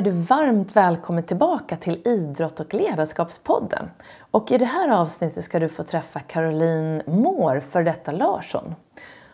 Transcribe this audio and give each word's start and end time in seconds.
är 0.00 0.04
du 0.04 0.10
varmt 0.10 0.76
välkommen 0.76 1.22
tillbaka 1.22 1.76
till 1.76 2.08
Idrott 2.08 2.60
och 2.60 2.74
ledarskapspodden. 2.74 3.90
Och 4.30 4.52
i 4.52 4.58
det 4.58 4.64
här 4.64 4.88
avsnittet 4.88 5.44
ska 5.44 5.58
du 5.58 5.68
få 5.68 5.82
träffa 5.82 6.20
Caroline 6.20 7.02
Mår, 7.06 7.60
för 7.60 7.82
detta 7.82 8.12
Larsson. 8.12 8.74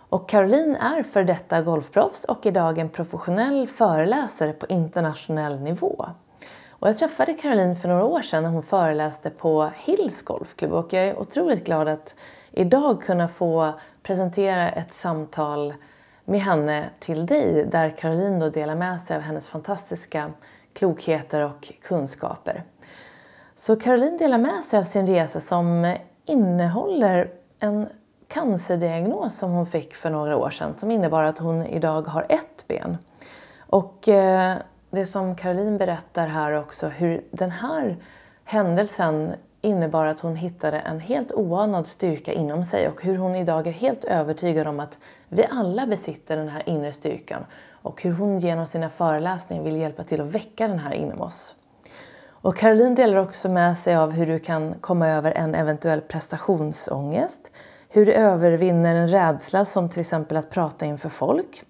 Och 0.09 0.29
Caroline 0.29 0.77
är 0.77 1.03
för 1.03 1.25
detta 1.25 1.63
golfproffs 1.63 2.25
och 2.25 2.47
idag 2.47 2.79
en 2.79 2.89
professionell 2.89 3.69
föreläsare 3.69 4.53
på 4.53 4.67
internationell 4.67 5.61
nivå. 5.61 6.07
Och 6.71 6.89
jag 6.89 6.97
träffade 6.97 7.35
Caroline 7.35 7.77
för 7.77 7.89
några 7.89 8.05
år 8.05 8.23
sedan 8.23 8.43
när 8.43 8.51
hon 8.51 8.63
föreläste 8.63 9.31
på 9.31 9.71
Hills 9.77 10.23
Golfklubb 10.23 10.73
och 10.73 10.93
jag 10.93 11.05
är 11.05 11.19
otroligt 11.19 11.65
glad 11.65 11.89
att 11.89 12.15
idag 12.51 13.03
kunna 13.03 13.29
få 13.29 13.73
presentera 14.03 14.69
ett 14.69 14.95
samtal 14.95 15.75
med 16.25 16.41
henne 16.41 16.91
till 16.99 17.27
dig 17.27 17.67
där 17.71 17.91
Caroline 17.91 18.39
då 18.39 18.49
delar 18.51 18.75
med 18.75 19.01
sig 19.01 19.17
av 19.17 19.23
hennes 19.23 19.49
fantastiska 19.49 20.31
klokheter 20.77 21.41
och 21.41 21.73
kunskaper. 21.83 22.65
Så 23.55 23.77
Caroline 23.77 24.17
delar 24.17 24.39
med 24.39 24.65
sig 24.65 24.79
av 24.79 24.85
sin 24.85 25.07
resa 25.07 25.41
som 25.41 25.95
innehåller 26.25 27.31
en 27.59 27.87
cancerdiagnos 28.29 29.39
som 29.39 29.51
hon 29.51 29.67
fick 29.67 29.95
för 29.95 30.11
några 30.11 30.37
år 30.37 30.51
sedan 30.51 30.75
som 30.77 30.91
innebar 30.91 31.25
att 31.25 31.39
hon 31.39 31.67
idag 31.67 32.03
har 32.03 32.27
ett 32.29 32.65
ben. 32.69 32.97
Och 33.59 34.09
eh, 34.09 34.57
det 34.91 35.07
som 35.07 35.37
Caroline 35.37 35.79
berättar 35.79 36.27
här 36.27 36.53
också 36.53 36.89
hur 36.89 37.25
den 37.31 37.51
här 37.51 37.97
händelsen 38.45 39.35
innebar 39.61 40.07
att 40.07 40.21
hon 40.21 40.37
hittade 40.37 40.79
en 40.79 41.01
helt 41.01 41.33
oanad 41.33 41.87
styrka 41.87 42.33
inom 42.33 42.65
sig 42.65 42.89
och 42.89 43.03
hur 43.03 43.17
hon 43.17 43.35
idag 43.35 43.67
är 43.67 43.73
helt 43.73 44.05
övertygad 44.05 44.67
om 44.67 44.81
att 44.81 44.99
vi 45.29 45.47
alla 45.51 45.87
besitter 45.87 46.37
den 46.37 46.49
här 46.49 46.69
inre 46.69 46.93
styrkan 46.93 47.45
och 47.87 48.03
hur 48.03 48.13
hon 48.13 48.39
genom 48.39 48.67
sina 48.67 48.91
föreläsningar 48.91 49.63
vill 49.63 49.77
hjälpa 49.77 50.05
till 50.05 50.21
att 50.21 50.27
väcka 50.27 50.69
den 50.69 50.79
här 50.79 50.95
inom 50.95 51.21
oss. 51.21 51.55
Och 52.29 52.57
Caroline 52.57 52.95
delar 52.95 53.17
också 53.17 53.49
med 53.49 53.79
sig 53.79 53.97
av 53.97 54.13
hur 54.13 54.27
du 54.27 54.39
kan 54.39 54.75
komma 54.75 55.09
över 55.09 55.33
en 55.33 55.55
eventuell 55.55 56.01
prestationsångest, 56.01 57.51
hur 57.89 58.07
du 58.07 58.13
övervinner 58.13 58.95
en 58.95 59.09
rädsla 59.09 59.65
som 59.65 59.89
till 59.89 60.01
exempel 60.01 60.37
att 60.37 60.51
prata 60.51 60.87
inför 60.87 61.09
folk, 61.09 61.63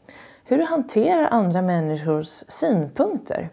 hur 0.44 0.58
du 0.58 0.64
hanterar 0.64 1.28
andra 1.30 1.62
människors 1.62 2.28
synpunkter 2.48 3.50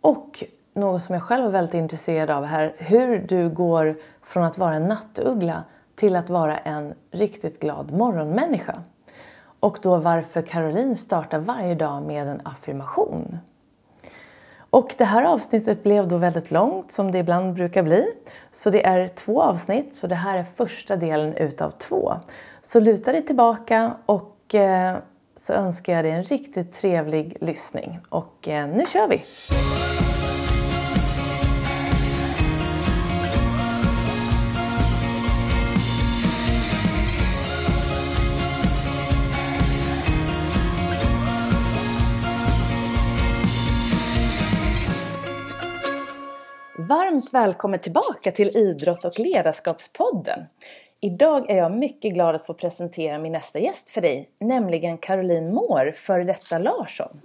och 0.00 0.44
något 0.74 1.02
som 1.02 1.14
jag 1.14 1.22
själv 1.22 1.44
är 1.44 1.50
väldigt 1.50 1.74
intresserad 1.74 2.30
av 2.30 2.44
här, 2.44 2.74
hur 2.78 3.18
du 3.18 3.50
går 3.50 3.96
från 4.22 4.44
att 4.44 4.58
vara 4.58 4.74
en 4.74 4.88
nattuggla 4.88 5.64
till 5.94 6.16
att 6.16 6.30
vara 6.30 6.58
en 6.58 6.94
riktigt 7.10 7.60
glad 7.60 7.92
morgonmänniska. 7.92 8.82
Och 9.64 9.78
då 9.82 9.96
varför 9.96 10.42
Caroline 10.42 10.96
startar 10.96 11.38
varje 11.38 11.74
dag 11.74 12.02
med 12.02 12.28
en 12.28 12.40
affirmation. 12.44 13.38
Och 14.70 14.94
det 14.98 15.04
här 15.04 15.24
avsnittet 15.24 15.82
blev 15.82 16.08
då 16.08 16.16
väldigt 16.16 16.50
långt 16.50 16.92
som 16.92 17.10
det 17.10 17.18
ibland 17.18 17.54
brukar 17.54 17.82
bli. 17.82 18.06
Så 18.52 18.70
det 18.70 18.86
är 18.86 19.08
två 19.08 19.42
avsnitt, 19.42 19.96
så 19.96 20.06
det 20.06 20.14
här 20.14 20.38
är 20.38 20.44
första 20.56 20.96
delen 20.96 21.36
utav 21.36 21.70
två. 21.70 22.14
Så 22.62 22.80
luta 22.80 23.12
dig 23.12 23.26
tillbaka 23.26 23.94
och 24.06 24.54
eh, 24.54 24.96
så 25.36 25.52
önskar 25.52 25.92
jag 25.92 26.04
dig 26.04 26.12
en 26.12 26.24
riktigt 26.24 26.74
trevlig 26.74 27.36
lyssning. 27.40 28.00
Och 28.08 28.48
eh, 28.48 28.68
nu 28.68 28.84
kör 28.86 29.08
vi! 29.08 29.22
Varmt 47.24 47.46
välkommen 47.46 47.80
tillbaka 47.80 48.32
till 48.32 48.56
Idrott 48.56 49.04
och 49.04 49.18
ledarskapspodden. 49.18 50.44
Idag 51.00 51.50
är 51.50 51.56
jag 51.56 51.72
mycket 51.72 52.14
glad 52.14 52.34
att 52.34 52.46
få 52.46 52.54
presentera 52.54 53.18
min 53.18 53.32
nästa 53.32 53.58
gäst 53.58 53.88
för 53.88 54.00
dig, 54.00 54.30
nämligen 54.40 54.98
Caroline 54.98 55.54
Moore, 55.54 55.92
före 55.92 56.24
detta 56.24 56.58
Larsson. 56.58 57.20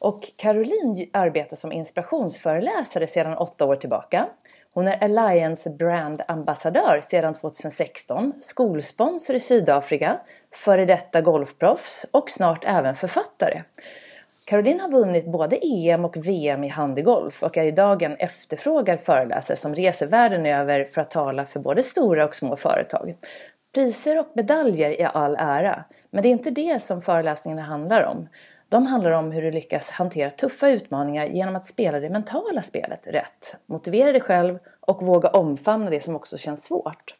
Och 0.00 0.20
Caroline 0.36 1.06
arbetar 1.12 1.56
som 1.56 1.72
inspirationsföreläsare 1.72 3.06
sedan 3.06 3.38
åtta 3.38 3.64
år 3.64 3.76
tillbaka. 3.76 4.28
Hon 4.74 4.88
är 4.88 5.04
Alliance 5.04 5.70
Brand 5.70 6.22
Ambassadör 6.28 7.00
sedan 7.04 7.34
2016, 7.34 8.32
skolsponsor 8.40 9.36
i 9.36 9.40
Sydafrika, 9.40 10.20
före 10.54 10.84
detta 10.84 11.20
golfproffs 11.20 12.06
och 12.10 12.30
snart 12.30 12.64
även 12.64 12.94
författare. 12.94 13.62
Caroline 14.48 14.80
har 14.80 14.88
vunnit 14.88 15.26
både 15.26 15.58
EM 15.62 16.04
och 16.04 16.16
VM 16.16 16.64
i 16.64 16.68
handigolf 16.68 17.42
och 17.42 17.56
är 17.56 17.64
idag 17.64 18.02
en 18.02 18.16
efterfrågad 18.16 19.00
föreläsare 19.00 19.56
som 19.56 19.74
reser 19.74 20.06
världen 20.06 20.46
över 20.46 20.84
för 20.84 21.00
att 21.00 21.10
tala 21.10 21.44
för 21.44 21.60
både 21.60 21.82
stora 21.82 22.24
och 22.24 22.34
små 22.34 22.56
företag. 22.56 23.16
Priser 23.74 24.18
och 24.18 24.26
medaljer 24.34 25.00
är 25.00 25.06
all 25.06 25.36
ära, 25.38 25.84
men 26.10 26.22
det 26.22 26.28
är 26.28 26.30
inte 26.30 26.50
det 26.50 26.82
som 26.82 27.02
föreläsningarna 27.02 27.62
handlar 27.62 28.02
om. 28.02 28.28
De 28.68 28.86
handlar 28.86 29.10
om 29.10 29.32
hur 29.32 29.42
du 29.42 29.50
lyckas 29.50 29.90
hantera 29.90 30.30
tuffa 30.30 30.68
utmaningar 30.68 31.26
genom 31.26 31.56
att 31.56 31.66
spela 31.66 32.00
det 32.00 32.10
mentala 32.10 32.62
spelet 32.62 33.06
rätt, 33.06 33.56
motivera 33.66 34.12
dig 34.12 34.20
själv 34.20 34.58
och 34.80 35.02
våga 35.02 35.28
omfamna 35.28 35.90
det 35.90 36.00
som 36.00 36.16
också 36.16 36.38
känns 36.38 36.64
svårt. 36.64 37.16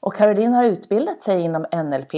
Och 0.00 0.14
Caroline 0.14 0.52
har 0.52 0.64
utbildat 0.64 1.22
sig 1.22 1.40
inom 1.40 1.66
NLP, 1.72 2.14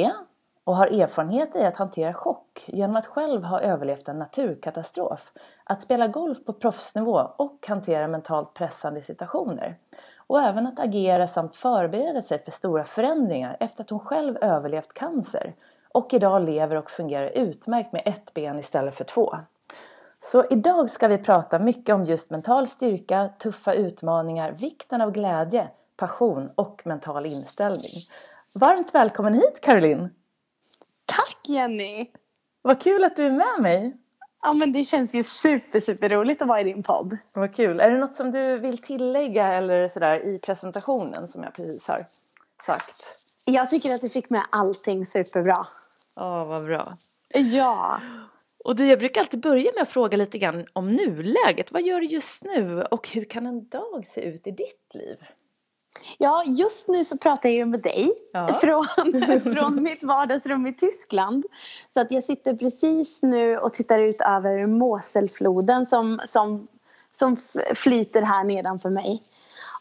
och 0.64 0.76
har 0.76 0.86
erfarenhet 0.86 1.56
i 1.56 1.64
att 1.64 1.76
hantera 1.76 2.14
chock 2.14 2.64
genom 2.66 2.96
att 2.96 3.06
själv 3.06 3.44
ha 3.44 3.60
överlevt 3.60 4.08
en 4.08 4.18
naturkatastrof, 4.18 5.32
att 5.64 5.82
spela 5.82 6.08
golf 6.08 6.44
på 6.44 6.52
proffsnivå 6.52 7.30
och 7.36 7.66
hantera 7.68 8.08
mentalt 8.08 8.54
pressande 8.54 9.02
situationer. 9.02 9.78
Och 10.26 10.42
även 10.42 10.66
att 10.66 10.80
agera 10.80 11.26
samt 11.26 11.56
förbereda 11.56 12.22
sig 12.22 12.38
för 12.38 12.50
stora 12.50 12.84
förändringar 12.84 13.56
efter 13.60 13.84
att 13.84 13.90
hon 13.90 14.00
själv 14.00 14.36
överlevt 14.40 14.92
cancer 14.92 15.54
och 15.92 16.14
idag 16.14 16.44
lever 16.44 16.76
och 16.76 16.90
fungerar 16.90 17.28
utmärkt 17.28 17.92
med 17.92 18.02
ett 18.04 18.34
ben 18.34 18.58
istället 18.58 18.94
för 18.94 19.04
två. 19.04 19.36
Så 20.18 20.44
idag 20.50 20.90
ska 20.90 21.08
vi 21.08 21.18
prata 21.18 21.58
mycket 21.58 21.94
om 21.94 22.04
just 22.04 22.30
mental 22.30 22.68
styrka, 22.68 23.30
tuffa 23.38 23.74
utmaningar, 23.74 24.52
vikten 24.52 25.00
av 25.00 25.12
glädje, 25.12 25.68
passion 25.96 26.50
och 26.54 26.82
mental 26.84 27.26
inställning. 27.26 27.92
Varmt 28.60 28.94
välkommen 28.94 29.34
hit 29.34 29.60
Caroline! 29.62 30.23
Tack 31.06 31.38
Jenny! 31.48 32.10
Vad 32.62 32.82
kul 32.82 33.04
att 33.04 33.16
du 33.16 33.26
är 33.26 33.32
med 33.32 33.62
mig! 33.62 33.96
Ja 34.42 34.52
men 34.52 34.72
det 34.72 34.84
känns 34.84 35.14
ju 35.14 35.22
super 35.22 35.80
super 35.80 36.08
roligt 36.08 36.42
att 36.42 36.48
vara 36.48 36.60
i 36.60 36.64
din 36.64 36.82
podd. 36.82 37.18
Vad 37.32 37.54
kul! 37.54 37.80
Är 37.80 37.90
det 37.90 37.98
något 37.98 38.16
som 38.16 38.30
du 38.30 38.56
vill 38.56 38.78
tillägga 38.78 39.52
eller 39.52 39.88
sådär 39.88 40.26
i 40.26 40.38
presentationen 40.38 41.28
som 41.28 41.42
jag 41.42 41.54
precis 41.54 41.88
har 41.88 42.06
sagt? 42.62 43.24
Jag 43.44 43.70
tycker 43.70 43.90
att 43.90 44.00
du 44.00 44.08
fick 44.08 44.30
med 44.30 44.46
allting 44.50 45.06
superbra. 45.06 45.66
Ja, 46.14 46.42
oh, 46.42 46.48
vad 46.48 46.64
bra. 46.64 46.96
Ja. 47.34 48.00
Och 48.64 48.76
du, 48.76 48.86
jag 48.86 48.98
brukar 48.98 49.20
alltid 49.20 49.40
börja 49.40 49.72
med 49.74 49.82
att 49.82 49.88
fråga 49.88 50.16
lite 50.16 50.38
grann 50.38 50.66
om 50.72 50.90
nuläget. 50.90 51.72
Vad 51.72 51.82
gör 51.82 52.00
du 52.00 52.06
just 52.06 52.44
nu 52.44 52.82
och 52.82 53.08
hur 53.08 53.24
kan 53.24 53.46
en 53.46 53.68
dag 53.68 54.06
se 54.06 54.20
ut 54.20 54.46
i 54.46 54.50
ditt 54.50 54.94
liv? 54.94 55.16
Ja, 56.18 56.44
just 56.46 56.88
nu 56.88 57.04
så 57.04 57.18
pratar 57.18 57.48
jag 57.48 57.56
ju 57.56 57.64
med 57.64 57.80
dig 57.80 58.10
ja. 58.32 58.52
från, 58.60 58.86
från 59.42 59.82
mitt 59.82 60.02
vardagsrum 60.02 60.66
i 60.66 60.74
Tyskland. 60.74 61.44
Så 61.94 62.00
att 62.00 62.10
jag 62.10 62.24
sitter 62.24 62.54
precis 62.54 63.22
nu 63.22 63.58
och 63.58 63.74
tittar 63.74 63.98
ut 63.98 64.20
över 64.20 64.66
Moselfloden 64.66 65.86
som, 65.86 66.20
som, 66.26 66.68
som 67.12 67.36
flyter 67.74 68.22
här 68.22 68.44
nedanför 68.44 68.90
mig. 68.90 69.22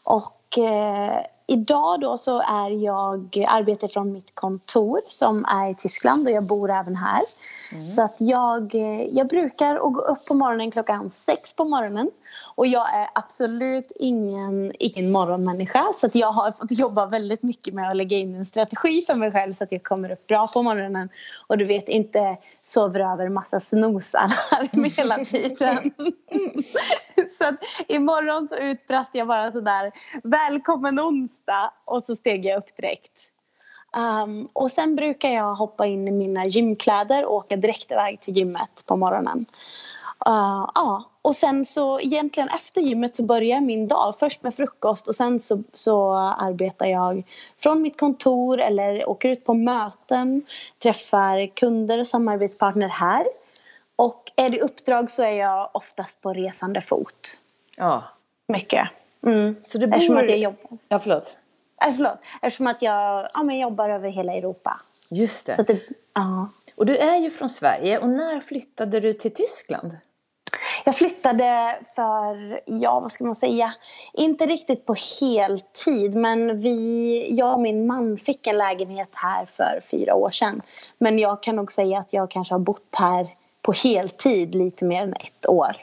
Och 0.04 0.58
eh, 0.58 1.26
idag 1.46 2.00
då 2.00 2.18
så 2.18 2.40
är 2.40 2.70
jag 2.70 3.44
arbetar 3.48 3.88
från 3.88 4.12
mitt 4.12 4.34
kontor 4.34 5.00
som 5.08 5.44
är 5.44 5.70
i 5.70 5.74
Tyskland 5.74 6.26
och 6.26 6.32
jag 6.32 6.46
bor 6.46 6.70
även 6.70 6.96
här. 6.96 7.22
Mm. 7.72 7.84
Så 7.84 8.02
att 8.02 8.16
jag, 8.18 8.74
eh, 8.74 9.02
jag 9.02 9.28
brukar 9.28 9.78
gå 9.78 10.00
upp 10.00 10.26
på 10.28 10.34
morgonen 10.34 10.70
klockan 10.70 11.10
sex 11.10 11.54
på 11.54 11.64
morgonen 11.64 12.10
och 12.54 12.66
jag 12.66 12.94
är 12.94 13.08
absolut 13.14 13.92
ingen, 13.94 14.72
ingen 14.78 15.12
morgonmänniska 15.12 15.92
så 15.94 16.06
att 16.06 16.14
jag 16.14 16.32
har 16.32 16.52
fått 16.52 16.70
jobba 16.70 17.06
väldigt 17.06 17.42
mycket 17.42 17.74
med 17.74 17.90
att 17.90 17.96
lägga 17.96 18.16
in 18.16 18.34
en 18.34 18.46
strategi 18.46 19.02
för 19.02 19.14
mig 19.14 19.32
själv 19.32 19.52
så 19.52 19.64
att 19.64 19.72
jag 19.72 19.82
kommer 19.82 20.12
upp 20.12 20.26
bra 20.26 20.46
på 20.54 20.62
morgonen 20.62 21.08
och 21.46 21.58
du 21.58 21.64
vet 21.64 21.88
inte 21.88 22.36
sover 22.60 23.00
över 23.00 23.28
massa 23.28 23.60
snosalarm 23.60 24.84
hela 24.96 25.24
tiden. 25.24 25.92
så 27.38 27.44
att 27.44 27.54
imorgon 27.88 28.48
så 28.48 28.56
utbrast 28.56 29.10
jag 29.12 29.26
bara 29.26 29.52
sådär 29.52 29.92
välkommen 30.22 31.00
onsdag 31.00 31.72
och 31.84 32.02
så 32.02 32.16
steg 32.16 32.44
jag 32.44 32.58
upp 32.58 32.76
direkt. 32.76 33.12
Um, 33.96 34.48
och 34.52 34.70
sen 34.70 34.96
brukar 34.96 35.28
jag 35.28 35.54
hoppa 35.54 35.86
in 35.86 36.08
i 36.08 36.10
mina 36.10 36.44
gymkläder 36.44 37.24
och 37.24 37.34
åka 37.34 37.56
direkt 37.56 37.92
iväg 37.92 38.20
till 38.20 38.36
gymmet 38.36 38.84
på 38.86 38.96
morgonen. 38.96 39.46
Uh, 40.28 40.70
ja, 40.74 41.10
och 41.22 41.36
sen 41.36 41.64
så 41.64 42.00
egentligen 42.00 42.48
efter 42.48 42.80
gymmet 42.80 43.16
så 43.16 43.22
börjar 43.22 43.60
min 43.60 43.88
dag. 43.88 44.18
Först 44.18 44.42
med 44.42 44.54
frukost 44.54 45.08
och 45.08 45.14
sen 45.14 45.40
så, 45.40 45.62
så 45.72 46.14
arbetar 46.16 46.86
jag 46.86 47.22
från 47.58 47.82
mitt 47.82 48.00
kontor 48.00 48.60
eller 48.60 49.08
åker 49.08 49.28
ut 49.28 49.44
på 49.44 49.54
möten, 49.54 50.42
träffar 50.82 51.46
kunder 51.46 51.98
och 51.98 52.06
samarbetspartner 52.06 52.88
här. 52.88 53.24
Och 53.96 54.32
är 54.36 54.50
det 54.50 54.60
uppdrag 54.60 55.10
så 55.10 55.22
är 55.22 55.32
jag 55.32 55.70
oftast 55.72 56.20
på 56.20 56.32
resande 56.32 56.80
fot. 56.80 57.40
Ja. 57.76 58.04
Mycket. 58.48 58.88
Mm. 59.26 59.56
Så 59.62 59.78
du 59.78 59.86
bor... 59.86 59.94
Eftersom 59.94 60.16
att 60.16 60.28
jag 60.28 60.38
jobbar. 60.38 60.78
Ja, 60.88 60.98
förlåt. 60.98 61.36
Äh, 61.86 61.92
förlåt. 61.92 62.18
Eftersom 62.42 62.66
att 62.66 62.82
jag 62.82 63.28
ja, 63.34 63.42
men 63.42 63.58
jobbar 63.58 63.88
över 63.88 64.08
hela 64.08 64.32
Europa. 64.32 64.80
Just 65.10 65.46
det. 65.46 65.54
Så 65.54 65.62
det 65.62 65.80
ja. 66.14 66.48
Och 66.76 66.86
du 66.86 66.96
är 66.96 67.16
ju 67.16 67.30
från 67.30 67.48
Sverige. 67.48 67.98
Och 67.98 68.08
när 68.08 68.40
flyttade 68.40 69.00
du 69.00 69.12
till 69.12 69.34
Tyskland? 69.34 69.96
Jag 70.86 70.96
flyttade 70.96 71.78
för, 71.94 72.60
ja 72.64 73.00
vad 73.00 73.12
ska 73.12 73.24
man 73.24 73.36
säga, 73.36 73.74
inte 74.12 74.46
riktigt 74.46 74.86
på 74.86 74.94
heltid 75.20 76.14
men 76.14 76.60
vi, 76.60 77.28
jag 77.36 77.54
och 77.54 77.60
min 77.60 77.86
man 77.86 78.18
fick 78.18 78.46
en 78.46 78.58
lägenhet 78.58 79.10
här 79.12 79.44
för 79.44 79.80
fyra 79.90 80.14
år 80.14 80.30
sedan. 80.30 80.62
Men 80.98 81.18
jag 81.18 81.42
kan 81.42 81.56
nog 81.56 81.72
säga 81.72 81.98
att 81.98 82.12
jag 82.12 82.30
kanske 82.30 82.54
har 82.54 82.58
bott 82.58 82.94
här 82.98 83.28
på 83.62 83.72
heltid 83.72 84.54
lite 84.54 84.84
mer 84.84 85.02
än 85.02 85.12
ett 85.12 85.48
år. 85.48 85.76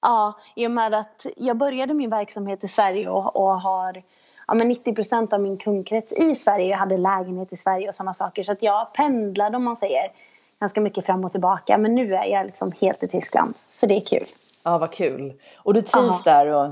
Ja, 0.00 0.32
i 0.56 0.66
och 0.66 0.70
med 0.70 0.94
att 0.94 1.26
jag 1.36 1.56
började 1.56 1.94
min 1.94 2.10
verksamhet 2.10 2.64
i 2.64 2.68
Sverige 2.68 3.08
och, 3.08 3.36
och 3.36 3.60
har 3.60 4.02
ja, 4.46 4.54
men 4.54 4.68
90 4.68 4.94
procent 4.94 5.32
av 5.32 5.40
min 5.40 5.56
kundkrets 5.56 6.12
i 6.12 6.34
Sverige. 6.34 6.66
Jag 6.66 6.78
hade 6.78 6.96
lägenhet 6.96 7.52
i 7.52 7.56
Sverige 7.56 7.88
och 7.88 7.94
sådana 7.94 8.14
saker. 8.14 8.42
Så 8.42 8.52
att 8.52 8.62
jag 8.62 8.92
pendlade 8.92 9.56
om 9.56 9.64
man 9.64 9.76
säger 9.76 10.12
ganska 10.60 10.80
mycket 10.80 11.06
fram 11.06 11.24
och 11.24 11.32
tillbaka. 11.32 11.78
Men 11.78 11.94
nu 11.94 12.14
är 12.14 12.24
jag 12.24 12.46
liksom 12.46 12.72
helt 12.80 13.02
i 13.02 13.08
Tyskland. 13.08 13.54
Så 13.72 13.86
det 13.86 13.94
är 13.94 14.00
kul. 14.00 14.26
Ja, 14.64 14.78
vad 14.78 14.92
kul. 14.92 15.32
Och 15.56 15.74
du 15.74 15.80
trivs 15.80 16.26
Aha. 16.26 16.44
där? 16.44 16.46
Och... 16.46 16.70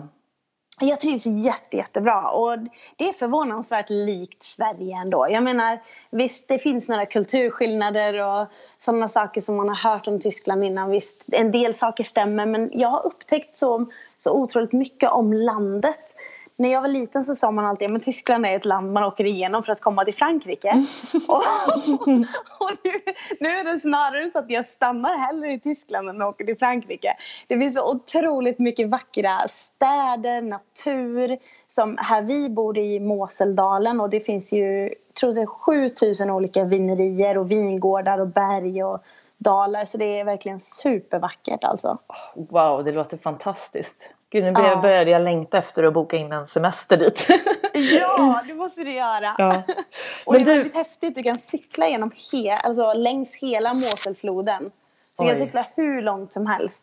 Jag 0.81 1.01
trivs 1.01 1.27
jätte, 1.27 1.77
jättebra. 1.77 2.31
Och 2.31 2.59
det 2.97 3.09
är 3.09 3.13
förvånansvärt 3.13 3.91
likt 3.91 4.45
Sverige 4.45 4.97
ändå. 4.97 5.27
Jag 5.31 5.43
menar, 5.43 5.79
visst 6.11 6.49
det 6.49 6.59
finns 6.59 6.89
några 6.89 7.07
kulturskillnader 7.07 8.27
och 8.27 8.47
sådana 8.79 9.09
saker 9.09 9.41
som 9.41 9.57
man 9.57 9.69
har 9.69 9.91
hört 9.91 10.07
om 10.07 10.21
Tyskland 10.21 10.65
innan. 10.65 10.91
Visst, 10.91 11.25
en 11.33 11.51
del 11.51 11.75
saker 11.75 12.05
stämmer 12.05 12.47
men 12.47 12.71
jag 12.73 12.89
har 12.89 13.07
upptäckt 13.07 13.57
så, 13.57 13.87
så 14.17 14.33
otroligt 14.33 14.73
mycket 14.73 15.11
om 15.11 15.33
landet 15.33 16.17
när 16.59 16.73
jag 16.73 16.81
var 16.81 16.89
liten 16.89 17.25
så 17.25 17.35
sa 17.35 17.51
man 17.51 17.67
alltid 17.67 17.97
att 17.97 18.03
Tyskland 18.03 18.47
är 18.47 18.57
ett 18.57 18.65
land 18.65 18.93
man 18.93 19.05
åker 19.05 19.25
igenom 19.25 19.63
för 19.63 19.73
att 19.73 19.81
komma 19.81 20.05
till 20.05 20.15
Frankrike. 20.15 20.69
och, 21.29 21.35
och 22.61 22.73
nu, 22.85 22.93
nu, 23.41 23.49
är 23.49 23.75
det 23.75 23.81
snarare 23.81 24.31
så 24.33 24.39
att 24.39 24.51
jag 24.51 24.67
stannar 24.67 25.19
hellre 25.19 25.53
i 25.53 25.61
Tyskland 25.61 26.09
än 26.09 26.23
åker 26.23 26.45
till 26.45 26.59
Frankrike. 26.59 27.17
Det 27.47 27.59
finns 27.59 27.77
så 27.77 27.91
otroligt 27.91 28.59
mycket 28.59 28.89
vackra 28.89 29.49
städer, 29.49 30.43
natur. 30.43 31.39
Som 31.69 31.97
här 32.01 32.23
vi 32.23 32.49
bor 32.49 32.79
i 32.79 33.01
Moseldalen 33.01 34.01
och 34.01 34.11
det 34.11 34.21
finns 34.21 34.53
ju, 34.53 34.95
tror 35.21 35.35
det 35.35 35.43
är 35.43 35.47
7000 35.47 36.31
olika 36.31 36.65
vinerier 36.65 37.39
och 37.39 37.51
vingårdar 37.51 38.19
och 38.19 38.29
berg 38.29 38.85
och 38.85 39.05
dalar. 39.39 39.85
Så 39.85 39.99
det 39.99 40.21
är 40.21 40.25
verkligen 40.25 40.61
supervackert 40.61 41.65
alltså. 41.65 41.99
Wow, 42.35 42.85
det 42.85 42.93
låter 42.93 43.17
fantastiskt. 43.17 44.16
Gud, 44.31 44.45
nu 44.45 44.53
ja. 44.55 44.81
började 44.83 45.11
jag 45.11 45.23
längta 45.23 45.59
efter 45.59 45.83
att 45.83 45.95
boka 45.95 46.17
in 46.17 46.33
en 46.33 46.47
semester 46.47 46.97
dit. 46.97 47.29
ja, 48.01 48.43
det 48.47 48.55
måste 48.55 48.85
du 48.85 48.93
göra. 48.93 49.35
Ja. 49.39 49.63
och 50.25 50.33
Men 50.33 50.45
det 50.45 50.51
är 50.51 50.55
du... 50.55 50.57
väldigt 50.57 50.75
häftigt. 50.75 51.15
Du 51.15 51.23
kan 51.23 51.39
cykla 51.39 51.89
genom 51.89 52.11
he 52.33 52.53
alltså, 52.53 52.93
längs 52.93 53.37
hela 53.43 53.75
Moselfloden. 53.75 54.71
Du 55.19 55.27
kan 55.27 55.39
cykla 55.39 55.67
hur 55.77 56.03
långt 56.03 56.33
som 56.33 56.47
helst. 56.47 56.83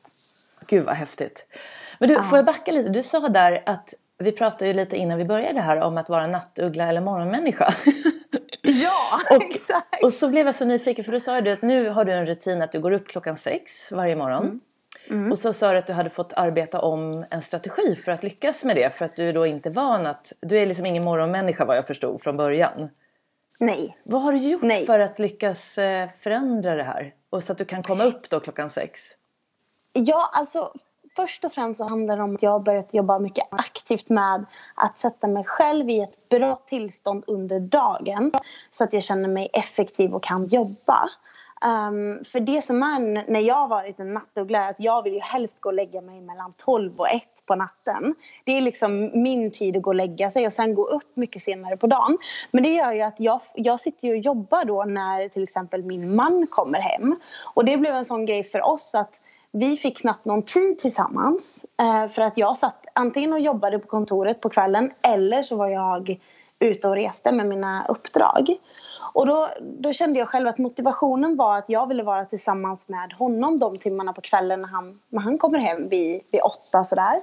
Gud 0.67 0.85
vad 0.85 0.95
häftigt. 0.95 1.45
Men 1.99 2.09
du, 2.09 2.15
ja. 2.15 2.23
får 2.23 2.37
jag 2.37 2.45
backa 2.45 2.71
lite? 2.71 2.89
Du 2.89 3.03
sa 3.03 3.19
där 3.29 3.63
att 3.65 3.93
vi 4.17 4.31
pratade 4.31 4.67
ju 4.67 4.73
lite 4.73 4.97
innan 4.97 5.17
vi 5.17 5.25
började 5.25 5.61
här 5.61 5.81
om 5.81 5.97
att 5.97 6.09
vara 6.09 6.27
nattuggla 6.27 6.87
eller 6.87 7.01
morgonmänniska. 7.01 7.73
Ja, 8.65 9.19
och, 9.29 9.43
exakt! 9.43 10.03
Och 10.03 10.13
så 10.13 10.27
blev 10.29 10.45
jag 10.45 10.55
så 10.55 10.65
nyfiken 10.65 11.05
för 11.05 11.11
du 11.11 11.19
sa 11.19 11.39
ju 11.39 11.49
att 11.49 11.61
nu 11.61 11.89
har 11.89 12.05
du 12.05 12.13
en 12.13 12.25
rutin 12.25 12.61
att 12.61 12.71
du 12.71 12.79
går 12.79 12.91
upp 12.91 13.07
klockan 13.07 13.37
sex 13.37 13.91
varje 13.91 14.15
morgon. 14.15 14.43
Mm. 14.43 14.59
Mm. 15.09 15.31
Och 15.31 15.39
så 15.39 15.53
sa 15.53 15.71
du 15.71 15.77
att 15.77 15.87
du 15.87 15.93
hade 15.93 16.09
fått 16.09 16.33
arbeta 16.33 16.79
om 16.79 17.25
en 17.31 17.41
strategi 17.41 17.95
för 17.95 18.11
att 18.11 18.23
lyckas 18.23 18.63
med 18.63 18.75
det. 18.75 18.89
För 18.89 19.05
att 19.05 19.15
du 19.15 19.31
då 19.31 19.45
inte 19.45 19.69
van 19.69 20.05
att... 20.05 20.33
Du 20.39 20.59
är 20.59 20.65
liksom 20.65 20.85
ingen 20.85 21.03
morgonmänniska 21.03 21.65
vad 21.65 21.77
jag 21.77 21.87
förstod 21.87 22.21
från 22.21 22.37
början. 22.37 22.89
Nej. 23.59 23.97
Vad 24.03 24.21
har 24.21 24.31
du 24.31 24.37
gjort 24.37 24.61
Nej. 24.61 24.85
för 24.85 24.99
att 24.99 25.19
lyckas 25.19 25.77
eh, 25.77 26.09
förändra 26.19 26.75
det 26.75 26.83
här? 26.83 27.13
Och 27.29 27.43
så 27.43 27.51
att 27.51 27.57
du 27.57 27.65
kan 27.65 27.83
komma 27.83 28.03
upp 28.03 28.29
då 28.29 28.39
klockan 28.39 28.69
sex? 28.69 29.01
Ja, 29.93 30.29
alltså 30.33 30.73
först 31.15 31.45
och 31.45 31.53
främst 31.53 31.77
så 31.77 31.83
handlar 31.83 32.17
det 32.17 32.23
om 32.23 32.35
att 32.35 32.43
jag 32.43 32.51
har 32.51 32.59
börjat 32.59 32.93
jobba 32.93 33.19
mycket 33.19 33.47
aktivt 33.51 34.09
med 34.09 34.45
att 34.75 34.97
sätta 34.97 35.27
mig 35.27 35.43
själv 35.43 35.89
i 35.89 35.99
ett 35.99 36.29
bra 36.29 36.55
tillstånd 36.67 37.23
under 37.27 37.59
dagen 37.59 38.31
så 38.69 38.83
att 38.83 38.93
jag 38.93 39.03
känner 39.03 39.29
mig 39.29 39.49
effektiv 39.53 40.13
och 40.13 40.23
kan 40.23 40.45
jobba. 40.45 41.09
Um, 41.65 42.23
för 42.23 42.39
det 42.39 42.61
som 42.61 42.83
är 42.83 43.31
när 43.31 43.39
jag 43.39 43.55
har 43.55 43.67
varit 43.67 43.99
en 43.99 44.13
nattuggla 44.13 44.65
är 44.65 44.69
att 44.69 44.79
jag 44.79 45.03
vill 45.03 45.13
ju 45.13 45.19
helst 45.19 45.59
gå 45.59 45.69
och 45.69 45.73
lägga 45.73 46.01
mig 46.01 46.21
mellan 46.21 46.53
12 46.57 46.91
och 46.97 47.09
1 47.09 47.23
på 47.45 47.55
natten. 47.55 48.15
Det 48.43 48.57
är 48.57 48.61
liksom 48.61 49.11
min 49.23 49.51
tid 49.51 49.77
att 49.77 49.81
gå 49.81 49.89
och 49.89 49.95
lägga 49.95 50.31
sig 50.31 50.45
och 50.45 50.53
sen 50.53 50.75
gå 50.75 50.87
upp 50.87 51.15
mycket 51.17 51.41
senare 51.41 51.77
på 51.77 51.87
dagen. 51.87 52.17
Men 52.51 52.63
det 52.63 52.69
gör 52.69 52.91
ju 52.91 53.01
att 53.01 53.19
jag, 53.19 53.41
jag 53.55 53.79
sitter 53.79 54.09
och 54.09 54.17
jobbar 54.17 54.65
då 54.65 54.83
när 54.83 55.29
till 55.29 55.43
exempel 55.43 55.83
min 55.83 56.15
man 56.15 56.47
kommer 56.49 56.79
hem. 56.79 57.15
Och 57.53 57.65
det 57.65 57.77
blev 57.77 57.95
en 57.95 58.05
sån 58.05 58.25
grej 58.25 58.43
för 58.43 58.61
oss 58.61 58.95
att 58.95 59.13
vi 59.51 59.77
fick 59.77 59.97
knappt 59.97 60.25
någon 60.25 60.41
tid 60.41 60.79
tillsammans. 60.79 61.65
Uh, 61.81 62.07
för 62.07 62.21
att 62.21 62.37
jag 62.37 62.57
satt 62.57 62.85
antingen 62.93 63.33
och 63.33 63.39
jobbade 63.39 63.79
på 63.79 63.87
kontoret 63.87 64.41
på 64.41 64.49
kvällen 64.49 64.91
eller 65.01 65.43
så 65.43 65.55
var 65.55 65.67
jag 65.67 66.19
ute 66.59 66.87
och 66.87 66.95
reste 66.95 67.31
med 67.31 67.47
mina 67.47 67.85
uppdrag. 67.89 68.57
Och 69.13 69.27
då, 69.27 69.49
då 69.61 69.93
kände 69.93 70.19
jag 70.19 70.27
själv 70.27 70.47
att 70.47 70.57
motivationen 70.57 71.35
var 71.35 71.57
att 71.57 71.69
jag 71.69 71.87
ville 71.87 72.03
vara 72.03 72.25
tillsammans 72.25 72.87
med 72.87 73.13
honom 73.13 73.59
de 73.59 73.77
timmarna 73.77 74.13
på 74.13 74.21
kvällen 74.21 74.61
när 74.61 74.67
han, 74.67 74.99
när 75.09 75.21
han 75.21 75.37
kommer 75.37 75.59
hem 75.59 75.89
vid, 75.89 76.21
vid 76.31 76.41
åtta 76.41 76.83
sådär. 76.85 77.19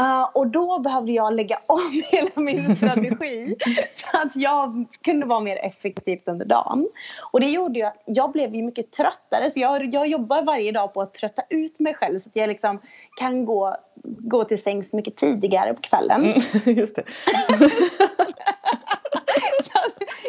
Uh, 0.00 0.22
och 0.22 0.46
då 0.46 0.78
behövde 0.78 1.12
jag 1.12 1.34
lägga 1.34 1.58
om 1.66 2.02
hela 2.06 2.30
min 2.34 2.76
strategi 2.76 3.56
så 3.94 4.16
att 4.18 4.36
jag 4.36 4.84
kunde 5.02 5.26
vara 5.26 5.40
mer 5.40 5.56
effektivt 5.56 6.28
under 6.28 6.46
dagen. 6.46 6.88
Och 7.32 7.40
det 7.40 7.46
gjorde 7.46 7.78
ju 7.78 7.84
att 7.84 8.02
jag 8.04 8.32
blev 8.32 8.54
ju 8.54 8.62
mycket 8.62 8.92
tröttare 8.92 9.50
så 9.50 9.60
jag, 9.60 9.94
jag 9.94 10.06
jobbar 10.06 10.42
varje 10.42 10.72
dag 10.72 10.94
på 10.94 11.00
att 11.00 11.14
trötta 11.14 11.42
ut 11.50 11.80
mig 11.80 11.94
själv 11.94 12.20
så 12.20 12.28
att 12.28 12.36
jag 12.36 12.48
liksom 12.48 12.78
kan 13.16 13.44
gå, 13.44 13.76
gå 14.04 14.44
till 14.44 14.62
sängs 14.62 14.92
mycket 14.92 15.16
tidigare 15.16 15.74
på 15.74 15.80
kvällen. 15.80 16.24
Mm, 16.24 16.40
just 16.78 16.96
det. 16.96 17.02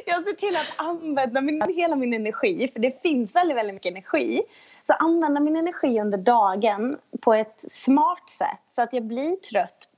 Jag 0.10 0.24
ser 0.24 0.34
till 0.34 0.56
att 0.56 0.88
använda 0.88 1.42
min, 1.42 1.62
hela 1.75 1.96
min 1.96 2.13
energi, 2.13 2.70
för 2.74 2.80
det 2.80 3.01
finns 3.01 3.36
väldigt, 3.36 3.58
väldigt 3.58 3.74
mycket 3.74 3.92
energi. 3.92 4.42
Så 4.88 4.94
använda 4.94 5.39
min 5.39 5.56
energi 5.56 6.01
under 6.01 6.18
dagen 6.18 6.98
på 7.22 7.34
ett 7.34 7.63
smart 7.68 8.30
sätt 8.30 8.62
så 8.68 8.82
att 8.82 8.94
jag 8.94 9.04
blir 9.04 9.36
trött 9.36 9.89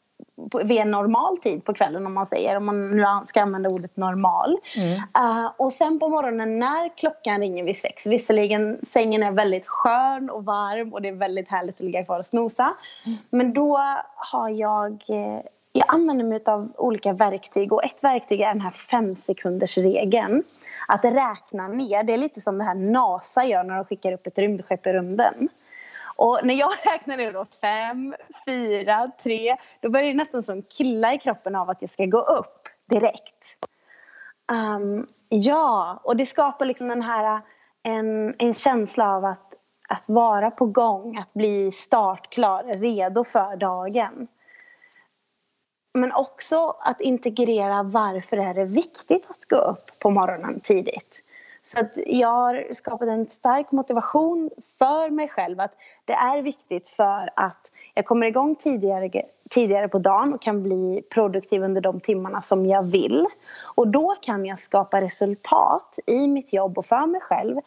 vid 0.63 0.77
en 0.77 0.91
normal 0.91 1.37
tid 1.37 1.65
på 1.65 1.73
kvällen 1.73 2.05
om 2.05 2.13
man 2.13 2.25
säger, 2.25 2.57
om 2.57 2.65
man 2.65 2.91
nu 2.91 3.05
ska 3.25 3.41
använda 3.41 3.69
ordet 3.69 3.97
normal. 3.97 4.57
Mm. 4.75 4.93
Uh, 4.93 5.51
och 5.57 5.73
sen 5.73 5.99
på 5.99 6.09
morgonen 6.09 6.59
när 6.59 6.97
klockan 6.97 7.41
ringer 7.41 7.63
vid 7.63 7.77
sex, 7.77 8.05
visserligen 8.05 8.79
sängen 8.83 9.23
är 9.23 9.31
väldigt 9.31 9.67
skön 9.67 10.29
och 10.29 10.45
varm 10.45 10.93
och 10.93 11.01
det 11.01 11.07
är 11.07 11.13
väldigt 11.13 11.49
härligt 11.49 11.75
att 11.75 11.81
ligga 11.81 12.05
kvar 12.05 12.19
och 12.19 12.25
snosa. 12.25 12.73
Mm. 13.05 13.17
Men 13.29 13.53
då 13.53 13.79
har 14.15 14.49
jag 14.49 14.91
eh, 14.91 15.41
jag 15.73 15.85
använder 15.87 16.25
mig 16.25 16.39
av 16.45 16.73
olika 16.77 17.13
verktyg 17.13 17.73
och 17.73 17.83
ett 17.83 18.03
verktyg 18.03 18.41
är 18.41 18.47
den 18.47 18.61
här 18.61 18.71
fem 18.71 19.15
sekunders 19.15 19.77
regeln. 19.77 20.43
Att 20.87 21.05
räkna 21.05 21.67
ner, 21.67 22.03
det 22.03 22.13
är 22.13 22.17
lite 22.17 22.41
som 22.41 22.57
det 22.57 22.63
här 22.63 22.75
NASA 22.75 23.45
gör 23.45 23.63
när 23.63 23.75
de 23.75 23.85
skickar 23.85 24.13
upp 24.13 24.27
ett 24.27 24.37
rymdskepp 24.37 24.87
i 24.87 24.93
rymden. 24.93 25.49
Och 26.15 26.39
när 26.43 26.53
jag 26.53 26.71
räknar 26.85 27.17
ner 27.17 27.33
då 27.33 27.45
fem, 27.61 28.15
fyra, 28.45 29.11
tre, 29.23 29.57
då 29.79 29.89
börjar 29.89 30.07
det 30.07 30.13
nästan 30.13 30.43
som 30.43 30.61
killa 30.61 31.13
i 31.13 31.17
kroppen 31.17 31.55
av 31.55 31.69
att 31.69 31.81
jag 31.81 31.89
ska 31.89 32.05
gå 32.05 32.19
upp 32.21 32.67
direkt. 32.89 33.57
Um, 34.51 35.07
ja, 35.29 35.99
och 36.03 36.15
det 36.15 36.25
skapar 36.25 36.65
liksom 36.65 36.87
den 36.87 37.01
här 37.01 37.41
en, 37.83 38.35
en 38.37 38.53
känsla 38.53 39.15
av 39.15 39.25
att, 39.25 39.53
att 39.89 40.09
vara 40.09 40.51
på 40.51 40.65
gång, 40.65 41.17
att 41.17 41.33
bli 41.33 41.71
startklar, 41.71 42.63
redo 42.63 43.23
för 43.23 43.55
dagen. 43.55 44.27
Men 45.93 46.11
också 46.13 46.75
att 46.79 47.01
integrera 47.01 47.83
varför 47.83 48.37
är 48.37 48.53
det 48.53 48.65
viktigt 48.65 49.25
att 49.29 49.45
gå 49.45 49.55
upp 49.55 49.99
på 50.01 50.09
morgonen 50.09 50.59
tidigt. 50.59 51.23
Så 51.63 51.79
att 51.79 51.91
jag 52.07 52.27
har 52.27 52.73
skapat 52.73 53.07
en 53.07 53.29
stark 53.29 53.71
motivation 53.71 54.49
för 54.79 55.09
mig 55.09 55.27
själv 55.27 55.59
att 55.59 55.73
det 56.05 56.13
är 56.13 56.41
viktigt 56.41 56.87
för 56.87 57.29
att 57.35 57.71
jag 57.93 58.05
kommer 58.05 58.27
igång 58.27 58.55
tidigare, 58.55 59.23
tidigare 59.49 59.87
på 59.87 59.99
dagen 59.99 60.33
och 60.33 60.41
kan 60.41 60.63
bli 60.63 61.01
produktiv 61.09 61.63
under 61.63 61.81
de 61.81 61.99
timmarna 61.99 62.41
som 62.41 62.65
jag 62.65 62.83
vill. 62.83 63.27
Och 63.75 63.91
då 63.91 64.15
kan 64.21 64.45
jag 64.45 64.59
skapa 64.59 65.01
resultat 65.01 65.99
i 66.07 66.27
mitt 66.27 66.53
jobb 66.53 66.77
och 66.77 66.85
för 66.85 67.05
mig 67.07 67.21
själv 67.21 67.57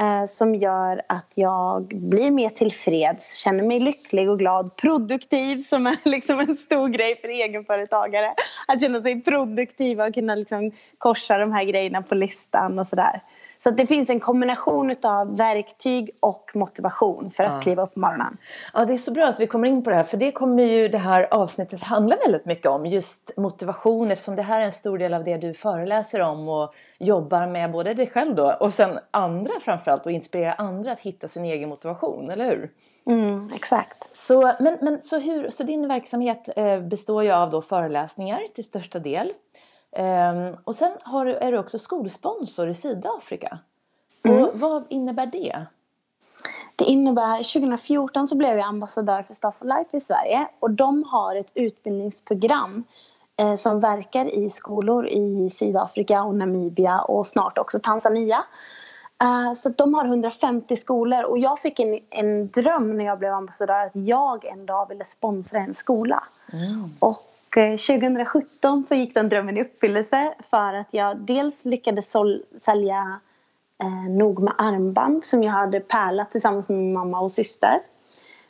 Eh, 0.00 0.26
som 0.26 0.54
gör 0.54 1.02
att 1.08 1.32
jag 1.34 1.86
blir 1.86 2.30
mer 2.30 2.48
tillfreds, 2.48 3.36
känner 3.36 3.64
mig 3.64 3.80
lycklig 3.80 4.30
och 4.30 4.38
glad, 4.38 4.76
produktiv 4.76 5.60
som 5.60 5.86
är 5.86 5.96
liksom 6.08 6.40
en 6.40 6.56
stor 6.56 6.88
grej 6.88 7.20
för 7.20 7.28
egenföretagare. 7.28 8.34
Att 8.68 8.80
känna 8.80 9.02
sig 9.02 9.20
produktiv 9.22 10.00
och 10.00 10.14
kunna 10.14 10.34
liksom 10.34 10.70
korsa 10.98 11.38
de 11.38 11.52
här 11.52 11.64
grejerna 11.64 12.02
på 12.02 12.14
listan 12.14 12.78
och 12.78 12.86
sådär. 12.86 13.22
Så 13.62 13.70
det 13.70 13.86
finns 13.86 14.10
en 14.10 14.20
kombination 14.20 14.94
av 15.02 15.36
verktyg 15.36 16.10
och 16.20 16.50
motivation 16.54 17.30
för 17.30 17.44
att 17.44 17.52
ja. 17.52 17.60
kliva 17.60 17.82
upp 17.82 17.94
på 17.94 18.00
morgonen. 18.00 18.36
Ja, 18.74 18.84
det 18.84 18.92
är 18.92 18.96
så 18.96 19.12
bra 19.12 19.26
att 19.26 19.40
vi 19.40 19.46
kommer 19.46 19.68
in 19.68 19.84
på 19.84 19.90
det 19.90 19.96
här 19.96 20.04
för 20.04 20.16
det 20.16 20.32
kommer 20.32 20.62
ju 20.62 20.88
det 20.88 20.98
här 20.98 21.28
avsnittet 21.30 21.82
handla 21.82 22.16
väldigt 22.16 22.44
mycket 22.44 22.66
om. 22.66 22.86
Just 22.86 23.36
motivation 23.36 24.10
eftersom 24.10 24.36
det 24.36 24.42
här 24.42 24.60
är 24.60 24.64
en 24.64 24.72
stor 24.72 24.98
del 24.98 25.14
av 25.14 25.24
det 25.24 25.36
du 25.36 25.54
föreläser 25.54 26.20
om 26.20 26.48
och 26.48 26.74
jobbar 26.98 27.46
med 27.46 27.70
både 27.70 27.94
dig 27.94 28.06
själv 28.06 28.34
då 28.34 28.52
och 28.52 28.74
sen 28.74 28.98
andra 29.10 29.52
framförallt 29.60 30.06
och 30.06 30.12
inspirera 30.12 30.52
andra 30.52 30.92
att 30.92 31.00
hitta 31.00 31.28
sin 31.28 31.44
egen 31.44 31.68
motivation, 31.68 32.30
eller 32.30 32.44
hur? 32.44 32.70
Mm, 33.06 33.48
exakt. 33.54 34.16
Så, 34.16 34.52
men, 34.60 34.78
men, 34.80 35.00
så, 35.00 35.18
hur, 35.18 35.50
så 35.50 35.64
din 35.64 35.88
verksamhet 35.88 36.48
eh, 36.56 36.80
består 36.80 37.24
ju 37.24 37.30
av 37.30 37.50
då 37.50 37.62
föreläsningar 37.62 38.40
till 38.54 38.64
största 38.64 38.98
del. 38.98 39.32
Um, 39.96 40.56
och 40.64 40.74
sen 40.74 40.92
har 41.02 41.24
du, 41.24 41.34
är 41.34 41.52
du 41.52 41.58
också 41.58 41.78
skolsponsor 41.78 42.68
i 42.68 42.74
Sydafrika. 42.74 43.58
Mm. 44.22 44.42
Och 44.42 44.60
vad 44.60 44.84
innebär 44.88 45.26
det? 45.26 45.66
Det 46.76 46.84
innebär, 46.84 47.36
2014 47.36 48.28
så 48.28 48.36
blev 48.36 48.58
jag 48.58 48.66
ambassadör 48.66 49.22
för 49.22 49.34
Staff 49.34 49.58
for 49.58 49.64
Life 49.66 49.96
i 49.96 50.00
Sverige 50.00 50.48
och 50.60 50.70
de 50.70 51.04
har 51.04 51.36
ett 51.36 51.52
utbildningsprogram 51.54 52.84
eh, 53.36 53.54
som 53.54 53.80
verkar 53.80 54.34
i 54.38 54.50
skolor 54.50 55.06
i 55.06 55.50
Sydafrika 55.50 56.22
och 56.22 56.34
Namibia 56.34 57.00
och 57.00 57.26
snart 57.26 57.58
också 57.58 57.78
Tanzania. 57.82 58.44
Uh, 59.22 59.54
så 59.54 59.68
de 59.68 59.94
har 59.94 60.04
150 60.04 60.76
skolor 60.76 61.22
och 61.22 61.38
jag 61.38 61.58
fick 61.58 61.80
en, 61.80 61.98
en 62.10 62.48
dröm 62.48 62.96
när 62.96 63.04
jag 63.04 63.18
blev 63.18 63.32
ambassadör 63.32 63.86
att 63.86 63.96
jag 63.96 64.44
en 64.44 64.66
dag 64.66 64.88
ville 64.88 65.04
sponsra 65.04 65.60
en 65.60 65.74
skola. 65.74 66.24
Mm. 66.52 66.84
Och 66.98 67.18
Eh, 67.56 67.76
2017 67.76 68.86
så 68.88 68.94
gick 68.94 69.14
den 69.14 69.28
drömmen 69.28 69.56
i 69.56 69.62
uppfyllelse 69.62 70.34
för 70.50 70.74
att 70.74 70.88
jag 70.90 71.16
dels 71.16 71.64
lyckades 71.64 72.12
sälja 72.58 73.20
eh, 73.82 74.10
nog 74.10 74.42
med 74.42 74.54
armband 74.58 75.24
som 75.24 75.42
jag 75.42 75.52
hade 75.52 75.80
pärlat 75.80 76.32
tillsammans 76.32 76.68
med 76.68 76.78
min 76.78 76.92
mamma 76.92 77.20
och 77.20 77.32
syster. 77.32 77.80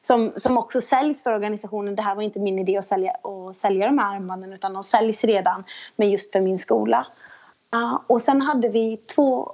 Som, 0.02 0.32
som 0.36 0.58
också 0.58 0.80
säljs 0.80 1.22
för 1.22 1.32
organisationen. 1.32 1.96
Det 1.96 2.02
här 2.02 2.14
var 2.14 2.22
inte 2.22 2.40
min 2.40 2.58
idé 2.58 2.76
att 2.76 2.84
sälja, 2.84 3.12
att 3.12 3.56
sälja 3.56 3.86
de 3.86 3.98
här 3.98 4.16
armbanden 4.16 4.52
utan 4.52 4.72
de 4.72 4.84
säljs 4.84 5.24
redan 5.24 5.64
men 5.96 6.10
just 6.10 6.32
för 6.32 6.40
min 6.40 6.58
skola. 6.58 7.06
Uh, 7.74 8.00
och 8.06 8.22
sen 8.22 8.42
hade 8.42 8.68
vi 8.68 8.96
två 8.96 9.52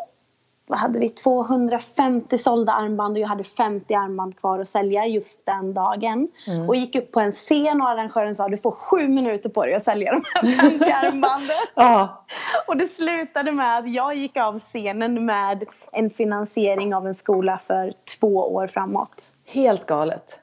vad 0.67 0.79
hade 0.79 0.99
vi, 0.99 1.09
250 1.09 2.39
sålda 2.39 2.73
armband 2.73 3.17
och 3.17 3.23
jag 3.23 3.29
hade 3.29 3.45
50 3.45 3.95
armband 3.95 4.39
kvar 4.39 4.59
att 4.59 4.69
sälja 4.69 5.07
just 5.07 5.47
den 5.47 5.75
dagen. 5.75 6.29
Mm. 6.47 6.69
Och 6.69 6.77
gick 6.77 6.97
upp 6.97 7.13
på 7.13 7.21
en 7.21 7.33
scen 7.33 7.81
och 7.81 7.89
arrangören 7.89 8.35
sa 8.35 8.49
du 8.49 8.57
får 8.57 8.71
sju 8.71 9.09
minuter 9.09 9.49
på 9.49 9.65
dig 9.65 9.75
att 9.75 9.83
sälja 9.83 10.13
de 10.13 10.23
här 10.35 10.71
50 10.71 10.85
armbanden. 11.07 11.57
ja. 11.75 12.25
Och 12.67 12.77
det 12.77 12.87
slutade 12.87 13.53
med 13.53 13.79
att 13.79 13.93
jag 13.93 14.17
gick 14.17 14.37
av 14.37 14.61
scenen 14.61 15.25
med 15.25 15.65
en 15.93 16.11
finansiering 16.11 16.95
av 16.95 17.07
en 17.07 17.15
skola 17.15 17.59
för 17.59 17.93
två 18.21 18.55
år 18.55 18.67
framåt. 18.67 19.35
Helt 19.47 19.87
galet. 19.87 20.41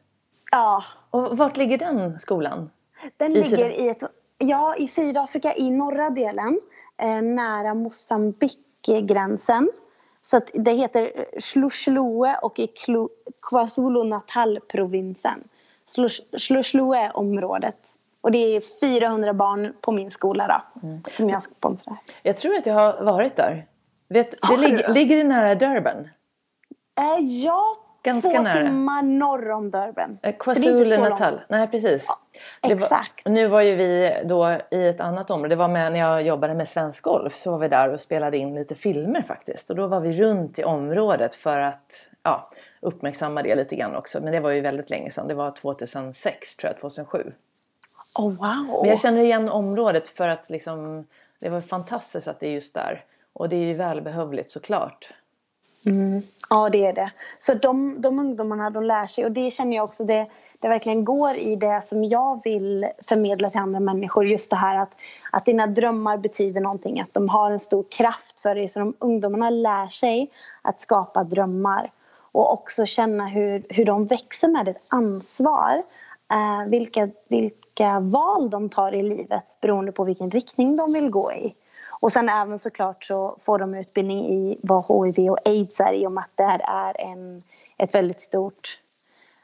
Ja. 0.52 0.84
Och 1.10 1.38
vart 1.38 1.58
ligger 1.58 1.78
den 1.78 2.20
skolan? 2.20 2.70
Den 3.18 3.32
I 3.32 3.44
ligger 3.44 3.70
i, 3.70 3.90
ett, 3.90 4.04
ja, 4.38 4.76
i 4.76 4.88
Sydafrika 4.88 5.56
i 5.56 5.70
norra 5.70 6.10
delen, 6.10 6.60
eh, 6.98 7.22
nära 7.22 7.74
Mosambik-gränsen. 7.74 9.70
Så 10.26 10.38
att 10.38 10.50
det 10.54 10.72
heter 10.72 11.26
Shlushlue 11.40 12.36
och 12.42 12.60
i 12.60 12.70
KwaZulu-Natal-provinsen. 13.42 15.44
Shlushlue 16.38 17.12
området. 17.12 17.76
Och 18.22 18.32
det 18.32 18.38
är 18.38 18.62
400 18.80 19.34
barn 19.34 19.74
på 19.82 19.92
min 19.92 20.12
skola 20.12 20.48
då, 20.48 20.62
mm. 20.88 21.04
som 21.10 21.30
jag 21.30 21.44
sponsrar. 21.44 21.98
Jag 22.22 22.38
tror 22.38 22.58
att 22.58 22.66
jag 22.66 22.74
har 22.74 23.04
varit 23.04 23.36
där. 23.36 23.66
Vet, 24.10 24.36
det 24.50 24.58
lig, 24.58 24.86
ligger 24.90 25.18
det 25.18 25.24
nära 25.24 25.56
Durban? 25.56 26.10
Äh, 27.00 27.20
ja, 27.20 27.76
Ganska 28.04 28.30
två 28.30 28.42
nära. 28.42 28.66
timmar 28.66 29.04
norr 29.04 29.52
om 29.52 29.72
Durban. 29.72 30.20
Eh, 30.22 30.36
KwaZulu-Natal. 30.36 31.40
Nej, 31.48 31.68
precis. 31.68 32.06
Ja, 32.62 32.72
exakt. 32.72 33.26
Var, 33.26 33.32
nu 33.32 33.48
var 33.48 33.62
ju 33.62 33.76
vi 33.76 34.22
då 34.26 34.58
i 34.72 34.88
ett 34.88 35.02
annat 35.02 35.32
område. 35.32 35.50
Det 35.50 35.60
var 35.60 35.68
med 35.68 35.92
när 35.92 36.00
jag 36.00 36.22
jobbade 36.22 36.54
med 36.54 36.68
Svensk 36.68 37.04
Golf. 37.04 37.36
Så 37.36 37.52
var 37.52 37.58
vi 37.58 37.68
där 37.68 37.90
och 37.90 38.02
spelade 38.02 38.38
in 38.38 38.56
lite 38.56 38.76
filmer 38.76 39.22
faktiskt. 39.22 39.70
Och 39.70 39.76
då 39.76 39.88
var 39.88 40.00
vi 40.00 40.12
runt 40.12 40.60
i 40.60 40.64
området 40.64 41.36
för 41.36 41.60
att 41.60 42.10
ja, 42.24 42.50
uppmärksamma 42.80 43.44
det 43.44 43.56
lite 43.56 43.76
grann 43.76 43.96
också. 43.96 44.20
Men 44.24 44.34
det 44.34 44.40
var 44.40 44.52
ju 44.52 44.62
väldigt 44.62 44.90
länge 44.90 45.10
sedan. 45.10 45.28
Det 45.28 45.34
var 45.34 45.52
2006 45.52 46.56
tror 46.56 46.72
jag, 46.72 46.82
2007. 46.82 47.34
Oh, 48.20 48.26
wow. 48.26 48.82
Men 48.82 48.90
jag 48.90 49.00
känner 49.00 49.22
igen 49.22 49.50
området 49.50 50.10
för 50.10 50.28
att 50.28 50.50
liksom, 50.50 51.08
det 51.40 51.50
var 51.50 51.62
fantastiskt 51.62 52.28
att 52.28 52.40
det 52.40 52.48
är 52.48 52.52
just 52.52 52.74
där. 52.74 53.04
Och 53.34 53.50
det 53.50 53.56
är 53.56 53.66
ju 53.66 53.74
välbehövligt 53.74 54.52
såklart. 54.52 55.14
Mm. 55.86 56.22
Ja, 56.50 56.70
det 56.70 56.86
är 56.86 56.94
det. 56.94 57.12
Så 57.40 57.54
de, 57.54 58.02
de 58.02 58.20
ungdomarna 58.20 58.70
de 58.70 58.84
lär 58.84 59.08
sig 59.08 59.26
och 59.26 59.32
det 59.32 59.52
känner 59.52 59.76
jag 59.76 59.84
också 59.84 60.04
det, 60.04 60.28
det 60.60 60.68
verkligen 60.68 61.06
går 61.06 61.36
i 61.36 61.56
det 61.56 61.82
som 61.86 62.04
jag 62.04 62.42
vill 62.44 62.88
förmedla 63.08 63.50
till 63.50 63.60
andra 63.60 63.80
människor. 63.80 64.26
Just 64.26 64.50
det 64.50 64.56
här 64.56 64.82
att, 64.82 64.96
att 65.32 65.46
dina 65.46 65.68
drömmar 65.68 66.18
betyder 66.18 66.62
någonting, 66.62 67.00
att 67.00 67.14
de 67.14 67.30
har 67.30 67.52
en 67.52 67.60
stor 67.60 67.86
kraft 67.98 68.40
för 68.40 68.56
dig. 68.56 68.68
Så 68.68 68.80
de 68.80 68.94
ungdomarna 69.00 69.50
lär 69.50 69.88
sig 69.88 70.32
att 70.62 70.82
skapa 70.82 71.24
drömmar 71.24 71.92
och 72.32 72.54
också 72.54 72.86
känna 72.86 73.28
hur, 73.28 73.64
hur 73.70 73.86
de 73.86 74.06
växer 74.06 74.48
med 74.48 74.68
ett 74.68 74.84
ansvar. 74.88 75.84
Eh, 76.32 76.70
vilka, 76.70 77.10
vilka 77.28 78.00
val 78.00 78.50
de 78.50 78.70
tar 78.70 78.94
i 78.94 79.04
livet 79.04 79.58
beroende 79.62 79.92
på 79.92 80.04
vilken 80.04 80.32
riktning 80.32 80.76
de 80.78 80.94
vill 80.94 81.10
gå 81.10 81.32
i. 81.34 81.56
Och 82.04 82.12
sen 82.12 82.30
även 82.30 82.60
såklart 82.60 83.04
så 83.04 83.38
får 83.42 83.60
de 83.60 83.74
utbildning 83.74 84.26
i 84.26 84.60
vad 84.64 84.86
HIV 84.86 85.32
och 85.32 85.38
aids 85.46 85.80
är 85.80 85.94
i 85.94 86.08
och 86.08 86.12
med 86.12 86.24
att 86.24 86.32
det 86.36 86.62
är 86.64 87.02
en, 87.02 87.44
ett 87.78 87.96
väldigt 87.96 88.22
stort 88.22 88.78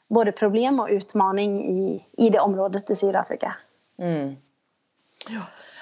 både 0.07 0.31
problem 0.31 0.79
och 0.79 0.87
utmaning 0.91 1.65
i, 1.65 2.05
i 2.11 2.29
det 2.29 2.39
området 2.39 2.89
i 2.89 2.95
Sydafrika. 2.95 3.55
Mm. 3.97 4.35
Ja. 5.29 5.41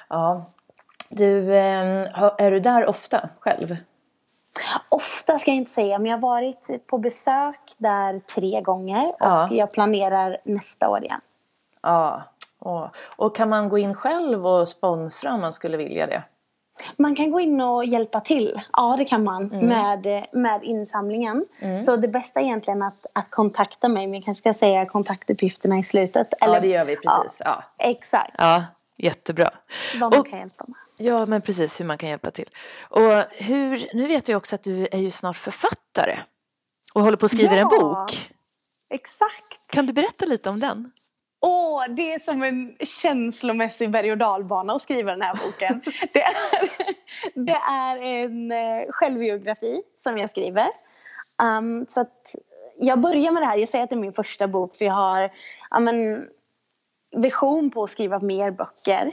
ja. 0.10 0.46
Du, 1.10 1.58
ehm, 1.58 2.08
är 2.38 2.52
du 2.52 2.60
där 2.60 2.86
ofta 2.86 3.30
själv? 3.40 3.78
Ofta 4.90 5.40
ska 5.40 5.52
jag 5.52 5.58
inte 5.58 5.72
säga, 5.72 6.00
men 6.00 6.12
jag 6.12 6.18
har 6.18 6.22
varit 6.22 6.88
på 6.88 6.98
besök 6.98 7.76
där 7.78 8.20
tre 8.20 8.62
gånger 8.62 9.08
och 9.08 9.16
ja. 9.20 9.48
jag 9.52 9.72
planerar 9.72 10.38
nästa 10.44 10.90
år 10.90 11.04
igen. 11.04 11.22
Ja, 11.82 12.24
och 13.16 13.36
kan 13.36 13.50
man 13.50 13.70
gå 13.70 13.78
in 13.78 13.96
själv 13.96 14.48
och 14.48 14.70
sponsra 14.70 15.34
om 15.34 15.42
man 15.42 15.54
skulle 15.54 15.78
vilja 15.78 16.08
det? 16.08 16.24
Man 16.98 17.16
kan 17.16 17.32
gå 17.32 17.40
in 17.40 17.62
och 17.62 17.86
hjälpa 17.86 18.22
till. 18.22 18.62
Ja, 18.74 18.96
det 18.98 19.06
kan 19.06 19.24
man 19.24 19.52
mm. 19.52 19.66
med, 19.66 20.26
med 20.32 20.64
insamlingen. 20.64 21.46
Mm. 21.60 21.84
Så 21.84 21.96
det 21.96 22.08
bästa 22.08 22.40
är 22.40 22.44
egentligen 22.44 22.82
att, 22.82 23.06
att 23.14 23.30
kontakta 23.30 23.88
mig. 23.88 24.08
Men 24.08 24.14
jag 24.14 24.24
kanske 24.26 24.42
ska 24.42 24.54
säga 24.54 24.86
kontaktuppgifterna 24.86 25.78
i 25.80 25.84
slutet. 25.84 26.28
Eller, 26.42 26.54
ja, 26.54 26.60
det 26.60 26.68
gör 26.68 26.86
vi 26.86 26.96
precis. 26.96 27.42
Ja, 27.46 27.64
ja. 27.78 27.86
Exakt. 27.86 28.36
Ja, 28.38 28.64
jättebra. 28.98 29.50
Vad 30.00 30.12
man 30.12 30.20
och, 30.20 30.30
kan 30.30 30.40
hjälpa 30.40 30.66
med. 30.68 30.78
Ja, 31.08 31.26
men 31.26 31.42
precis 31.42 31.80
hur 31.80 31.86
man 31.86 31.98
kan 31.98 32.10
hjälpa 32.10 32.32
till. 32.32 32.50
Och 32.90 33.24
hur, 33.32 33.90
nu 33.94 34.08
vet 34.08 34.28
jag 34.28 34.38
också 34.38 34.56
att 34.56 34.64
du 34.64 34.88
är 34.92 35.00
ju 35.00 35.12
snart 35.12 35.38
författare. 35.38 36.20
Och 36.94 37.02
håller 37.02 37.18
på 37.18 37.26
att 37.26 37.32
skriva 37.32 37.56
ja, 37.56 37.62
en 37.62 37.68
bok. 37.68 38.32
Exakt. 38.90 39.68
Kan 39.70 39.86
du 39.86 39.94
berätta 39.94 40.26
lite 40.26 40.50
om 40.50 40.60
den? 40.60 40.92
Åh, 41.39 41.84
det 41.89 42.13
är 42.13 42.20
som 42.20 42.44
en 42.44 42.75
känslomässig 42.79 43.91
berg 43.91 44.12
och 44.12 44.17
dalbana 44.17 44.74
att 44.74 44.82
skriva 44.82 45.12
den 45.12 45.22
här 45.22 45.36
boken. 45.46 45.82
det, 46.13 46.22
är, 46.22 46.34
det 47.34 47.58
är 47.70 48.01
en 48.01 48.51
eh, 48.51 48.86
självbiografi 48.89 49.82
som 49.98 50.17
jag 50.17 50.29
skriver. 50.29 50.67
Um, 51.44 51.86
så 51.89 52.01
att 52.01 52.36
jag 52.77 53.00
börjar 53.00 53.32
med 53.32 53.41
det 53.41 53.48
här, 53.48 53.58
jag 53.58 53.70
säger 53.70 53.84
att 53.84 53.89
det 53.89 53.96
är 53.96 54.00
min 54.00 54.13
första 54.13 54.48
bok 54.48 54.75
för 54.75 54.86
jag 54.86 54.94
har 54.94 55.32
um, 55.77 56.25
vision 57.15 57.72
på 57.72 57.84
att 57.84 57.89
skriva 57.89 58.20
mer 58.20 58.51
böcker. 58.51 59.06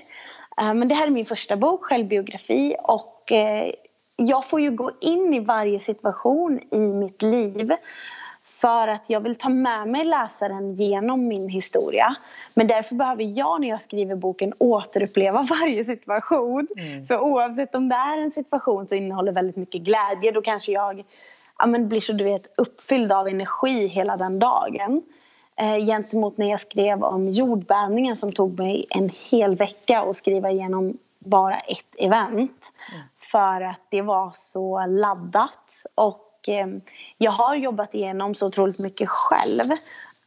Uh, 0.61 0.75
men 0.75 0.89
det 0.89 0.95
här 0.95 1.07
är 1.07 1.11
min 1.11 1.27
första 1.27 1.57
bok, 1.57 1.85
självbiografi 1.85 2.77
och 2.83 3.31
uh, 3.33 3.75
jag 4.17 4.47
får 4.47 4.61
ju 4.61 4.71
gå 4.71 4.91
in 5.01 5.35
i 5.35 5.41
varje 5.41 5.81
situation 5.81 6.61
i 6.71 6.79
mitt 6.79 7.23
liv 7.23 7.73
för 8.65 8.89
att 8.89 9.11
jag 9.11 9.21
vill 9.21 9.35
ta 9.37 9.49
med 9.49 9.89
mig 9.89 10.05
läsaren 10.05 10.75
genom 10.75 11.29
min 11.29 11.49
historia. 11.49 12.17
Men 12.55 12.67
därför 12.67 12.95
behöver 12.95 13.39
jag 13.39 13.61
när 13.61 13.69
jag 13.69 13.83
skriver 13.83 14.15
boken 14.15 14.53
återuppleva 14.59 15.43
varje 15.51 15.85
situation. 15.85 16.67
Mm. 16.77 17.05
Så 17.05 17.21
oavsett 17.21 17.75
om 17.75 17.89
det 17.89 17.95
är 17.95 18.19
en 18.19 18.31
situation 18.31 18.87
som 18.87 18.99
innehåller 18.99 19.33
väldigt 19.33 19.57
mycket 19.57 19.83
glädje 19.83 20.33
då 20.33 20.43
kanske 20.43 20.73
jag 20.73 21.05
ja, 21.59 21.67
men 21.67 21.89
blir 21.89 22.01
så 22.01 22.13
du 22.13 22.25
vet, 22.25 22.55
uppfylld 22.57 23.13
av 23.13 23.29
energi 23.29 23.87
hela 23.87 24.17
den 24.17 24.39
dagen. 24.39 25.03
Eh, 25.57 25.87
gentemot 25.87 26.39
när 26.39 26.51
jag 26.51 26.61
skrev 26.61 27.05
om 27.05 27.23
jordbävningen 27.23 28.17
som 28.17 28.33
tog 28.33 28.59
mig 28.59 28.87
en 28.91 29.11
hel 29.31 29.57
vecka 29.57 30.01
att 30.01 30.17
skriva 30.17 30.51
igenom 30.51 30.99
bara 31.19 31.59
ett 31.61 31.95
event. 31.99 32.73
Mm. 32.93 33.03
För 33.33 33.61
att 33.61 33.81
det 33.91 34.03
var 34.03 34.31
så 34.35 34.87
laddat. 34.87 35.85
Och 35.95 36.34
Eh, 36.49 36.67
jag 37.19 37.31
har 37.31 37.55
jobbat 37.55 37.95
igenom 37.95 38.35
så 38.35 38.47
otroligt 38.47 38.79
mycket 38.79 39.09
själv. 39.09 39.73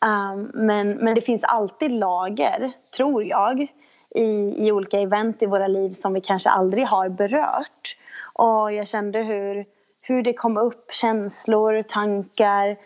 Um, 0.06 0.52
men, 0.54 0.92
men 0.92 1.16
det 1.16 1.22
finns 1.22 1.44
alltid 1.44 1.92
lager, 1.92 2.72
tror 2.96 3.24
jag, 3.24 3.68
i, 4.16 4.56
i 4.68 4.72
olika 4.72 5.00
event 5.00 5.42
i 5.42 5.46
våra 5.46 5.68
liv 5.68 5.94
som 5.94 6.14
vi 6.14 6.22
kanske 6.22 6.50
aldrig 6.50 6.88
har 6.88 7.10
berört. 7.10 7.96
Och 8.34 8.74
jag 8.74 8.88
kände 8.88 9.20
hur, 9.20 9.66
hur 10.02 10.24
det 10.24 10.34
kom 10.34 10.58
upp 10.58 10.92
känslor, 10.92 11.82
tankar 11.82 12.78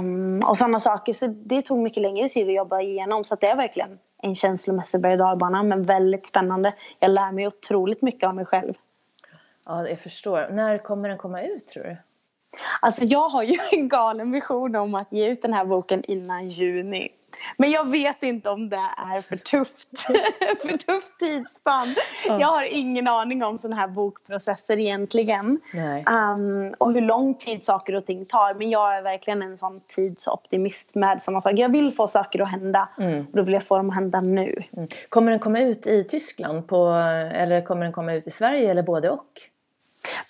um, 0.00 0.42
och 0.42 0.58
sådana 0.58 0.80
saker. 0.80 1.12
Så 1.12 1.26
det 1.26 1.62
tog 1.62 1.78
mycket 1.78 2.02
längre 2.02 2.28
tid 2.28 2.48
att 2.48 2.54
jobba 2.54 2.80
igenom. 2.80 3.24
Så 3.24 3.34
det 3.34 3.46
är 3.46 3.56
verkligen 3.56 3.98
en 4.22 4.34
känslomässig 4.34 5.00
berg 5.00 5.22
och 5.22 5.64
men 5.64 5.82
väldigt 5.82 6.28
spännande. 6.28 6.74
Jag 6.98 7.10
lär 7.10 7.32
mig 7.32 7.46
otroligt 7.46 8.02
mycket 8.02 8.28
av 8.28 8.34
mig 8.34 8.44
själv. 8.44 8.74
Ja, 9.66 9.88
jag 9.88 9.98
förstår. 9.98 10.48
När 10.50 10.78
kommer 10.78 11.08
den 11.08 11.18
komma 11.18 11.42
ut 11.42 11.68
tror 11.68 11.84
du? 11.84 11.96
Alltså 12.80 13.04
jag 13.04 13.28
har 13.28 13.42
ju 13.42 13.58
en 13.70 13.88
galen 13.88 14.32
vision 14.32 14.76
om 14.76 14.94
att 14.94 15.12
ge 15.12 15.28
ut 15.28 15.42
den 15.42 15.54
här 15.54 15.64
boken 15.64 16.04
innan 16.04 16.48
juni. 16.48 17.08
Men 17.56 17.70
jag 17.70 17.90
vet 17.90 18.22
inte 18.22 18.50
om 18.50 18.68
det 18.68 18.76
är 18.96 19.22
för 19.22 19.36
tufft. 19.36 20.00
för 20.62 20.78
tufft 20.78 21.18
tidsspann. 21.18 21.94
Ja. 22.26 22.40
Jag 22.40 22.48
har 22.48 22.62
ingen 22.62 23.08
aning 23.08 23.44
om 23.44 23.58
sådana 23.58 23.76
här 23.76 23.88
bokprocesser 23.88 24.78
egentligen. 24.78 25.60
Um, 26.06 26.74
och 26.78 26.92
hur 26.92 27.00
lång 27.00 27.34
tid 27.34 27.62
saker 27.62 27.94
och 27.94 28.06
ting 28.06 28.24
tar. 28.26 28.54
Men 28.54 28.70
jag 28.70 28.96
är 28.96 29.02
verkligen 29.02 29.42
en 29.42 29.58
sån 29.58 29.80
tidsoptimist 29.88 30.94
med 30.94 31.22
sådana 31.22 31.40
saker. 31.40 31.58
Jag 31.58 31.72
vill 31.72 31.92
få 31.92 32.08
saker 32.08 32.42
att 32.42 32.50
hända. 32.50 32.88
Mm. 32.98 33.26
Och 33.30 33.36
då 33.36 33.42
vill 33.42 33.54
jag 33.54 33.66
få 33.66 33.76
dem 33.76 33.90
att 33.90 33.94
hända 33.94 34.20
nu. 34.20 34.56
Mm. 34.76 34.88
Kommer 35.08 35.30
den 35.30 35.40
komma 35.40 35.60
ut 35.60 35.86
i 35.86 36.04
Tyskland? 36.04 36.66
På, 36.66 36.88
eller 37.32 37.60
kommer 37.60 37.82
den 37.82 37.92
komma 37.92 38.12
ut 38.12 38.26
i 38.26 38.30
Sverige? 38.30 38.70
Eller 38.70 38.82
både 38.82 39.10
och? 39.10 39.50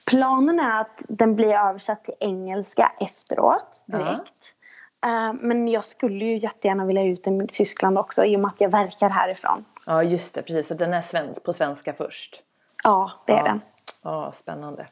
Planen 0.06 0.60
är 0.60 0.80
att 0.80 1.02
den 1.08 1.36
blir 1.36 1.54
översatt 1.54 2.04
till 2.04 2.14
engelska 2.20 2.92
efteråt 3.00 3.84
direkt. 3.86 4.10
Ja. 5.00 5.28
Uh, 5.28 5.32
men 5.40 5.68
jag 5.68 5.84
skulle 5.84 6.24
ju 6.24 6.38
jättegärna 6.38 6.84
vilja 6.86 7.04
ut 7.04 7.24
den 7.24 7.42
i 7.42 7.46
Tyskland 7.46 7.98
också 7.98 8.24
i 8.24 8.36
och 8.36 8.40
med 8.40 8.48
att 8.48 8.60
jag 8.60 8.70
verkar 8.70 9.08
härifrån. 9.08 9.64
Ja 9.86 10.02
just 10.02 10.34
det, 10.34 10.42
precis. 10.42 10.68
Så 10.68 10.74
den 10.74 10.94
är 10.94 11.00
svensk, 11.00 11.44
på 11.44 11.52
svenska 11.52 11.92
först? 11.92 12.42
Ja, 12.84 13.12
det 13.26 13.32
är 13.32 13.36
ja. 13.36 13.44
den. 13.44 13.60
Ja, 14.02 14.32
spännande. 14.32 14.86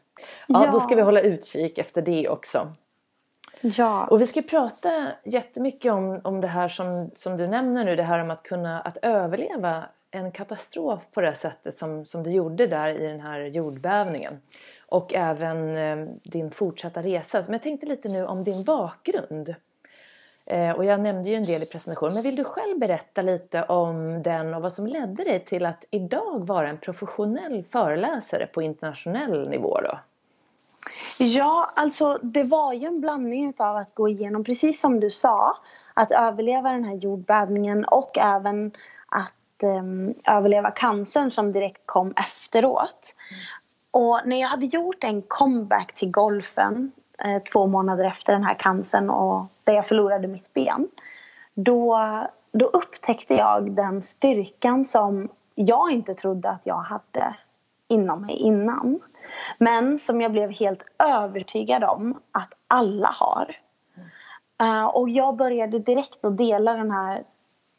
Ja, 0.46 0.64
ja, 0.64 0.70
då 0.70 0.80
ska 0.80 0.94
vi 0.94 1.02
hålla 1.02 1.20
utkik 1.20 1.78
efter 1.78 2.02
det 2.02 2.28
också. 2.28 2.72
Ja. 3.60 4.06
Och 4.06 4.20
vi 4.20 4.26
ska 4.26 4.42
prata 4.42 4.88
jättemycket 5.24 5.92
om, 5.92 6.20
om 6.24 6.40
det 6.40 6.48
här 6.48 6.68
som, 6.68 7.10
som 7.14 7.36
du 7.36 7.46
nämner 7.46 7.84
nu, 7.84 7.96
det 7.96 8.02
här 8.02 8.18
om 8.18 8.30
att 8.30 8.42
kunna 8.42 8.80
att 8.80 8.96
överleva 9.02 9.84
en 10.10 10.32
katastrof 10.32 11.00
på 11.12 11.20
det 11.20 11.34
sättet 11.34 11.76
som, 11.76 12.04
som 12.04 12.22
du 12.22 12.30
gjorde 12.30 12.66
där 12.66 12.88
i 12.88 13.06
den 13.06 13.20
här 13.20 13.40
jordbävningen. 13.40 14.40
Och 14.88 15.14
även 15.14 15.76
eh, 15.76 16.14
din 16.22 16.50
fortsatta 16.50 17.02
resa. 17.02 17.42
Men 17.42 17.52
jag 17.52 17.62
tänkte 17.62 17.86
lite 17.86 18.08
nu 18.08 18.24
om 18.24 18.44
din 18.44 18.64
bakgrund. 18.64 19.54
Eh, 20.46 20.70
och 20.70 20.84
jag 20.84 21.00
nämnde 21.00 21.28
ju 21.28 21.34
en 21.34 21.42
del 21.42 21.62
i 21.62 21.66
presentationen, 21.66 22.14
men 22.14 22.22
vill 22.22 22.36
du 22.36 22.44
själv 22.44 22.78
berätta 22.78 23.22
lite 23.22 23.62
om 23.62 24.22
den 24.22 24.54
och 24.54 24.62
vad 24.62 24.72
som 24.72 24.86
ledde 24.86 25.24
dig 25.24 25.44
till 25.44 25.66
att 25.66 25.84
idag 25.90 26.46
vara 26.46 26.68
en 26.68 26.78
professionell 26.78 27.64
föreläsare 27.64 28.46
på 28.46 28.62
internationell 28.62 29.48
nivå 29.48 29.80
då? 29.80 29.98
Ja, 31.18 31.66
alltså 31.76 32.18
det 32.22 32.42
var 32.42 32.72
ju 32.72 32.86
en 32.86 33.00
blandning 33.00 33.54
av 33.56 33.76
att 33.76 33.94
gå 33.94 34.08
igenom, 34.08 34.44
precis 34.44 34.80
som 34.80 35.00
du 35.00 35.10
sa, 35.10 35.56
att 35.94 36.12
överleva 36.12 36.72
den 36.72 36.84
här 36.84 36.94
jordbävningen 36.94 37.84
och 37.84 38.18
även 38.18 38.72
att 39.06 39.62
um, 39.62 40.14
överleva 40.24 40.70
cancern 40.70 41.30
som 41.30 41.52
direkt 41.52 41.82
kom 41.86 42.12
efteråt. 42.16 43.14
Och 43.96 44.20
när 44.24 44.40
jag 44.40 44.48
hade 44.48 44.66
gjort 44.66 45.04
en 45.04 45.22
comeback 45.22 45.94
till 45.94 46.10
golfen 46.10 46.92
eh, 47.18 47.42
två 47.42 47.66
månader 47.66 48.04
efter 48.04 48.32
den 48.32 48.44
här 48.44 48.54
cancern 48.54 49.10
och 49.10 49.46
där 49.64 49.72
jag 49.72 49.86
förlorade 49.86 50.28
mitt 50.28 50.54
ben. 50.54 50.88
Då, 51.54 52.00
då 52.52 52.66
upptäckte 52.66 53.34
jag 53.34 53.72
den 53.72 54.02
styrkan 54.02 54.84
som 54.84 55.28
jag 55.54 55.90
inte 55.90 56.14
trodde 56.14 56.50
att 56.50 56.60
jag 56.64 56.76
hade 56.76 57.36
inom 57.88 58.22
mig 58.22 58.36
innan. 58.36 59.00
Men 59.58 59.98
som 59.98 60.20
jag 60.20 60.32
blev 60.32 60.50
helt 60.50 60.82
övertygad 60.98 61.84
om 61.84 62.20
att 62.32 62.52
alla 62.68 63.10
har. 63.20 63.56
Uh, 64.62 64.84
och 64.84 65.08
jag 65.08 65.36
började 65.36 65.78
direkt 65.78 66.24
att 66.24 66.38
dela 66.38 66.72
den 66.72 66.90
här 66.90 67.24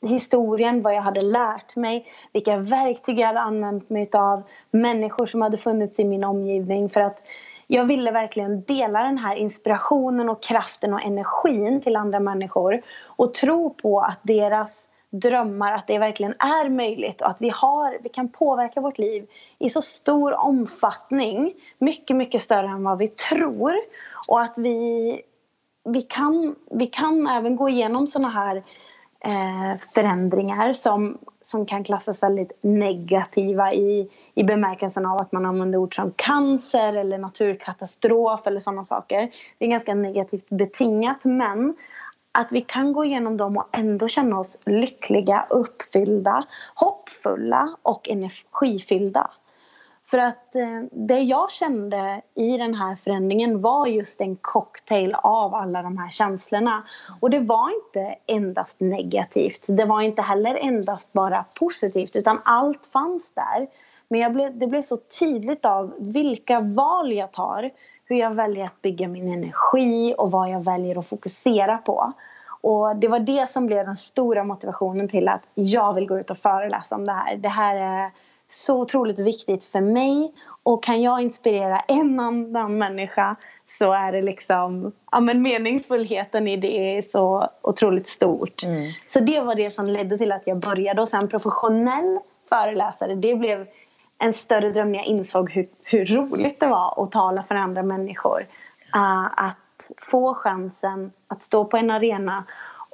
historien, 0.01 0.81
vad 0.81 0.95
jag 0.95 1.01
hade 1.01 1.21
lärt 1.21 1.75
mig, 1.75 2.05
vilka 2.33 2.57
verktyg 2.57 3.19
jag 3.19 3.27
hade 3.27 3.39
använt 3.39 3.89
mig 3.89 4.09
av, 4.13 4.43
människor 4.71 5.25
som 5.25 5.41
hade 5.41 5.57
funnits 5.57 5.99
i 5.99 6.03
min 6.03 6.23
omgivning. 6.23 6.89
För 6.89 7.01
att 7.01 7.21
jag 7.67 7.85
ville 7.85 8.11
verkligen 8.11 8.61
dela 8.61 9.03
den 9.03 9.17
här 9.17 9.35
inspirationen 9.35 10.29
och 10.29 10.43
kraften 10.43 10.93
och 10.93 11.01
energin 11.01 11.81
till 11.81 11.95
andra 11.95 12.19
människor 12.19 12.81
och 13.05 13.33
tro 13.33 13.69
på 13.69 14.01
att 14.01 14.19
deras 14.23 14.87
drömmar, 15.09 15.71
att 15.71 15.87
det 15.87 15.99
verkligen 15.99 16.33
är 16.39 16.69
möjligt 16.69 17.21
och 17.21 17.29
att 17.29 17.41
vi, 17.41 17.49
har, 17.49 17.97
vi 18.01 18.09
kan 18.09 18.29
påverka 18.29 18.81
vårt 18.81 18.97
liv 18.97 19.27
i 19.59 19.69
så 19.69 19.81
stor 19.81 20.33
omfattning, 20.33 21.53
mycket, 21.79 22.15
mycket 22.15 22.41
större 22.41 22.67
än 22.67 22.83
vad 22.83 22.97
vi 22.97 23.07
tror. 23.07 23.73
Och 24.27 24.41
att 24.41 24.57
vi, 24.57 25.21
vi, 25.83 26.01
kan, 26.01 26.55
vi 26.71 26.85
kan 26.85 27.27
även 27.27 27.55
gå 27.55 27.69
igenom 27.69 28.07
såna 28.07 28.29
här 28.29 28.63
eh, 29.19 29.79
förändringar 29.93 30.73
som, 30.73 31.17
som 31.41 31.65
kan 31.65 31.83
klassas 31.83 32.23
väldigt 32.23 32.51
negativa 32.61 33.73
i, 33.73 34.09
i 34.35 34.43
bemärkelsen 34.43 35.05
av 35.05 35.17
att 35.17 35.31
man 35.31 35.45
använder 35.45 35.79
ord 35.79 35.95
som 35.95 36.13
cancer 36.15 36.93
eller 36.93 37.17
naturkatastrof 37.17 38.47
eller 38.47 38.59
sådana 38.59 38.85
saker. 38.85 39.31
Det 39.57 39.65
är 39.65 39.69
ganska 39.69 39.95
negativt 39.95 40.49
betingat 40.49 41.23
men 41.23 41.75
att 42.31 42.47
vi 42.51 42.61
kan 42.61 42.93
gå 42.93 43.05
igenom 43.05 43.37
dem 43.37 43.57
och 43.57 43.67
ändå 43.71 44.07
känna 44.07 44.39
oss 44.39 44.57
lyckliga, 44.65 45.45
uppfyllda, 45.49 46.43
hoppfulla 46.75 47.75
och 47.81 48.09
energifyllda. 48.09 49.31
För 50.09 50.17
att 50.17 50.55
eh, 50.55 50.81
det 50.91 51.19
jag 51.19 51.51
kände 51.51 52.21
i 52.35 52.57
den 52.57 52.75
här 52.75 52.95
förändringen 52.95 53.61
var 53.61 53.87
just 53.87 54.21
en 54.21 54.35
cocktail 54.35 55.15
av 55.23 55.55
alla 55.55 55.81
de 55.81 55.97
här 55.97 56.09
känslorna. 56.09 56.83
Och 57.21 57.29
det 57.29 57.39
var 57.39 57.69
inte 57.69 58.15
endast 58.25 58.79
negativt. 58.79 59.65
Det 59.67 59.85
var 59.85 60.01
inte 60.01 60.21
heller 60.21 60.55
endast 60.55 61.13
bara 61.13 61.45
positivt 61.59 62.15
utan 62.15 62.39
allt 62.45 62.89
fanns 62.93 63.31
där. 63.31 63.67
Men 64.07 64.33
blev, 64.33 64.57
det 64.57 64.67
blev 64.67 64.81
så 64.81 64.97
tydligt 65.19 65.65
av 65.65 65.93
vilka 65.99 66.59
val 66.59 67.13
jag 67.13 67.31
tar, 67.31 67.71
hur 68.05 68.15
jag 68.15 68.35
väljer 68.35 68.65
att 68.65 68.81
bygga 68.81 69.07
min 69.07 69.33
energi 69.33 70.15
och 70.17 70.31
vad 70.31 70.49
jag 70.49 70.63
väljer 70.63 70.99
att 70.99 71.07
fokusera 71.07 71.77
på. 71.77 72.13
Och 72.61 72.95
det 72.95 73.07
var 73.07 73.19
det 73.19 73.49
som 73.49 73.65
blev 73.65 73.85
den 73.85 73.95
stora 73.95 74.43
motivationen 74.43 75.07
till 75.07 75.27
att 75.27 75.41
jag 75.53 75.93
vill 75.93 76.07
gå 76.07 76.19
ut 76.19 76.29
och 76.29 76.37
föreläsa 76.37 76.95
om 76.95 77.05
det 77.05 77.11
här. 77.11 77.35
Det 77.35 77.49
här 77.49 77.75
är 77.75 78.11
så 78.47 78.81
otroligt 78.81 79.19
viktigt 79.19 79.63
för 79.63 79.81
mig 79.81 80.33
och 80.63 80.83
kan 80.83 81.01
jag 81.01 81.21
inspirera 81.21 81.79
en 81.79 82.19
annan 82.19 82.77
människa 82.77 83.35
så 83.69 83.93
är 83.93 84.11
det 84.11 84.21
liksom, 84.21 84.91
ja 85.11 85.19
men 85.19 85.41
meningsfullheten 85.41 86.47
i 86.47 86.57
det 86.57 86.97
är 86.97 87.01
så 87.01 87.49
otroligt 87.61 88.07
stort. 88.07 88.63
Mm. 88.63 88.91
Så 89.07 89.19
det 89.19 89.39
var 89.39 89.55
det 89.55 89.69
som 89.69 89.85
ledde 89.85 90.17
till 90.17 90.31
att 90.31 90.47
jag 90.47 90.57
började 90.57 91.01
och 91.01 91.09
sen 91.09 91.27
professionell 91.27 92.19
föreläsare, 92.49 93.15
det 93.15 93.35
blev 93.35 93.67
en 94.17 94.33
större 94.33 94.71
dröm 94.71 94.91
när 94.91 94.99
jag 94.99 95.07
insåg 95.07 95.51
hur, 95.51 95.67
hur 95.83 96.05
roligt 96.05 96.59
det 96.59 96.67
var 96.67 97.03
att 97.03 97.11
tala 97.11 97.43
för 97.43 97.55
andra 97.55 97.83
människor. 97.83 98.39
Uh, 98.95 99.25
att 99.47 99.91
få 99.97 100.33
chansen 100.33 101.11
att 101.27 101.43
stå 101.43 101.65
på 101.65 101.77
en 101.77 101.91
arena 101.91 102.43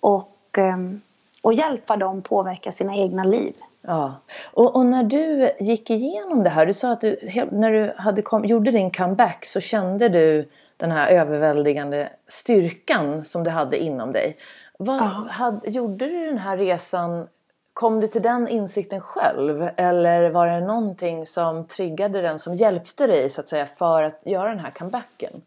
och, 0.01 0.57
um, 0.57 1.01
och 1.41 1.53
hjälpa 1.53 1.97
dem 1.97 2.21
påverka 2.21 2.71
sina 2.71 2.95
egna 2.95 3.23
liv. 3.23 3.53
Ja, 3.87 4.15
och, 4.53 4.75
och, 4.75 4.85
när 4.85 5.03
du 5.03 5.51
gick 5.59 5.89
igenom 5.89 6.43
det 6.43 6.49
här, 6.49 6.65
du 6.65 6.73
sa 6.73 6.91
att 6.91 7.01
du, 7.01 7.17
när 7.51 7.71
du 7.71 7.93
hade 7.97 8.21
kom, 8.21 8.45
gjorde 8.45 8.71
din 8.71 8.91
comeback 8.91 9.45
så 9.45 9.61
kände 9.61 10.09
du 10.09 10.49
den 10.77 10.91
här 10.91 11.07
överväldigande 11.07 12.09
styrkan 12.27 13.23
som 13.23 13.43
du 13.43 13.49
hade 13.49 13.77
inom 13.77 14.11
dig. 14.11 14.37
Vad, 14.77 14.97
ja. 14.97 15.27
hade, 15.29 15.69
gjorde 15.69 16.07
du 16.07 16.25
den 16.25 16.37
här 16.37 16.57
resan, 16.57 17.27
kom 17.73 17.99
du 17.99 18.07
till 18.07 18.21
den 18.21 18.47
insikten 18.47 19.01
själv 19.01 19.69
eller 19.77 20.29
var 20.29 20.47
det 20.47 20.59
någonting 20.59 21.25
som 21.25 21.67
triggade 21.67 22.21
den, 22.21 22.39
som 22.39 22.55
hjälpte 22.55 23.07
dig 23.07 23.29
så 23.29 23.41
att 23.41 23.49
säga 23.49 23.65
för 23.77 24.03
att 24.03 24.21
göra 24.25 24.49
den 24.49 24.59
här 24.59 24.71
comebacken? 24.71 25.41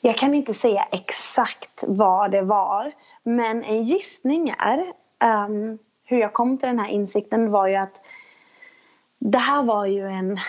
Jag 0.00 0.16
kan 0.16 0.34
inte 0.34 0.54
säga 0.54 0.86
exakt 0.92 1.84
vad 1.86 2.30
det 2.30 2.42
var 2.42 2.92
men 3.22 3.64
en 3.64 3.82
gissning 3.82 4.54
är 4.58 4.92
um, 5.46 5.78
hur 6.12 6.20
jag 6.20 6.32
kom 6.32 6.58
till 6.58 6.68
den 6.68 6.78
här 6.78 6.88
insikten 6.88 7.50
var 7.50 7.66
ju 7.66 7.76
att 7.76 8.00
det 9.18 9.38
här 9.38 9.62
var 9.62 9.86
ju 9.86 10.06
en, 10.08 10.40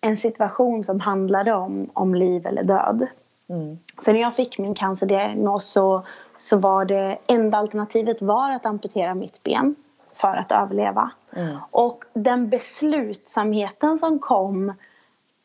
en 0.00 0.16
situation 0.16 0.84
som 0.84 1.00
handlade 1.00 1.52
om, 1.52 1.90
om 1.92 2.14
liv 2.14 2.46
eller 2.46 2.64
död. 2.64 3.06
Mm. 3.48 3.78
För 4.04 4.12
när 4.12 4.20
jag 4.20 4.34
fick 4.36 4.58
min 4.58 4.74
cancerdiagnos 4.74 5.66
så, 5.66 6.02
så 6.38 6.56
var 6.56 6.84
det 6.84 7.18
enda 7.28 7.58
alternativet 7.58 8.22
var 8.22 8.50
att 8.50 8.66
amputera 8.66 9.14
mitt 9.14 9.42
ben 9.42 9.74
för 10.14 10.36
att 10.36 10.52
överleva. 10.52 11.10
Mm. 11.36 11.56
Och 11.70 12.04
den 12.12 12.48
beslutsamheten 12.48 13.98
som 13.98 14.18
kom 14.18 14.72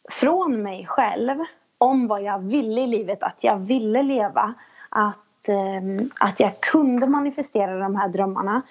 från 0.09 0.63
mig 0.63 0.85
själv 0.85 1.37
om 1.77 2.07
vad 2.07 2.21
jag 2.21 2.39
ville 2.39 2.81
i 2.81 2.87
livet, 2.87 3.23
att 3.23 3.43
jag 3.43 3.57
ville 3.57 4.03
leva, 4.03 4.53
att, 4.89 5.49
eh, 5.49 6.05
att 6.19 6.39
jag 6.39 6.59
kunde 6.59 7.07
manifestera 7.07 7.79
de 7.79 7.95
här 7.95 8.09
drömmarna 8.09 8.61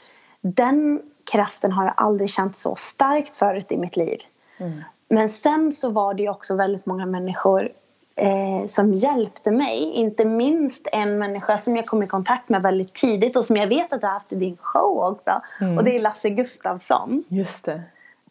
den 0.55 1.03
kraften 1.33 1.73
har 1.73 1.85
jag 1.85 1.95
aldrig 1.97 2.31
känt 2.31 2.57
så 2.57 2.77
starkt 2.77 3.37
förut 3.37 3.73
i 3.73 3.77
mitt 3.77 3.97
liv. 3.97 4.19
Mm. 4.59 4.83
Men 5.09 5.31
sen 5.31 5.73
så 5.73 5.91
var 5.91 6.15
det 6.15 6.29
också 6.29 6.55
väldigt 6.55 6.87
många 6.87 7.07
människor 7.07 7.73
eh, 8.17 8.67
som 8.67 8.95
hjälpte 8.95 9.51
mig. 9.51 9.79
Inte 9.79 10.25
minst 10.25 10.89
en 10.93 11.19
människa 11.19 11.59
som 11.59 11.77
jag 11.77 11.87
kom 11.87 12.03
i 12.03 12.07
kontakt 12.07 12.49
med 12.49 12.63
väldigt 12.63 12.95
tidigt 12.95 13.37
och 13.37 13.45
som 13.45 13.57
jag 13.57 13.67
vet 13.67 13.93
att 13.93 14.01
du 14.01 14.07
har 14.07 14.15
haft 14.15 14.33
i 14.33 14.37
din 14.37 14.57
show 14.57 15.03
också. 15.03 15.41
Mm. 15.61 15.79
Och 15.79 15.85
det 15.85 15.97
är 15.97 16.01
Lasse 16.01 16.31
Gustafsson. 16.31 17.25
Just 17.29 17.65
det. 17.65 17.83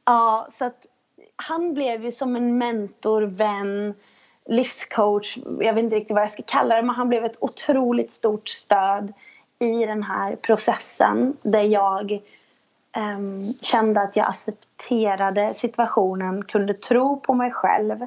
Ja, 0.05 0.47
så 0.51 0.65
att 0.65 0.85
han 1.35 1.73
blev 1.73 2.03
ju 2.03 2.11
som 2.11 2.35
en 2.35 2.57
mentor, 2.57 3.21
vän, 3.21 3.93
livscoach. 4.49 5.37
Jag 5.59 5.73
vet 5.73 5.83
inte 5.83 5.95
riktigt 5.95 6.15
vad 6.15 6.23
jag 6.23 6.31
ska 6.31 6.43
kalla 6.43 6.75
det 6.75 6.81
men 6.81 6.95
han 6.95 7.09
blev 7.09 7.25
ett 7.25 7.37
otroligt 7.39 8.11
stort 8.11 8.49
stöd 8.49 9.13
i 9.59 9.85
den 9.85 10.03
här 10.03 10.35
processen 10.35 11.37
där 11.41 11.63
jag 11.63 12.21
um, 12.97 13.53
kände 13.61 14.01
att 14.01 14.15
jag 14.15 14.29
accepterade 14.29 15.53
situationen, 15.53 16.43
kunde 16.43 16.73
tro 16.73 17.19
på 17.19 17.33
mig 17.33 17.51
själv, 17.51 18.05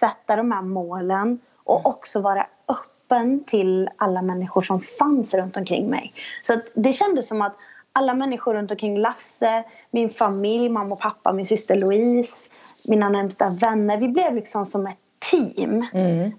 sätta 0.00 0.36
de 0.36 0.52
här 0.52 0.62
målen 0.62 1.40
och 1.64 1.80
mm. 1.80 1.90
också 1.90 2.20
vara 2.20 2.46
öppen 2.68 3.44
till 3.44 3.90
alla 3.96 4.22
människor 4.22 4.62
som 4.62 4.80
fanns 4.80 5.34
runt 5.34 5.56
omkring 5.56 5.90
mig. 5.90 6.12
Så 6.42 6.60
det 6.74 6.92
kändes 6.92 7.28
som 7.28 7.42
att 7.42 7.56
alla 7.92 8.14
människor 8.14 8.54
runt 8.54 8.70
omkring 8.70 8.98
Lasse, 8.98 9.64
min 9.90 10.10
familj, 10.10 10.68
mamma 10.68 10.92
och 10.94 11.00
pappa, 11.00 11.32
min 11.32 11.46
syster 11.46 11.78
Louise, 11.78 12.50
mina 12.88 13.08
närmsta 13.08 13.50
vänner. 13.60 13.96
Vi 13.96 14.08
blev 14.08 14.34
liksom 14.34 14.66
som 14.66 14.86
ett 14.86 14.98
team. 15.30 15.86
Mm. 15.92 16.32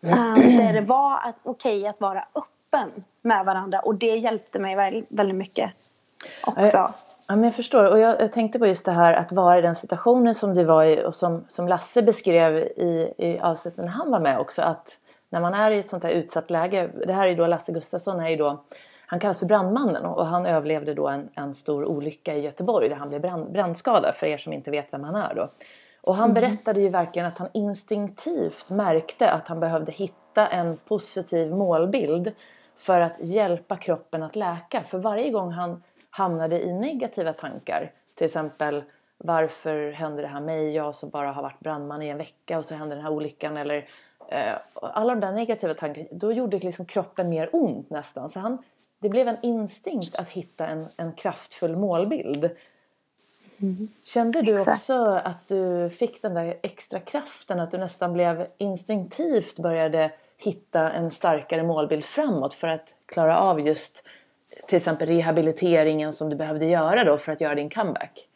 Um, 0.00 0.56
där 0.56 0.72
det 0.72 0.80
var 0.80 1.18
okej 1.42 1.78
okay 1.78 1.86
att 1.86 2.00
vara 2.00 2.20
öppen 2.34 2.53
med 3.22 3.44
varandra 3.44 3.80
och 3.80 3.94
det 3.94 4.16
hjälpte 4.16 4.58
mig 4.58 4.76
väldigt, 5.08 5.36
mycket 5.36 5.70
också. 6.46 6.76
Ja, 6.76 7.36
men 7.36 7.44
jag 7.44 7.54
förstår 7.54 7.84
och 7.84 7.98
jag, 7.98 8.20
jag, 8.20 8.32
tänkte 8.32 8.58
på 8.58 8.66
just 8.66 8.84
det 8.84 8.92
här 8.92 9.14
att 9.14 9.32
vara 9.32 9.58
i 9.58 9.62
den 9.62 9.74
situationen 9.74 10.34
som 10.34 10.54
du 10.54 10.64
var 10.64 10.84
i 10.84 11.04
och 11.04 11.14
som, 11.14 11.44
som 11.48 11.68
Lasse 11.68 12.02
beskrev 12.02 12.56
i, 12.56 13.14
i 13.18 13.38
avsnittet 13.38 13.84
när 13.84 13.92
han 13.92 14.10
var 14.10 14.20
med 14.20 14.38
också 14.38 14.62
att 14.62 14.98
när 15.30 15.40
man 15.40 15.54
är 15.54 15.70
i 15.70 15.78
ett 15.78 15.88
sånt 15.88 16.02
här 16.02 16.10
utsatt 16.10 16.50
läge, 16.50 16.90
det 17.06 17.12
här 17.12 17.26
är 17.26 17.36
då 17.36 17.46
Lasse 17.46 17.72
Gustafsson 17.72 18.20
är 18.20 18.28
ju 18.28 18.36
då 18.36 18.64
han 19.06 19.20
kallas 19.20 19.38
för 19.38 19.46
brandmannen 19.46 20.04
och 20.04 20.26
han 20.26 20.46
överlevde 20.46 20.94
då 20.94 21.08
en, 21.08 21.28
en 21.34 21.54
stor 21.54 21.84
olycka 21.84 22.34
i 22.34 22.40
Göteborg 22.40 22.88
där 22.88 22.96
han 22.96 23.08
blev 23.08 23.20
brand, 23.20 23.52
brandskadad 23.52 24.14
för 24.14 24.26
er 24.26 24.38
som 24.38 24.52
inte 24.52 24.70
vet 24.70 24.86
vem 24.90 25.04
han 25.04 25.14
är 25.14 25.34
då. 25.34 25.48
Och 26.00 26.16
han 26.16 26.30
mm. 26.30 26.34
berättade 26.34 26.80
ju 26.80 26.88
verkligen 26.88 27.28
att 27.28 27.38
han 27.38 27.48
instinktivt 27.52 28.68
märkte 28.68 29.30
att 29.30 29.48
han 29.48 29.60
behövde 29.60 29.92
hitta 29.92 30.46
en 30.46 30.76
positiv 30.76 31.50
målbild 31.50 32.32
för 32.76 33.00
att 33.00 33.18
hjälpa 33.20 33.76
kroppen 33.76 34.22
att 34.22 34.36
läka. 34.36 34.82
För 34.82 34.98
varje 34.98 35.30
gång 35.30 35.50
han 35.50 35.82
hamnade 36.10 36.62
i 36.62 36.72
negativa 36.72 37.32
tankar, 37.32 37.92
till 38.14 38.24
exempel 38.24 38.84
varför 39.18 39.90
hände 39.90 40.22
det 40.22 40.28
här 40.28 40.40
mig, 40.40 40.70
jag 40.74 40.94
som 40.94 41.10
bara 41.10 41.32
har 41.32 41.42
varit 41.42 41.60
brandman 41.60 42.02
i 42.02 42.08
en 42.08 42.18
vecka 42.18 42.58
och 42.58 42.64
så 42.64 42.74
hände 42.74 42.94
den 42.94 43.04
här 43.04 43.12
olyckan 43.12 43.56
eller 43.56 43.88
eh, 44.28 44.54
alla 44.74 45.14
de 45.14 45.20
där 45.20 45.32
negativa 45.32 45.74
tankarna, 45.74 46.06
då 46.10 46.32
gjorde 46.32 46.58
liksom 46.58 46.86
kroppen 46.86 47.28
mer 47.28 47.48
ont 47.52 47.90
nästan. 47.90 48.30
Så 48.30 48.40
han, 48.40 48.58
det 48.98 49.08
blev 49.08 49.28
en 49.28 49.36
instinkt 49.42 50.20
att 50.20 50.28
hitta 50.28 50.66
en, 50.66 50.86
en 50.98 51.12
kraftfull 51.12 51.76
målbild. 51.76 52.50
Mm. 53.62 53.88
Kände 54.04 54.42
du 54.42 54.54
Exakt. 54.54 54.78
också 54.78 55.04
att 55.04 55.48
du 55.48 55.90
fick 55.90 56.22
den 56.22 56.34
där 56.34 56.56
extra 56.62 57.00
kraften, 57.00 57.60
att 57.60 57.70
du 57.70 57.78
nästan 57.78 58.12
blev 58.12 58.46
instinktivt 58.58 59.58
började 59.58 60.10
hitta 60.38 60.92
en 60.92 61.10
starkare 61.10 61.62
målbild 61.62 62.04
framåt 62.04 62.54
för 62.54 62.68
att 62.68 62.94
klara 63.06 63.38
av 63.38 63.60
just 63.60 64.02
till 64.66 64.76
exempel 64.76 65.08
rehabiliteringen 65.08 66.12
som 66.12 66.30
du 66.30 66.36
behövde 66.36 66.66
göra 66.66 67.04
då 67.04 67.18
för 67.18 67.32
att 67.32 67.40
göra 67.40 67.54
din 67.54 67.70
comeback? 67.70 68.28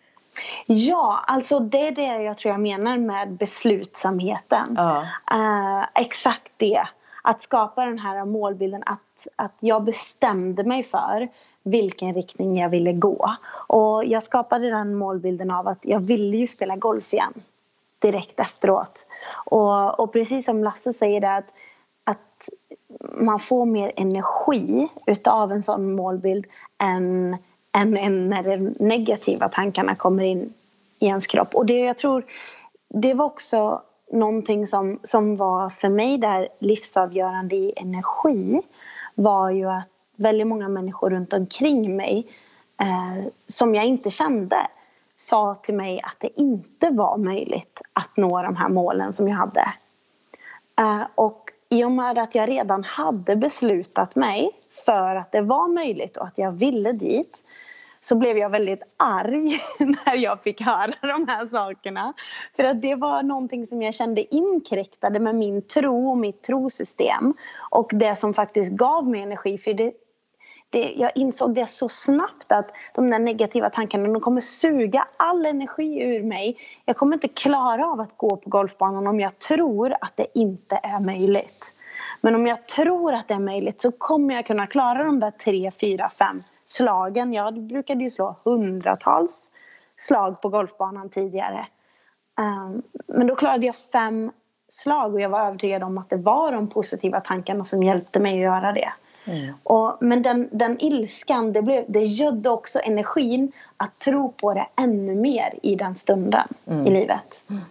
Ja, 0.66 1.24
alltså 1.26 1.58
det 1.58 1.86
är 1.86 1.90
det 1.90 2.22
jag 2.22 2.36
tror 2.36 2.52
jag 2.52 2.60
menar 2.60 2.98
med 2.98 3.32
beslutsamheten. 3.32 4.74
Ja. 4.76 5.06
Uh, 5.32 5.84
exakt 5.94 6.52
det. 6.56 6.88
Att 7.22 7.42
skapa 7.42 7.84
den 7.84 7.98
här 7.98 8.24
målbilden 8.24 8.82
att, 8.86 9.26
att 9.36 9.54
jag 9.60 9.82
bestämde 9.82 10.64
mig 10.64 10.82
för 10.82 11.28
vilken 11.62 12.14
riktning 12.14 12.58
jag 12.58 12.68
ville 12.68 12.92
gå. 12.92 13.36
Och 13.66 14.04
jag 14.04 14.22
skapade 14.22 14.70
den 14.70 14.94
målbilden 14.94 15.50
av 15.50 15.68
att 15.68 15.78
jag 15.82 16.00
ville 16.00 16.36
ju 16.36 16.46
spela 16.46 16.76
golf 16.76 17.12
igen 17.12 17.32
direkt 17.98 18.40
efteråt. 18.40 19.06
Och, 19.44 20.00
och 20.00 20.12
precis 20.12 20.44
som 20.44 20.64
Lasse 20.64 20.92
säger 20.92 21.20
det 21.20 21.34
att, 21.34 21.46
att 22.08 22.48
man 23.20 23.40
får 23.40 23.66
mer 23.66 23.92
energi 23.96 24.88
utav 25.06 25.52
en 25.52 25.62
sån 25.62 25.96
målbild 25.96 26.46
än, 26.78 27.36
än, 27.72 27.96
än 27.96 28.28
när 28.28 28.42
de 28.42 28.74
negativa 28.86 29.48
tankarna 29.48 29.94
kommer 29.94 30.22
in 30.22 30.52
i 30.98 31.06
ens 31.06 31.26
kropp. 31.26 31.54
Och 31.54 31.66
det 31.66 31.78
jag 31.78 31.98
tror, 31.98 32.24
det 32.88 33.14
var 33.14 33.24
också 33.24 33.82
någonting 34.12 34.66
som, 34.66 34.98
som 35.02 35.36
var 35.36 35.70
för 35.70 35.88
mig 35.88 36.18
där 36.18 36.48
livsavgörande 36.58 37.56
i 37.56 37.72
energi 37.76 38.62
var 39.14 39.50
ju 39.50 39.70
att 39.70 39.88
väldigt 40.16 40.46
många 40.46 40.68
människor 40.68 41.10
runt 41.10 41.32
omkring 41.32 41.96
mig 41.96 42.26
eh, 42.80 43.26
som 43.46 43.74
jag 43.74 43.84
inte 43.84 44.10
kände 44.10 44.66
sa 45.16 45.54
till 45.54 45.74
mig 45.74 46.00
att 46.02 46.16
det 46.18 46.40
inte 46.40 46.90
var 46.90 47.16
möjligt 47.16 47.82
att 47.92 48.16
nå 48.16 48.42
de 48.42 48.56
här 48.56 48.68
målen 48.68 49.12
som 49.12 49.28
jag 49.28 49.36
hade. 49.36 49.72
Eh, 50.78 51.02
och 51.14 51.47
i 51.70 51.84
och 51.84 51.92
med 51.92 52.18
att 52.18 52.34
jag 52.34 52.48
redan 52.48 52.84
hade 52.84 53.36
beslutat 53.36 54.14
mig 54.14 54.50
för 54.86 55.16
att 55.16 55.32
det 55.32 55.40
var 55.40 55.68
möjligt 55.68 56.16
och 56.16 56.26
att 56.26 56.38
jag 56.38 56.52
ville 56.52 56.92
dit 56.92 57.44
så 58.00 58.16
blev 58.16 58.38
jag 58.38 58.50
väldigt 58.50 58.82
arg 58.96 59.60
när 59.78 60.16
jag 60.16 60.42
fick 60.42 60.60
höra 60.60 60.94
de 61.00 61.28
här 61.28 61.48
sakerna. 61.48 62.12
För 62.56 62.64
att 62.64 62.82
det 62.82 62.94
var 62.94 63.22
någonting 63.22 63.66
som 63.66 63.82
jag 63.82 63.94
kände 63.94 64.34
inkräktade 64.34 65.20
med 65.20 65.34
min 65.34 65.62
tro 65.62 66.10
och 66.10 66.18
mitt 66.18 66.42
trosystem. 66.42 67.34
Och 67.70 67.90
det 67.94 68.16
som 68.16 68.34
faktiskt 68.34 68.72
gav 68.72 69.08
mig 69.08 69.22
energi. 69.22 69.58
För 69.58 69.74
det, 69.74 69.92
det, 70.70 70.92
jag 70.96 71.12
insåg 71.14 71.54
det 71.54 71.66
så 71.66 71.88
snabbt 71.88 72.52
att 72.52 72.70
de 72.94 73.10
där 73.10 73.18
negativa 73.18 73.70
tankarna 73.70 74.08
de 74.08 74.20
kommer 74.20 74.40
suga 74.40 75.06
all 75.16 75.46
energi 75.46 76.02
ur 76.02 76.22
mig. 76.22 76.58
Jag 76.84 76.96
kommer 76.96 77.16
inte 77.16 77.28
klara 77.28 77.86
av 77.86 78.00
att 78.00 78.16
gå 78.16 78.36
på 78.36 78.50
golfbanan 78.50 79.06
om 79.06 79.20
jag 79.20 79.38
tror 79.38 79.94
att 80.00 80.16
det 80.16 80.26
inte 80.34 80.80
är 80.82 81.00
möjligt. 81.00 81.72
Men 82.20 82.34
om 82.34 82.46
jag 82.46 82.68
tror 82.68 83.14
att 83.14 83.28
det 83.28 83.34
är 83.34 83.38
möjligt 83.38 83.80
så 83.80 83.92
kommer 83.92 84.34
jag 84.34 84.46
kunna 84.46 84.66
klara 84.66 85.04
de 85.04 85.20
där 85.20 85.30
tre, 85.30 85.70
fyra, 85.70 86.08
fem 86.08 86.40
slagen. 86.64 87.32
Jag 87.32 87.60
brukade 87.60 88.04
ju 88.04 88.10
slå 88.10 88.36
hundratals 88.44 89.50
slag 89.96 90.42
på 90.42 90.48
golfbanan 90.48 91.10
tidigare. 91.10 91.66
Ehm, 92.38 92.82
men 93.06 93.26
då 93.26 93.34
klarade 93.34 93.66
jag 93.66 93.76
fem 93.76 94.32
slag 94.68 95.14
och 95.14 95.20
jag 95.20 95.28
var 95.28 95.40
övertygad 95.40 95.82
om 95.82 95.98
att 95.98 96.10
det 96.10 96.16
var 96.16 96.52
de 96.52 96.68
positiva 96.68 97.20
tankarna 97.20 97.64
som 97.64 97.82
hjälpte 97.82 98.20
mig 98.20 98.32
att 98.32 98.38
göra 98.38 98.72
det. 98.72 98.92
Mm. 99.28 99.54
Och, 99.62 99.96
men 100.00 100.22
den, 100.22 100.48
den 100.52 100.76
ilskan, 100.80 101.52
det, 101.52 101.62
blev, 101.62 101.84
det 101.88 102.04
gödde 102.04 102.50
också 102.50 102.78
energin 102.78 103.52
att 103.76 103.98
tro 103.98 104.32
på 104.32 104.54
det 104.54 104.66
ännu 104.76 105.14
mer 105.14 105.54
i 105.62 105.74
den 105.74 105.94
stunden 105.94 106.48
mm. 106.66 106.86
i 106.86 106.90
livet. 106.90 107.42
Mm. 107.50 107.62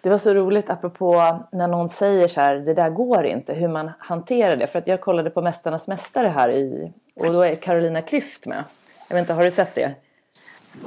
Det 0.00 0.10
var 0.10 0.18
så 0.18 0.34
roligt 0.34 0.70
apropå 0.70 1.38
när 1.52 1.68
någon 1.68 1.88
säger 1.88 2.28
så 2.28 2.40
här, 2.40 2.54
det 2.54 2.74
där 2.74 2.90
går 2.90 3.24
inte, 3.26 3.54
hur 3.54 3.68
man 3.68 3.90
hanterar 3.98 4.56
det. 4.56 4.66
För 4.66 4.78
att 4.78 4.86
jag 4.86 5.00
kollade 5.00 5.30
på 5.30 5.42
Mästarnas 5.42 5.88
Mästare 5.88 6.26
här 6.26 6.50
i, 6.50 6.92
och 7.14 7.32
då 7.32 7.42
är 7.42 7.54
Carolina 7.54 8.00
Klüft 8.00 8.48
med. 8.48 8.64
Jag 9.08 9.16
vet 9.16 9.22
inte, 9.22 9.32
har 9.32 9.44
du 9.44 9.50
sett 9.50 9.74
det? 9.74 9.94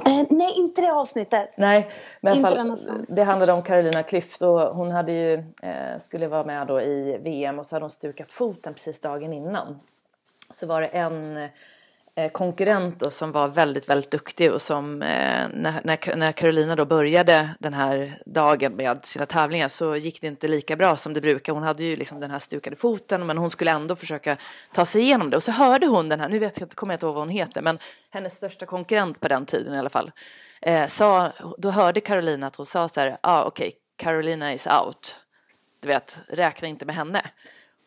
Eh, 0.06 0.26
nej, 0.30 0.54
inte 0.56 0.80
det 0.80 0.92
avsnittet. 0.92 1.50
Nej, 1.56 1.90
men 2.20 2.38
i 2.38 2.44
alla 2.44 2.76
fall, 2.76 3.04
det 3.08 3.22
handlade 3.22 3.52
om 3.52 3.62
Carolina 3.62 4.02
Klüft 4.02 4.42
och 4.42 4.74
hon 4.74 4.90
hade 4.90 5.12
ju, 5.12 5.32
eh, 5.62 5.98
skulle 6.00 6.28
vara 6.28 6.44
med 6.44 6.66
då 6.66 6.80
i 6.80 7.18
VM 7.18 7.58
och 7.58 7.66
så 7.66 7.76
hade 7.76 7.84
hon 7.84 7.90
stukat 7.90 8.32
foten 8.32 8.74
precis 8.74 9.00
dagen 9.00 9.32
innan. 9.32 9.80
Så 10.50 10.66
var 10.66 10.80
det 10.80 10.86
en 10.86 11.48
Eh, 12.16 12.30
konkurrent 12.30 13.00
då, 13.00 13.10
som 13.10 13.32
var 13.32 13.48
väldigt, 13.48 13.88
väldigt 13.88 14.10
duktig 14.10 14.52
och 14.52 14.62
som 14.62 15.02
eh, 15.02 15.48
när, 15.52 16.16
när 16.16 16.32
Carolina 16.32 16.76
då 16.76 16.84
började 16.84 17.48
den 17.58 17.74
här 17.74 18.18
dagen 18.26 18.76
med 18.76 19.04
sina 19.04 19.26
tävlingar 19.26 19.68
så 19.68 19.96
gick 19.96 20.20
det 20.20 20.26
inte 20.26 20.48
lika 20.48 20.76
bra 20.76 20.96
som 20.96 21.14
det 21.14 21.20
brukar. 21.20 21.52
Hon 21.52 21.62
hade 21.62 21.84
ju 21.84 21.96
liksom 21.96 22.20
den 22.20 22.30
här 22.30 22.38
stukade 22.38 22.76
foten 22.76 23.26
men 23.26 23.38
hon 23.38 23.50
skulle 23.50 23.70
ändå 23.70 23.96
försöka 23.96 24.36
ta 24.72 24.84
sig 24.84 25.02
igenom 25.02 25.30
det 25.30 25.36
och 25.36 25.42
så 25.42 25.52
hörde 25.52 25.86
hon 25.86 26.08
den 26.08 26.20
här, 26.20 26.28
nu 26.28 26.38
vet 26.38 26.60
jag 26.60 26.66
inte, 26.66 26.76
kommer 26.76 26.92
jag 26.92 26.96
inte 26.96 27.06
ihåg 27.06 27.14
vad 27.14 27.22
hon 27.22 27.28
heter, 27.28 27.62
men 27.62 27.78
hennes 28.10 28.36
största 28.36 28.66
konkurrent 28.66 29.20
på 29.20 29.28
den 29.28 29.46
tiden 29.46 29.74
i 29.74 29.78
alla 29.78 29.90
fall, 29.90 30.10
eh, 30.62 30.86
sa, 30.86 31.32
då 31.58 31.70
hörde 31.70 32.00
Carolina 32.00 32.46
att 32.46 32.56
hon 32.56 32.66
sa 32.66 32.88
så 32.88 33.00
här, 33.00 33.08
ja 33.08 33.18
ah, 33.22 33.44
okej, 33.44 33.68
okay, 33.68 33.78
Carolina 33.96 34.52
is 34.52 34.66
out, 34.66 35.20
du 35.80 35.88
vet, 35.88 36.18
räkna 36.28 36.68
inte 36.68 36.84
med 36.84 36.94
henne. 36.94 37.22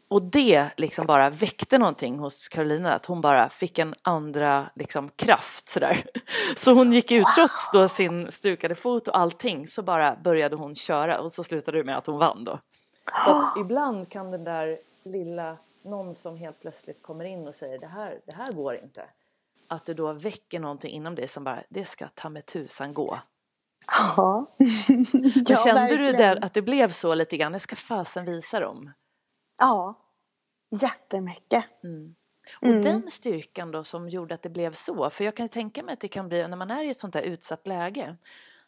Och 0.10 0.24
det 0.24 0.70
liksom 0.78 1.06
bara 1.06 1.30
väckte 1.30 1.78
någonting 1.78 2.20
hos 2.20 2.50
Carolina, 2.50 2.93
att 2.93 3.06
hon 3.06 3.22
bara 3.22 3.50
fick 3.50 3.80
en 3.80 3.93
andra 4.02 4.70
liksom 4.76 5.10
kraft 5.15 5.67
sådär. 5.67 6.04
Så 6.56 6.74
hon 6.74 6.93
gick 6.93 7.12
ut 7.12 7.28
trots 7.36 7.70
då 7.74 7.88
sin 7.88 8.32
stukade 8.32 8.76
fot 8.76 9.08
och 9.08 9.17
allting 9.17 9.67
så 9.67 9.82
bara 9.82 10.15
började 10.15 10.56
hon 10.56 10.76
köra 10.76 11.20
och 11.20 11.32
så 11.32 11.43
slutade 11.43 11.78
det 11.78 11.84
med 11.84 11.98
att 11.98 12.08
hon 12.08 12.17
vann 12.17 12.43
då. 12.43 12.60
Så 13.26 13.50
ibland 13.62 14.10
kan 14.10 14.32
den 14.32 14.43
där 14.43 14.80
lilla, 15.04 15.58
någon 15.84 16.15
som 16.15 16.38
helt 16.38 16.62
plötsligt 16.62 17.04
kommer 17.04 17.26
in 17.26 17.48
och 17.48 17.56
säger 17.56 17.80
det 17.80 17.88
här, 17.88 18.20
det 18.26 18.36
här 18.36 18.52
går 18.52 18.76
inte. 18.76 19.04
Att 19.67 19.86
du 19.86 19.93
då 19.93 20.13
väcker 20.13 20.60
någonting 20.60 20.91
inom 20.91 21.15
dig 21.15 21.28
som 21.28 21.43
bara, 21.43 21.63
det 21.70 21.86
ska 21.86 22.08
ta 22.08 22.30
med 22.30 22.46
tusan 22.46 22.93
gå. 22.93 23.20
Ja. 24.17 24.46
Ja, 25.48 25.56
kände 25.56 25.82
verkligen. 25.82 26.06
du 26.06 26.12
där 26.12 26.46
att 26.46 26.54
det 26.54 26.62
blev 26.62 26.91
så 26.91 27.15
lite 27.15 27.38
grann? 27.38 27.52
Jag 27.52 27.62
ska 27.62 27.76
fasen 27.76 28.26
visa 28.26 28.60
dem. 28.60 28.91
Ja, 29.58 29.96
jättemycket. 30.82 31.65
Mm. 31.84 32.15
Och 32.62 32.67
mm. 32.67 32.82
den 32.82 33.12
styrkan 33.12 33.72
då 33.72 33.84
som 33.84 34.10
gjorde 34.10 34.36
att 34.36 34.41
det 34.41 34.50
blev 34.50 34.74
så, 34.74 35.10
för 35.10 35.24
jag 35.24 35.36
kan 35.36 35.48
tänka 35.48 35.84
mig 35.84 35.93
att 35.93 36.00
det 36.00 36.08
kan 36.08 36.28
bli 36.28 36.48
när 36.48 36.58
man 36.58 36.72
är 36.72 36.84
i 36.84 36.89
ett 36.89 36.98
sånt 36.98 37.15
här 37.15 37.22
utsatt 37.22 37.67
läge 37.67 38.15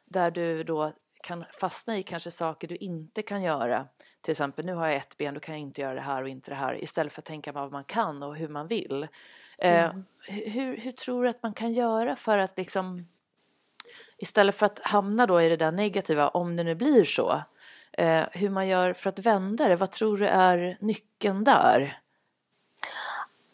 där 0.06 0.32
du 0.32 0.63
då 0.63 0.93
kan 1.23 1.45
fastna 1.60 1.97
i 1.97 2.04
kanske 2.04 2.32
saker 2.32 2.67
du 2.67 2.75
inte 2.75 3.21
kan 3.21 3.41
göra. 3.41 3.88
Till 4.21 4.32
exempel, 4.32 4.65
nu 4.65 4.73
har 4.73 4.88
jag 4.88 4.95
ett 4.95 5.17
ben, 5.17 5.34
då 5.34 5.39
kan 5.39 5.56
jag 5.56 5.62
inte 5.62 5.82
göra 5.82 5.93
det 5.93 6.02
här 6.02 6.21
och 6.21 6.30
inte 6.30 6.52
det 6.52 6.56
här. 6.56 6.84
Istället 6.84 7.13
för 7.13 7.21
att 7.21 7.25
tänka 7.25 7.52
vad 7.52 7.71
man 7.71 7.84
kan 7.84 8.23
och 8.23 8.36
hur 8.36 8.47
man 8.47 8.67
vill. 8.67 9.08
Eh, 9.58 9.86
mm. 9.86 10.06
Eh, 10.28 10.36
hur, 10.36 10.78
hur 10.78 10.91
tror 10.91 11.23
du 11.23 11.30
att 11.30 11.43
man 11.43 11.54
kan 11.54 11.73
göra 11.73 12.15
för 12.15 12.38
att 12.38 12.58
liksom 12.58 13.08
istället 14.17 14.56
för 14.56 14.65
att 14.65 14.80
hamna 14.80 15.25
då 15.25 15.41
i 15.41 15.49
det 15.49 15.58
där 15.58 15.71
negativa, 15.71 16.28
om 16.28 16.56
det 16.56 16.63
nu 16.63 16.75
blir 16.75 17.04
så, 17.04 17.41
eh, 17.99 18.25
hur 18.31 18.49
man 18.49 18.67
gör 18.67 18.93
för 18.93 19.09
att 19.09 19.19
vända 19.19 19.67
det, 19.67 19.75
vad 19.75 19.91
tror 19.91 20.17
du 20.17 20.27
är 20.27 20.77
nyckeln 20.79 21.43
där? 21.43 21.97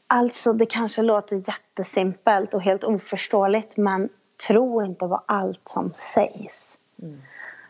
Alltså 0.08 0.53
det 0.53 0.65
kanske 0.65 1.01
låter 1.01 1.36
jättesimpelt 1.36 2.53
och 2.53 2.62
helt 2.62 2.84
oförståeligt 2.84 3.77
men 3.77 4.10
tro 4.47 4.86
inte 4.86 5.08
på 5.08 5.23
allt 5.25 5.62
som 5.63 5.91
sägs. 5.93 6.77
Mm. 7.01 7.21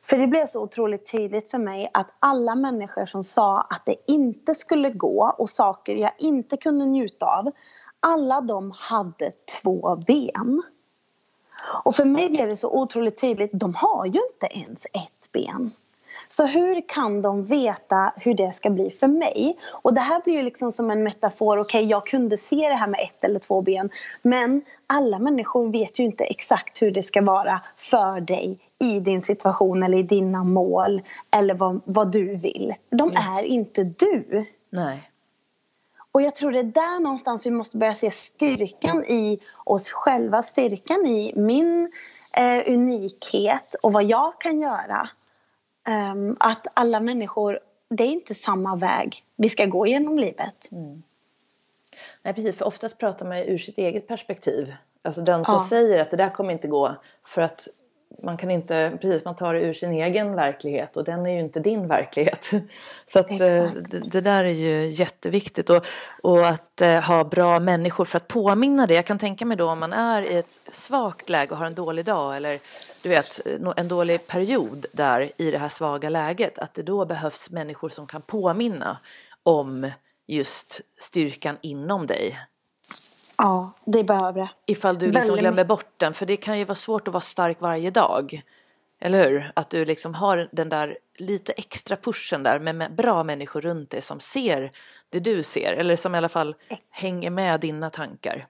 För 0.04 0.18
det 0.18 0.28
blev 0.28 0.46
så 0.46 0.62
otroligt 0.62 1.12
tydligt 1.12 1.52
för 1.52 1.58
mig 1.58 1.90
att 1.94 2.08
alla 2.20 2.56
människor 2.56 3.06
som 3.06 3.24
sa 3.24 3.62
att 3.62 3.86
det 3.86 3.96
inte 4.08 4.56
skulle 4.56 4.90
gå 4.90 5.36
och 5.38 5.50
saker 5.50 5.96
jag 5.96 6.12
inte 6.18 6.58
kunde 6.58 6.86
njuta 6.86 7.26
av, 7.26 7.52
alla 8.00 8.42
de 8.42 8.72
hade 8.72 9.32
två 9.62 9.96
ben. 10.08 10.64
Och 11.84 11.96
för 11.96 12.06
mig 12.06 12.30
blev 12.30 12.50
det 12.50 12.56
så 12.56 12.72
otroligt 12.72 13.22
tydligt, 13.22 13.52
de 13.54 13.76
har 13.76 14.06
ju 14.06 14.20
inte 14.34 14.58
ens 14.58 14.86
ett 14.86 15.32
ben. 15.32 15.72
Så 16.28 16.46
hur 16.46 16.82
kan 16.88 17.22
de 17.22 17.44
veta 17.44 18.14
hur 18.18 18.34
det 18.34 18.52
ska 18.52 18.70
bli 18.70 18.90
för 18.90 19.08
mig? 19.08 19.58
Och 19.72 19.94
det 19.94 20.02
här 20.02 20.22
blir 20.24 20.34
ju 20.34 20.42
liksom 20.42 20.72
som 20.72 20.92
en 20.92 21.04
metafor. 21.04 21.60
Okej, 21.60 21.80
okay, 21.80 21.90
jag 21.90 22.06
kunde 22.06 22.38
se 22.38 22.56
det 22.56 22.76
här 22.76 22.88
med 22.88 23.00
ett 23.00 23.24
eller 23.24 23.40
två 23.40 23.62
ben. 23.62 23.90
Men 24.22 24.62
alla 24.88 25.20
människor 25.20 25.72
vet 25.72 26.00
ju 26.00 26.04
inte 26.04 26.24
exakt 26.24 26.82
hur 26.82 26.92
det 26.92 27.04
ska 27.04 27.22
vara 27.22 27.62
för 27.78 28.22
dig 28.22 28.60
i 28.80 29.00
din 29.00 29.24
situation 29.24 29.84
eller 29.84 29.98
i 29.98 30.04
dina 30.04 30.44
mål 30.44 31.02
eller 31.32 31.54
vad, 31.54 31.82
vad 31.86 32.12
du 32.12 32.36
vill. 32.36 32.74
De 32.90 33.10
är 33.10 33.44
inte 33.44 33.84
du. 33.84 34.46
Nej. 34.70 35.12
Och 36.12 36.22
jag 36.22 36.36
tror 36.36 36.52
det 36.52 36.60
är 36.60 36.64
där 36.64 37.00
någonstans 37.00 37.46
vi 37.46 37.52
måste 37.52 37.78
börja 37.78 37.94
se 37.94 38.12
styrkan 38.12 39.06
i 39.06 39.40
oss 39.64 39.92
själva, 39.92 40.44
styrkan 40.44 41.06
i 41.06 41.34
min 41.36 41.92
eh, 42.38 42.74
unikhet 42.74 43.76
och 43.84 43.94
vad 43.94 44.04
jag 44.04 44.42
kan 44.42 44.60
göra. 44.60 45.10
Um, 45.88 46.38
att 46.40 46.68
alla 46.74 47.00
människor, 47.00 47.60
det 47.90 48.04
är 48.04 48.08
inte 48.08 48.36
samma 48.36 48.76
väg 48.76 49.24
vi 49.36 49.50
ska 49.50 49.66
gå 49.66 49.88
genom 49.88 50.20
livet. 50.20 50.72
Mm. 50.72 51.04
Nej 52.22 52.34
precis, 52.34 52.58
för 52.58 52.66
oftast 52.66 53.00
pratar 53.00 53.26
man 53.26 53.38
ju 53.38 53.44
ur 53.44 53.58
sitt 53.58 53.78
eget 53.78 54.08
perspektiv. 54.08 54.76
Alltså 55.04 55.22
den 55.22 55.46
som 55.46 55.54
ja. 55.54 55.68
säger 55.70 56.00
att 56.00 56.12
det 56.12 56.18
där 56.18 56.30
kommer 56.30 56.54
inte 56.54 56.68
gå 56.68 56.96
för 57.24 57.42
att 57.42 57.68
man 58.24 58.38
kan 58.38 58.52
inte, 58.52 58.98
precis 59.02 59.26
man 59.26 59.36
tar 59.36 59.54
det 59.54 59.60
ur 59.60 59.74
sin 59.74 59.92
egen 59.92 60.36
verklighet 60.36 60.98
och 60.98 61.04
den 61.04 61.26
är 61.26 61.32
ju 61.32 61.40
inte 61.40 61.60
din 61.60 61.88
verklighet. 61.88 62.52
Så 63.06 63.20
att 63.20 63.32
eh, 63.32 63.38
det, 63.38 64.00
det, 64.00 64.22
där 64.22 64.44
är 64.44 64.50
ju 64.50 64.88
jätteviktigt 64.88 65.70
och, 65.70 65.86
och 66.24 66.48
att 66.48 66.82
eh, 66.82 67.00
ha 67.00 67.24
bra 67.24 67.60
människor 67.60 68.06
för 68.06 68.18
att 68.18 68.28
påminna 68.28 68.88
det. 68.88 68.94
Jag 68.94 69.06
kan 69.06 69.18
tänka 69.18 69.46
mig 69.46 69.58
då 69.58 69.70
om 69.70 69.80
man 69.80 69.94
är 69.94 70.22
i 70.22 70.38
ett 70.38 70.62
svagt 70.72 71.30
läge 71.30 71.52
och 71.52 71.58
har 71.58 71.66
en 71.66 71.76
dålig 71.76 72.06
dag 72.06 72.36
eller 72.36 72.58
du 73.04 73.10
vet 73.10 73.48
en 73.78 73.88
dålig 73.88 74.28
period 74.28 74.86
där 74.92 75.30
i 75.38 75.52
det 75.52 75.58
här 75.58 75.70
svaga 75.70 76.10
läget 76.10 76.60
att 76.60 76.74
det 76.74 76.84
då 76.84 77.06
behövs 77.06 77.52
människor 77.52 77.90
som 77.90 78.08
kan 78.08 78.22
påminna 78.22 78.98
om 79.44 79.92
just 80.28 80.82
styrkan 80.98 81.58
inom 81.62 82.08
dig. 82.08 82.40
Ja, 83.38 83.72
det 83.86 84.04
behöver 84.04 84.42
det. 84.42 84.50
Ifall 84.66 85.00
du 85.00 85.12
liksom 85.12 85.36
glömmer 85.36 85.66
bort 85.66 85.94
den, 85.98 86.14
för 86.14 86.26
det 86.26 86.38
kan 86.38 86.60
ju 86.60 86.66
vara 86.66 86.76
svårt 86.76 87.08
att 87.08 87.14
vara 87.14 87.22
stark 87.22 87.62
varje 87.62 87.92
dag. 87.92 88.42
Eller 89.00 89.30
hur? 89.30 89.52
Att 89.54 89.70
du 89.70 89.86
liksom 89.86 90.14
har 90.14 90.50
den 90.52 90.70
där 90.70 90.98
lite 91.18 91.52
extra 91.52 91.98
pushen 91.98 92.44
där 92.44 92.60
med 92.60 92.96
bra 92.96 93.24
människor 93.24 93.62
runt 93.62 93.90
dig 93.90 94.02
som 94.02 94.20
ser 94.20 94.72
det 95.10 95.20
du 95.20 95.44
ser. 95.44 95.74
Eller 95.74 95.96
som 95.96 96.16
i 96.16 96.18
alla 96.18 96.30
fall 96.30 96.56
hänger 96.90 97.30
med 97.30 97.60
dina 97.60 97.90
tankar. 97.90 98.48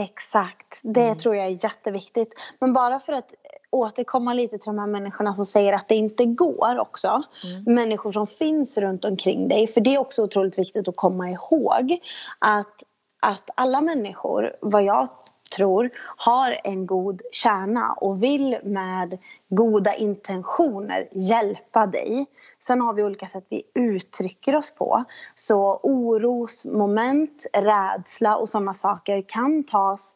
Exakt, 0.00 0.80
det 0.82 1.04
mm. 1.04 1.16
tror 1.16 1.36
jag 1.36 1.46
är 1.46 1.64
jätteviktigt. 1.64 2.32
Men 2.60 2.72
bara 2.72 3.00
för 3.00 3.12
att 3.12 3.34
återkomma 3.70 4.34
lite 4.34 4.58
till 4.58 4.66
de 4.66 4.78
här 4.78 4.86
människorna 4.86 5.34
som 5.34 5.46
säger 5.46 5.72
att 5.72 5.88
det 5.88 5.94
inte 5.94 6.24
går 6.24 6.78
också. 6.78 7.22
Mm. 7.44 7.74
Människor 7.74 8.12
som 8.12 8.26
finns 8.26 8.78
runt 8.78 9.04
omkring 9.04 9.48
dig. 9.48 9.66
För 9.66 9.80
det 9.80 9.94
är 9.94 9.98
också 9.98 10.22
otroligt 10.24 10.58
viktigt 10.58 10.88
att 10.88 10.96
komma 10.96 11.30
ihåg 11.30 11.98
att 12.38 12.82
att 13.20 13.50
alla 13.54 13.80
människor, 13.80 14.56
vad 14.60 14.82
jag 14.82 15.08
tror, 15.56 15.90
har 16.16 16.60
en 16.64 16.86
god 16.86 17.22
kärna 17.32 17.92
och 17.92 18.22
vill 18.22 18.58
med 18.62 19.18
goda 19.48 19.94
intentioner 19.94 21.08
hjälpa 21.12 21.86
dig. 21.86 22.26
Sen 22.58 22.80
har 22.80 22.92
vi 22.92 23.02
olika 23.02 23.26
sätt 23.26 23.44
vi 23.48 23.62
uttrycker 23.74 24.56
oss 24.56 24.74
på. 24.74 25.04
Så 25.34 25.80
orosmoment, 25.82 27.46
rädsla 27.52 28.36
och 28.36 28.48
sådana 28.48 28.74
saker 28.74 29.24
kan 29.28 29.64
tas 29.64 30.14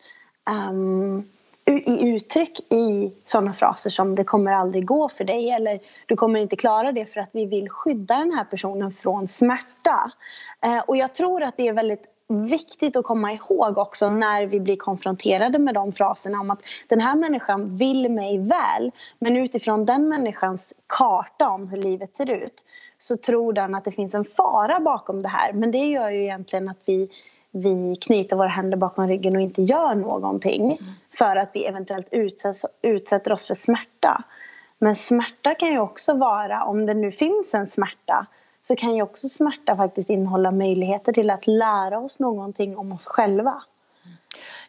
um, 0.51 1.25
i 1.65 2.09
uttryck 2.09 2.73
i 2.73 3.12
sådana 3.25 3.53
fraser 3.53 3.91
som 3.91 4.15
det 4.15 4.25
kommer 4.25 4.53
aldrig 4.53 4.87
gå 4.87 5.09
för 5.09 5.25
dig 5.25 5.51
eller 5.51 5.81
du 6.07 6.17
kommer 6.17 6.41
inte 6.41 6.57
klara 6.57 6.93
det 6.93 7.07
för 7.07 7.21
att 7.21 7.31
vi 7.33 7.47
vill 7.47 7.71
skydda 7.71 8.17
den 8.17 8.33
här 8.33 8.45
personen 8.45 8.91
från 8.91 9.29
smärta. 9.29 10.12
Eh, 10.61 10.79
och 10.79 10.97
jag 10.97 11.15
tror 11.15 11.43
att 11.43 11.57
det 11.57 11.69
är 11.69 11.73
väldigt 11.73 12.12
viktigt 12.29 12.97
att 12.97 13.05
komma 13.05 13.33
ihåg 13.33 13.79
också 13.79 14.11
när 14.11 14.47
vi 14.47 14.61
blir 14.61 14.77
konfronterade 14.77 15.59
med 15.59 15.75
de 15.75 15.93
fraserna 15.93 16.41
om 16.41 16.51
att 16.51 16.63
den 16.89 17.01
här 17.01 17.17
människan 17.17 17.77
vill 17.77 18.09
mig 18.09 18.39
väl 18.39 18.91
men 19.19 19.37
utifrån 19.37 19.85
den 19.85 20.09
människans 20.09 20.73
karta 20.87 21.49
om 21.49 21.69
hur 21.69 21.77
livet 21.77 22.17
ser 22.17 22.31
ut 22.31 22.65
så 22.99 23.17
tror 23.17 23.53
den 23.53 23.75
att 23.75 23.85
det 23.85 23.93
finns 23.93 24.15
en 24.15 24.25
fara 24.25 24.81
bakom 24.81 25.23
det 25.23 25.29
här 25.29 25.53
men 25.53 25.71
det 25.71 25.87
gör 25.87 26.11
ju 26.11 26.23
egentligen 26.23 26.69
att 26.69 26.81
vi 26.85 27.09
vi 27.53 27.97
knyter 28.01 28.37
våra 28.37 28.49
händer 28.49 28.77
bakom 28.77 29.09
ryggen 29.09 29.37
och 29.37 29.43
inte 29.43 29.63
gör 29.63 29.95
någonting 29.95 30.63
mm. 30.63 30.85
för 31.19 31.37
att 31.37 31.51
vi 31.53 31.65
eventuellt 31.65 32.09
utsätts, 32.11 32.67
utsätter 32.83 33.33
oss 33.33 33.47
för 33.47 33.55
smärta. 33.55 34.25
Men 34.79 34.97
smärta 34.97 35.55
kan 35.55 35.73
ju 35.73 35.79
också 35.79 36.13
vara, 36.13 36.65
om 36.65 36.87
det 36.87 36.95
nu 36.95 37.13
finns 37.13 37.55
en 37.55 37.67
smärta 37.67 38.27
så 38.62 38.77
kan 38.77 38.94
ju 38.96 39.03
också 39.03 39.29
smärta 39.29 39.77
faktiskt 39.77 40.11
innehålla 40.11 40.51
möjligheter 40.51 41.12
till 41.12 41.31
att 41.31 41.46
lära 41.46 41.98
oss 41.98 42.18
någonting 42.18 42.77
om 42.77 42.92
oss 42.92 43.07
själva. 43.07 43.62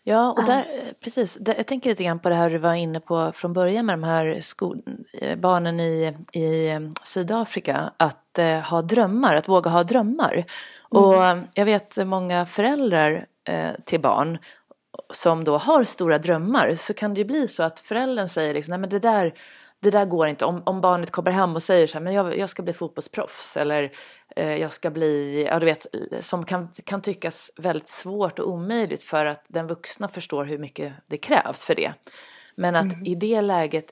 Ja, 0.03 0.31
och 0.31 0.45
där, 0.45 0.65
precis. 1.03 1.39
jag 1.45 1.67
tänker 1.67 1.89
lite 1.89 2.03
grann 2.03 2.19
på 2.19 2.29
det 2.29 2.35
här 2.35 2.49
du 2.49 2.57
var 2.57 2.73
inne 2.73 2.99
på 2.99 3.31
från 3.31 3.53
början 3.53 3.85
med 3.85 3.93
de 3.93 4.03
här 4.03 4.39
skol, 4.41 4.81
eh, 5.21 5.39
barnen 5.39 5.79
i, 5.79 6.17
i 6.33 6.69
eh, 6.69 6.79
Sydafrika. 7.03 7.91
Att 7.97 8.39
eh, 8.39 8.59
ha 8.59 8.81
drömmar, 8.81 9.35
att 9.35 9.49
våga 9.49 9.71
ha 9.71 9.83
drömmar. 9.83 10.33
Mm. 10.33 10.45
Och 10.89 11.47
jag 11.53 11.65
vet 11.65 11.97
många 12.05 12.45
föräldrar 12.45 13.25
eh, 13.43 13.71
till 13.85 14.01
barn 14.01 14.37
som 15.13 15.43
då 15.43 15.57
har 15.57 15.83
stora 15.83 16.17
drömmar 16.17 16.75
så 16.75 16.93
kan 16.93 17.13
det 17.13 17.19
ju 17.19 17.25
bli 17.25 17.47
så 17.47 17.63
att 17.63 17.79
föräldern 17.79 18.27
säger 18.27 18.53
liksom, 18.53 18.71
nej 18.71 18.79
men 18.79 18.89
det 18.89 18.99
där 18.99 19.33
det 19.83 19.91
där 19.91 20.05
går 20.05 20.27
inte. 20.27 20.45
Om, 20.45 20.63
om 20.65 20.81
barnet 20.81 21.11
kommer 21.11 21.31
hem 21.31 21.55
och 21.55 21.63
säger 21.63 21.87
så 21.87 21.93
här, 21.93 22.03
men 22.03 22.13
jag, 22.13 22.37
jag 22.37 22.49
ska 22.49 22.63
bli 22.63 22.73
fotbollsproffs 22.73 23.57
eller 23.57 23.91
eh, 24.35 24.55
jag 24.55 24.71
ska 24.71 24.89
bli, 24.89 25.43
ja 25.49 25.59
du 25.59 25.65
vet, 25.65 25.85
som 26.19 26.45
kan, 26.45 26.69
kan 26.83 27.01
tyckas 27.01 27.51
väldigt 27.57 27.89
svårt 27.89 28.39
och 28.39 28.49
omöjligt 28.49 29.03
för 29.03 29.25
att 29.25 29.45
den 29.47 29.67
vuxna 29.67 30.07
förstår 30.07 30.45
hur 30.45 30.57
mycket 30.57 30.93
det 31.07 31.17
krävs 31.17 31.65
för 31.65 31.75
det. 31.75 31.93
Men 32.55 32.75
att 32.75 32.93
mm. 32.93 33.05
i 33.05 33.15
det 33.15 33.41
läget 33.41 33.85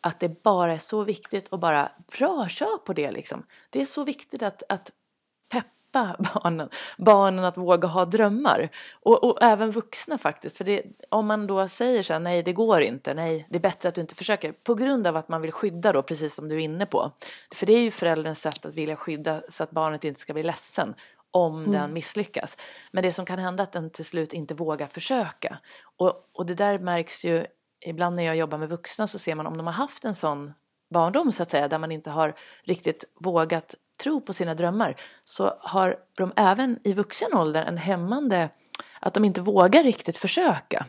att 0.00 0.20
det 0.20 0.42
bara 0.42 0.74
är 0.74 0.78
så 0.78 1.04
viktigt 1.04 1.52
att 1.52 1.60
bara 1.60 1.92
bra, 2.18 2.48
kör 2.48 2.78
på 2.78 2.92
det 2.92 3.10
liksom. 3.10 3.46
Det 3.70 3.80
är 3.80 3.84
så 3.84 4.04
viktigt 4.04 4.42
att, 4.42 4.62
att 4.68 4.90
hjälpa 5.94 6.16
barnen, 6.34 6.68
barnen 6.98 7.44
att 7.44 7.56
våga 7.56 7.88
ha 7.88 8.04
drömmar. 8.04 8.68
Och, 8.92 9.24
och 9.24 9.42
även 9.42 9.70
vuxna 9.70 10.18
faktiskt. 10.18 10.56
För 10.56 10.64
det, 10.64 10.82
om 11.08 11.26
man 11.26 11.46
då 11.46 11.68
säger 11.68 12.02
så 12.02 12.12
här, 12.12 12.20
nej 12.20 12.42
det 12.42 12.52
går 12.52 12.80
inte, 12.80 13.14
nej 13.14 13.46
det 13.50 13.56
är 13.56 13.60
bättre 13.60 13.88
att 13.88 13.94
du 13.94 14.00
inte 14.00 14.14
försöker. 14.14 14.52
På 14.52 14.74
grund 14.74 15.06
av 15.06 15.16
att 15.16 15.28
man 15.28 15.42
vill 15.42 15.52
skydda 15.52 15.92
då, 15.92 16.02
precis 16.02 16.34
som 16.34 16.48
du 16.48 16.54
är 16.54 16.60
inne 16.60 16.86
på. 16.86 17.12
För 17.54 17.66
det 17.66 17.72
är 17.72 17.80
ju 17.80 17.90
förälderns 17.90 18.40
sätt 18.40 18.66
att 18.66 18.74
vilja 18.74 18.96
skydda 18.96 19.42
så 19.48 19.62
att 19.62 19.70
barnet 19.70 20.04
inte 20.04 20.20
ska 20.20 20.32
bli 20.32 20.42
ledsen 20.42 20.94
om 21.30 21.58
mm. 21.58 21.72
den 21.72 21.92
misslyckas. 21.92 22.56
Men 22.92 23.02
det 23.02 23.12
som 23.12 23.26
kan 23.26 23.38
hända 23.38 23.62
är 23.62 23.66
att 23.66 23.72
den 23.72 23.90
till 23.90 24.04
slut 24.04 24.32
inte 24.32 24.54
vågar 24.54 24.86
försöka. 24.86 25.58
Och, 25.96 26.28
och 26.32 26.46
det 26.46 26.54
där 26.54 26.78
märks 26.78 27.24
ju 27.24 27.46
ibland 27.86 28.16
när 28.16 28.22
jag 28.22 28.36
jobbar 28.36 28.58
med 28.58 28.68
vuxna 28.68 29.06
så 29.06 29.18
ser 29.18 29.34
man 29.34 29.46
om 29.46 29.56
de 29.56 29.66
har 29.66 29.74
haft 29.74 30.04
en 30.04 30.14
sån 30.14 30.52
barndom 30.90 31.32
så 31.32 31.42
att 31.42 31.50
säga 31.50 31.68
där 31.68 31.78
man 31.78 31.92
inte 31.92 32.10
har 32.10 32.34
riktigt 32.62 33.04
vågat 33.20 33.74
tro 33.98 34.20
på 34.20 34.32
sina 34.32 34.54
drömmar 34.54 34.96
så 35.24 35.54
har 35.60 35.96
de 36.16 36.32
även 36.36 36.78
i 36.84 36.92
vuxen 36.92 37.34
ålder 37.34 37.62
en 37.62 37.76
hämmande 37.76 38.50
att 39.00 39.14
de 39.14 39.24
inte 39.24 39.40
vågar 39.40 39.82
riktigt 39.82 40.18
försöka. 40.18 40.86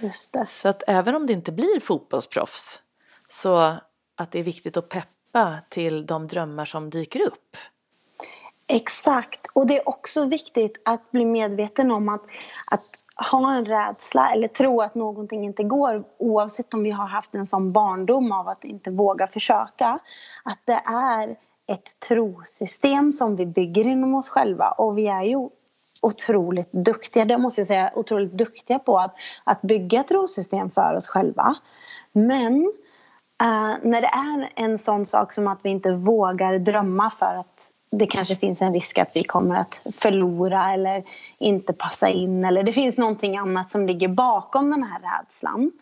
Just 0.00 0.32
det. 0.32 0.46
Så 0.46 0.68
att 0.68 0.82
även 0.86 1.14
om 1.14 1.26
det 1.26 1.32
inte 1.32 1.52
blir 1.52 1.80
fotbollsproffs 1.80 2.82
Så 3.28 3.74
att 4.16 4.30
det 4.30 4.38
är 4.38 4.42
viktigt 4.42 4.76
att 4.76 4.88
peppa 4.88 5.58
till 5.68 6.06
de 6.06 6.26
drömmar 6.26 6.64
som 6.64 6.90
dyker 6.90 7.26
upp. 7.26 7.56
Exakt, 8.68 9.46
och 9.52 9.66
det 9.66 9.78
är 9.78 9.88
också 9.88 10.24
viktigt 10.24 10.76
att 10.84 11.10
bli 11.10 11.24
medveten 11.24 11.90
om 11.90 12.08
att, 12.08 12.22
att 12.70 12.84
ha 13.30 13.54
en 13.54 13.66
rädsla 13.66 14.30
eller 14.32 14.48
tro 14.48 14.80
att 14.80 14.94
någonting 14.94 15.44
inte 15.44 15.64
går 15.64 16.04
oavsett 16.18 16.74
om 16.74 16.82
vi 16.82 16.90
har 16.90 17.06
haft 17.06 17.34
en 17.34 17.46
sån 17.46 17.72
barndom 17.72 18.32
av 18.32 18.48
att 18.48 18.64
inte 18.64 18.90
våga 18.90 19.26
försöka. 19.26 19.98
Att 20.44 20.58
det 20.64 20.82
är 20.86 21.36
ett 21.66 22.00
trosystem 22.08 23.12
som 23.12 23.36
vi 23.36 23.46
bygger 23.46 23.86
inom 23.86 24.14
oss 24.14 24.28
själva 24.28 24.70
och 24.70 24.98
vi 24.98 25.06
är 25.06 25.22
ju 25.22 25.48
otroligt 26.02 26.72
duktiga, 26.72 27.24
det 27.24 27.38
måste 27.38 27.60
jag 27.60 27.68
säga, 27.68 27.90
otroligt 27.94 28.32
duktiga 28.32 28.78
på 28.78 28.98
att, 28.98 29.14
att 29.44 29.62
bygga 29.62 30.02
trosystem 30.02 30.70
för 30.70 30.96
oss 30.96 31.08
själva. 31.08 31.54
Men 32.12 32.56
uh, 33.42 33.74
när 33.82 34.00
det 34.00 34.06
är 34.06 34.52
en 34.56 34.78
sån 34.78 35.06
sak 35.06 35.32
som 35.32 35.48
att 35.48 35.58
vi 35.62 35.70
inte 35.70 35.92
vågar 35.92 36.58
drömma 36.58 37.10
för 37.10 37.34
att 37.34 37.72
det 37.90 38.06
kanske 38.06 38.36
finns 38.36 38.62
en 38.62 38.72
risk 38.72 38.98
att 38.98 39.10
vi 39.14 39.24
kommer 39.24 39.56
att 39.56 39.82
förlora 40.02 40.72
eller 40.72 41.04
inte 41.38 41.72
passa 41.72 42.08
in 42.08 42.44
eller 42.44 42.62
det 42.62 42.72
finns 42.72 42.98
någonting 42.98 43.36
annat 43.36 43.70
som 43.70 43.86
ligger 43.86 44.08
bakom 44.08 44.70
den 44.70 44.82
här 44.82 45.00
rädslan. 45.00 45.72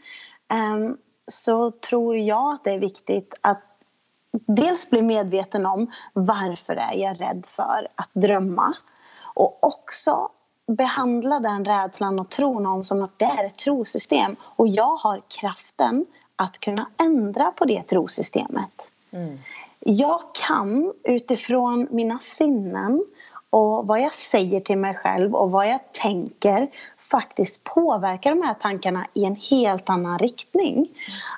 Um, 0.52 0.96
så 1.26 1.70
tror 1.70 2.16
jag 2.16 2.52
att 2.52 2.64
det 2.64 2.70
är 2.70 2.78
viktigt 2.78 3.34
att 3.40 3.73
dels 4.46 4.90
bli 4.90 5.02
medveten 5.02 5.66
om 5.66 5.92
varför 6.12 6.76
är 6.76 6.92
jag 6.92 7.20
rädd 7.20 7.46
för 7.46 7.88
att 7.94 8.10
drömma 8.12 8.74
och 9.22 9.64
också 9.64 10.28
behandla 10.66 11.40
den 11.40 11.64
rädslan 11.64 12.18
och 12.18 12.28
tron 12.28 12.66
om 12.66 12.84
som 12.84 13.02
att 13.02 13.18
det 13.18 13.24
är 13.24 13.44
ett 13.44 13.56
trosystem 13.58 14.36
och 14.42 14.68
jag 14.68 14.96
har 14.96 15.22
kraften 15.40 16.06
att 16.36 16.58
kunna 16.58 16.86
ändra 16.96 17.52
på 17.52 17.64
det 17.64 17.82
trosystemet. 17.82 18.90
Mm. 19.10 19.38
Jag 19.80 20.20
kan 20.46 20.92
utifrån 21.02 21.88
mina 21.90 22.18
sinnen 22.18 23.04
och 23.50 23.86
vad 23.86 24.00
jag 24.00 24.14
säger 24.14 24.60
till 24.60 24.78
mig 24.78 24.94
själv 24.94 25.34
och 25.34 25.50
vad 25.50 25.68
jag 25.68 25.92
tänker 25.92 26.68
faktiskt 26.96 27.64
påverka 27.64 28.30
de 28.30 28.42
här 28.42 28.54
tankarna 28.54 29.06
i 29.14 29.24
en 29.24 29.36
helt 29.36 29.90
annan 29.90 30.18
riktning. 30.18 30.88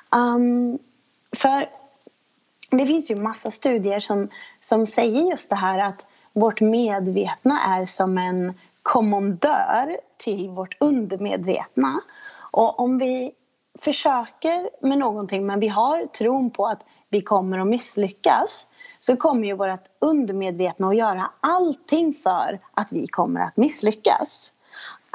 Um, 0.09 0.79
för 1.35 1.69
det 2.71 2.85
finns 2.85 3.11
ju 3.11 3.15
massa 3.15 3.51
studier 3.51 3.99
som, 3.99 4.29
som 4.59 4.87
säger 4.87 5.21
just 5.21 5.49
det 5.49 5.55
här 5.55 5.79
att 5.79 6.05
vårt 6.33 6.61
medvetna 6.61 7.61
är 7.61 7.85
som 7.85 8.17
en 8.17 8.53
kommandör 8.83 9.97
till 10.17 10.49
vårt 10.49 10.77
undermedvetna. 10.79 12.01
Och 12.51 12.79
om 12.79 12.97
vi 12.97 13.31
försöker 13.79 14.69
med 14.87 14.97
någonting 14.97 15.45
men 15.45 15.59
vi 15.59 15.67
har 15.67 16.05
tron 16.05 16.51
på 16.51 16.67
att 16.67 16.83
vi 17.09 17.21
kommer 17.21 17.59
att 17.59 17.67
misslyckas 17.67 18.67
så 18.99 19.15
kommer 19.15 19.47
ju 19.47 19.53
vårt 19.53 19.83
undermedvetna 19.99 20.87
att 20.87 20.97
göra 20.97 21.31
allting 21.39 22.13
för 22.13 22.59
att 22.73 22.91
vi 22.91 23.07
kommer 23.07 23.41
att 23.41 23.57
misslyckas. 23.57 24.51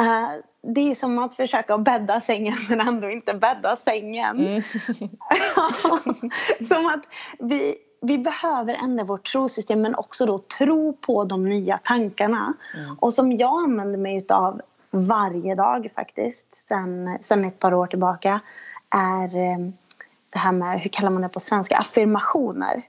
Eh, 0.01 0.31
det 0.62 0.90
är 0.90 0.94
som 0.94 1.18
att 1.18 1.35
försöka 1.35 1.79
bädda 1.79 2.20
sängen 2.20 2.55
men 2.68 2.81
ändå 2.81 3.11
inte 3.11 3.35
bädda 3.35 3.77
sängen. 3.77 4.46
Mm. 4.46 4.62
som 6.68 6.87
att 6.87 7.03
vi, 7.38 7.77
vi 8.01 8.18
behöver 8.18 8.75
ändra 8.75 9.05
vårt 9.05 9.33
trosystem 9.33 9.83
men 9.83 9.94
också 9.94 10.27
då 10.27 10.38
tro 10.38 10.92
på 10.92 11.25
de 11.25 11.44
nya 11.44 11.79
tankarna. 11.79 12.55
Mm. 12.75 12.96
Och 13.01 13.14
som 13.14 13.33
jag 13.33 13.62
använder 13.62 13.98
mig 13.98 14.27
av 14.29 14.61
varje 14.90 15.55
dag 15.55 15.88
faktiskt 15.94 16.55
sen, 16.55 17.18
sen 17.20 17.44
ett 17.44 17.59
par 17.59 17.75
år 17.75 17.87
tillbaka 17.87 18.40
är 18.90 19.37
eh, 19.37 19.59
det 20.31 20.38
här 20.38 20.53
med, 20.53 20.81
hur 20.81 20.90
kallar 20.90 21.11
man 21.11 21.22
det 21.22 21.29
på 21.29 21.40
svenska, 21.40 21.77
affirmationer. 21.77 22.83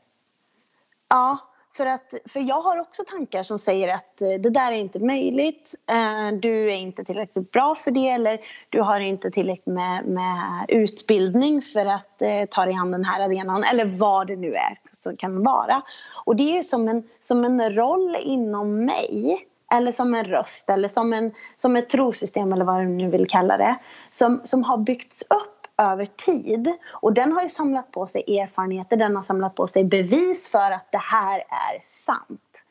Ja, 1.09 1.37
för, 1.75 1.85
att, 1.85 2.13
för 2.25 2.39
jag 2.39 2.61
har 2.61 2.79
också 2.79 3.03
tankar 3.07 3.43
som 3.43 3.59
säger 3.59 3.95
att 3.95 4.21
eh, 4.21 4.27
det 4.27 4.49
där 4.49 4.71
är 4.71 4.75
inte 4.75 4.99
möjligt, 4.99 5.75
eh, 5.89 6.37
du 6.39 6.71
är 6.71 6.75
inte 6.75 7.03
tillräckligt 7.03 7.51
bra 7.51 7.75
för 7.75 7.91
det 7.91 8.09
eller 8.09 8.39
du 8.69 8.81
har 8.81 8.99
inte 8.99 9.31
tillräckligt 9.31 9.75
med, 9.75 10.05
med 10.05 10.65
utbildning 10.67 11.61
för 11.61 11.85
att 11.85 12.21
eh, 12.21 12.45
ta 12.49 12.65
dig 12.65 12.75
an 12.75 12.91
den 12.91 13.05
här 13.05 13.21
arenan 13.21 13.63
eller 13.63 13.85
vad 13.85 14.27
det 14.27 14.35
nu 14.35 14.51
är 14.51 14.79
som 14.91 15.15
kan 15.15 15.43
vara. 15.43 15.81
Och 16.25 16.35
det 16.35 16.57
är 16.57 16.63
som 16.63 16.87
en, 16.87 17.03
som 17.19 17.43
en 17.43 17.75
roll 17.75 18.17
inom 18.23 18.85
mig 18.85 19.47
eller 19.73 19.91
som 19.91 20.13
en 20.13 20.23
röst 20.23 20.69
eller 20.69 20.87
som, 20.87 21.13
en, 21.13 21.31
som 21.55 21.75
ett 21.75 21.89
trosystem 21.89 22.53
eller 22.53 22.65
vad 22.65 22.79
du 22.79 22.87
nu 22.87 23.09
vill 23.09 23.27
kalla 23.27 23.57
det 23.57 23.75
som, 24.09 24.41
som 24.43 24.63
har 24.63 24.77
byggts 24.77 25.21
upp 25.21 25.62
över 25.77 26.05
tid. 26.05 26.73
Och 26.89 27.13
den 27.13 27.31
har 27.31 27.43
ju 27.43 27.49
samlat 27.49 27.91
på 27.91 28.07
sig 28.07 28.39
erfarenheter, 28.39 28.97
den 28.97 29.15
har 29.15 29.23
samlat 29.23 29.55
på 29.55 29.67
sig 29.67 29.83
bevis 29.83 30.51
för 30.51 30.71
att 30.71 30.91
det 30.91 31.01
här 31.01 31.37
är 31.39 31.79
sant. 31.81 32.63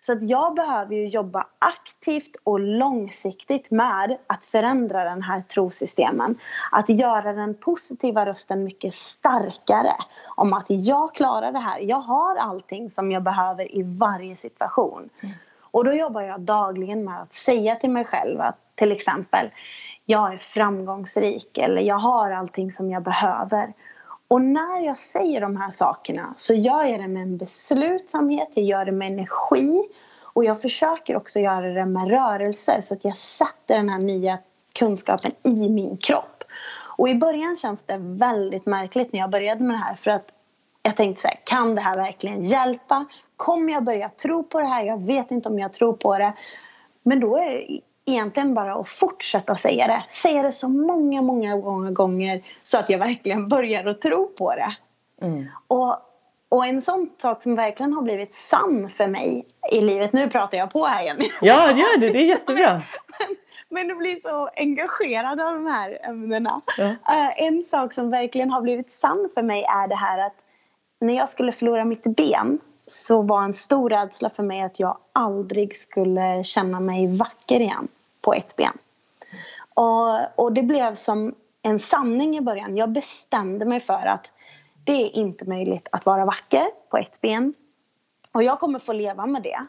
Så 0.00 0.12
att 0.12 0.22
jag 0.22 0.54
behöver 0.54 0.94
ju 0.94 1.08
jobba 1.08 1.46
aktivt 1.58 2.36
och 2.44 2.60
långsiktigt 2.60 3.70
med 3.70 4.16
att 4.26 4.44
förändra 4.44 5.04
den 5.04 5.22
här 5.22 5.40
trosystemen. 5.40 6.38
Att 6.72 6.88
göra 6.88 7.32
den 7.32 7.54
positiva 7.54 8.26
rösten 8.26 8.64
mycket 8.64 8.94
starkare. 8.94 9.94
Om 10.26 10.52
att 10.52 10.66
jag 10.68 11.14
klarar 11.14 11.52
det 11.52 11.58
här. 11.58 11.78
Jag 11.78 12.00
har 12.00 12.36
allting 12.36 12.90
som 12.90 13.12
jag 13.12 13.22
behöver 13.22 13.76
i 13.76 13.82
varje 13.82 14.36
situation. 14.36 15.10
Mm. 15.20 15.34
Och 15.60 15.84
då 15.84 15.92
jobbar 15.92 16.20
jag 16.20 16.40
dagligen 16.40 17.04
med 17.04 17.22
att 17.22 17.34
säga 17.34 17.76
till 17.76 17.90
mig 17.90 18.04
själv 18.04 18.40
att 18.40 18.58
till 18.74 18.92
exempel 18.92 19.50
jag 20.04 20.34
är 20.34 20.38
framgångsrik 20.38 21.58
eller 21.58 21.82
jag 21.82 21.98
har 21.98 22.30
allting 22.30 22.72
som 22.72 22.90
jag 22.90 23.02
behöver. 23.02 23.72
Och 24.28 24.40
när 24.40 24.80
jag 24.80 24.98
säger 24.98 25.40
de 25.40 25.56
här 25.56 25.70
sakerna 25.70 26.34
så 26.36 26.54
gör 26.54 26.84
jag 26.84 27.00
det 27.00 27.08
med 27.08 27.22
en 27.22 27.36
beslutsamhet, 27.36 28.48
jag 28.54 28.64
gör 28.64 28.84
det 28.84 28.92
med 28.92 29.10
energi 29.10 29.82
och 30.22 30.44
jag 30.44 30.62
försöker 30.62 31.16
också 31.16 31.40
göra 31.40 31.72
det 31.72 31.86
med 31.86 32.10
rörelser 32.10 32.80
så 32.80 32.94
att 32.94 33.04
jag 33.04 33.16
sätter 33.16 33.76
den 33.76 33.88
här 33.88 33.98
nya 33.98 34.38
kunskapen 34.72 35.32
i 35.42 35.68
min 35.68 35.96
kropp. 35.96 36.44
Och 36.96 37.08
i 37.08 37.14
början 37.14 37.56
känns 37.56 37.82
det 37.82 37.96
väldigt 37.98 38.66
märkligt 38.66 39.12
när 39.12 39.20
jag 39.20 39.30
började 39.30 39.64
med 39.64 39.74
det 39.74 39.84
här 39.84 39.94
för 39.94 40.10
att 40.10 40.32
jag 40.82 40.96
tänkte 40.96 41.22
så 41.22 41.28
här, 41.28 41.40
kan 41.44 41.74
det 41.74 41.80
här 41.80 41.96
verkligen 41.96 42.44
hjälpa? 42.44 43.04
Kommer 43.36 43.72
jag 43.72 43.84
börja 43.84 44.08
tro 44.08 44.42
på 44.42 44.60
det 44.60 44.66
här? 44.66 44.84
Jag 44.84 45.06
vet 45.06 45.30
inte 45.30 45.48
om 45.48 45.58
jag 45.58 45.72
tror 45.72 45.92
på 45.92 46.18
det. 46.18 46.32
Men 47.02 47.20
då 47.20 47.36
är 47.36 47.46
det 47.46 47.80
egentligen 48.06 48.54
bara 48.54 48.74
att 48.74 48.88
fortsätta 48.88 49.56
säga 49.56 49.86
det. 49.86 50.04
Säga 50.08 50.42
det 50.42 50.52
så 50.52 50.68
många, 50.68 51.22
många 51.22 51.56
gånger 51.90 52.42
så 52.62 52.78
att 52.78 52.90
jag 52.90 52.98
verkligen 52.98 53.48
börjar 53.48 53.84
att 53.86 54.00
tro 54.00 54.26
på 54.26 54.54
det. 54.54 54.76
Mm. 55.26 55.46
Och, 55.66 55.96
och 56.48 56.66
en 56.66 56.82
sån 56.82 57.10
sak 57.18 57.42
som 57.42 57.54
verkligen 57.54 57.92
har 57.92 58.02
blivit 58.02 58.34
sann 58.34 58.90
för 58.90 59.06
mig 59.06 59.46
i 59.72 59.80
livet. 59.80 60.12
Nu 60.12 60.30
pratar 60.30 60.58
jag 60.58 60.70
på 60.70 60.86
här 60.86 61.02
igen. 61.02 61.16
Ja, 61.40 61.70
gör 61.70 61.98
det. 61.98 62.10
Det 62.10 62.18
är 62.18 62.26
jättebra. 62.26 62.72
men, 63.18 63.36
men 63.68 63.88
du 63.88 63.94
blir 63.94 64.20
så 64.20 64.48
engagerad 64.56 65.40
av 65.40 65.54
de 65.54 65.66
här 65.66 65.98
ämnena. 66.02 66.60
Ja. 66.78 66.84
Uh, 66.84 67.42
en 67.42 67.64
sak 67.70 67.92
som 67.92 68.10
verkligen 68.10 68.50
har 68.50 68.60
blivit 68.60 68.90
sann 68.90 69.28
för 69.34 69.42
mig 69.42 69.62
är 69.62 69.88
det 69.88 69.94
här 69.94 70.18
att 70.26 70.36
när 71.00 71.14
jag 71.14 71.28
skulle 71.28 71.52
förlora 71.52 71.84
mitt 71.84 72.02
ben 72.02 72.60
så 72.86 73.22
var 73.22 73.42
en 73.42 73.52
stor 73.52 73.90
rädsla 73.90 74.30
för 74.30 74.42
mig 74.42 74.62
att 74.62 74.80
jag 74.80 74.98
aldrig 75.12 75.76
skulle 75.76 76.44
känna 76.44 76.80
mig 76.80 77.16
vacker 77.16 77.60
igen 77.60 77.88
på 78.20 78.34
ett 78.34 78.56
ben. 78.56 78.78
Och, 79.74 80.38
och 80.38 80.52
det 80.52 80.62
blev 80.62 80.94
som 80.94 81.34
en 81.62 81.78
sanning 81.78 82.36
i 82.36 82.40
början. 82.40 82.76
Jag 82.76 82.90
bestämde 82.90 83.64
mig 83.64 83.80
för 83.80 84.06
att 84.06 84.30
det 84.84 84.92
är 84.92 85.16
inte 85.16 85.44
möjligt 85.44 85.88
att 85.92 86.06
vara 86.06 86.24
vacker 86.24 86.66
på 86.90 86.96
ett 86.96 87.20
ben. 87.20 87.54
Och 88.32 88.42
jag 88.42 88.60
kommer 88.60 88.78
få 88.78 88.92
leva 88.92 89.26
med 89.26 89.42
det. 89.42 89.66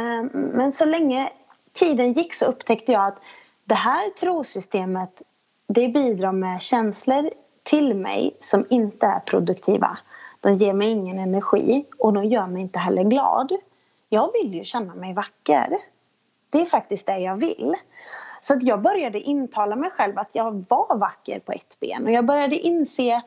Ehm, 0.00 0.26
men 0.32 0.72
så 0.72 0.84
länge 0.84 1.32
tiden 1.72 2.12
gick 2.12 2.34
så 2.34 2.46
upptäckte 2.46 2.92
jag 2.92 3.06
att 3.06 3.20
det 3.64 3.74
här 3.74 4.10
trosystemet 4.10 5.22
det 5.66 5.88
bidrar 5.88 6.32
med 6.32 6.62
känslor 6.62 7.30
till 7.62 7.94
mig 7.94 8.36
som 8.40 8.66
inte 8.70 9.06
är 9.06 9.20
produktiva. 9.20 9.98
De 10.40 10.54
ger 10.54 10.72
mig 10.72 10.88
ingen 10.90 11.18
energi 11.18 11.84
och 11.98 12.12
de 12.12 12.24
gör 12.24 12.46
mig 12.46 12.62
inte 12.62 12.78
heller 12.78 13.02
glad. 13.02 13.52
Jag 14.08 14.32
vill 14.32 14.54
ju 14.54 14.64
känna 14.64 14.94
mig 14.94 15.14
vacker. 15.14 15.78
Det 16.50 16.60
är 16.60 16.66
faktiskt 16.66 17.06
det 17.06 17.18
jag 17.18 17.36
vill. 17.36 17.74
Så 18.40 18.54
att 18.54 18.62
jag 18.62 18.82
började 18.82 19.20
intala 19.20 19.76
mig 19.76 19.90
själv 19.90 20.18
att 20.18 20.30
jag 20.32 20.64
var 20.68 20.96
vacker 20.96 21.38
på 21.38 21.52
ett 21.52 21.80
ben 21.80 22.04
och 22.04 22.12
jag 22.12 22.26
började 22.26 22.58
inse 22.58 23.22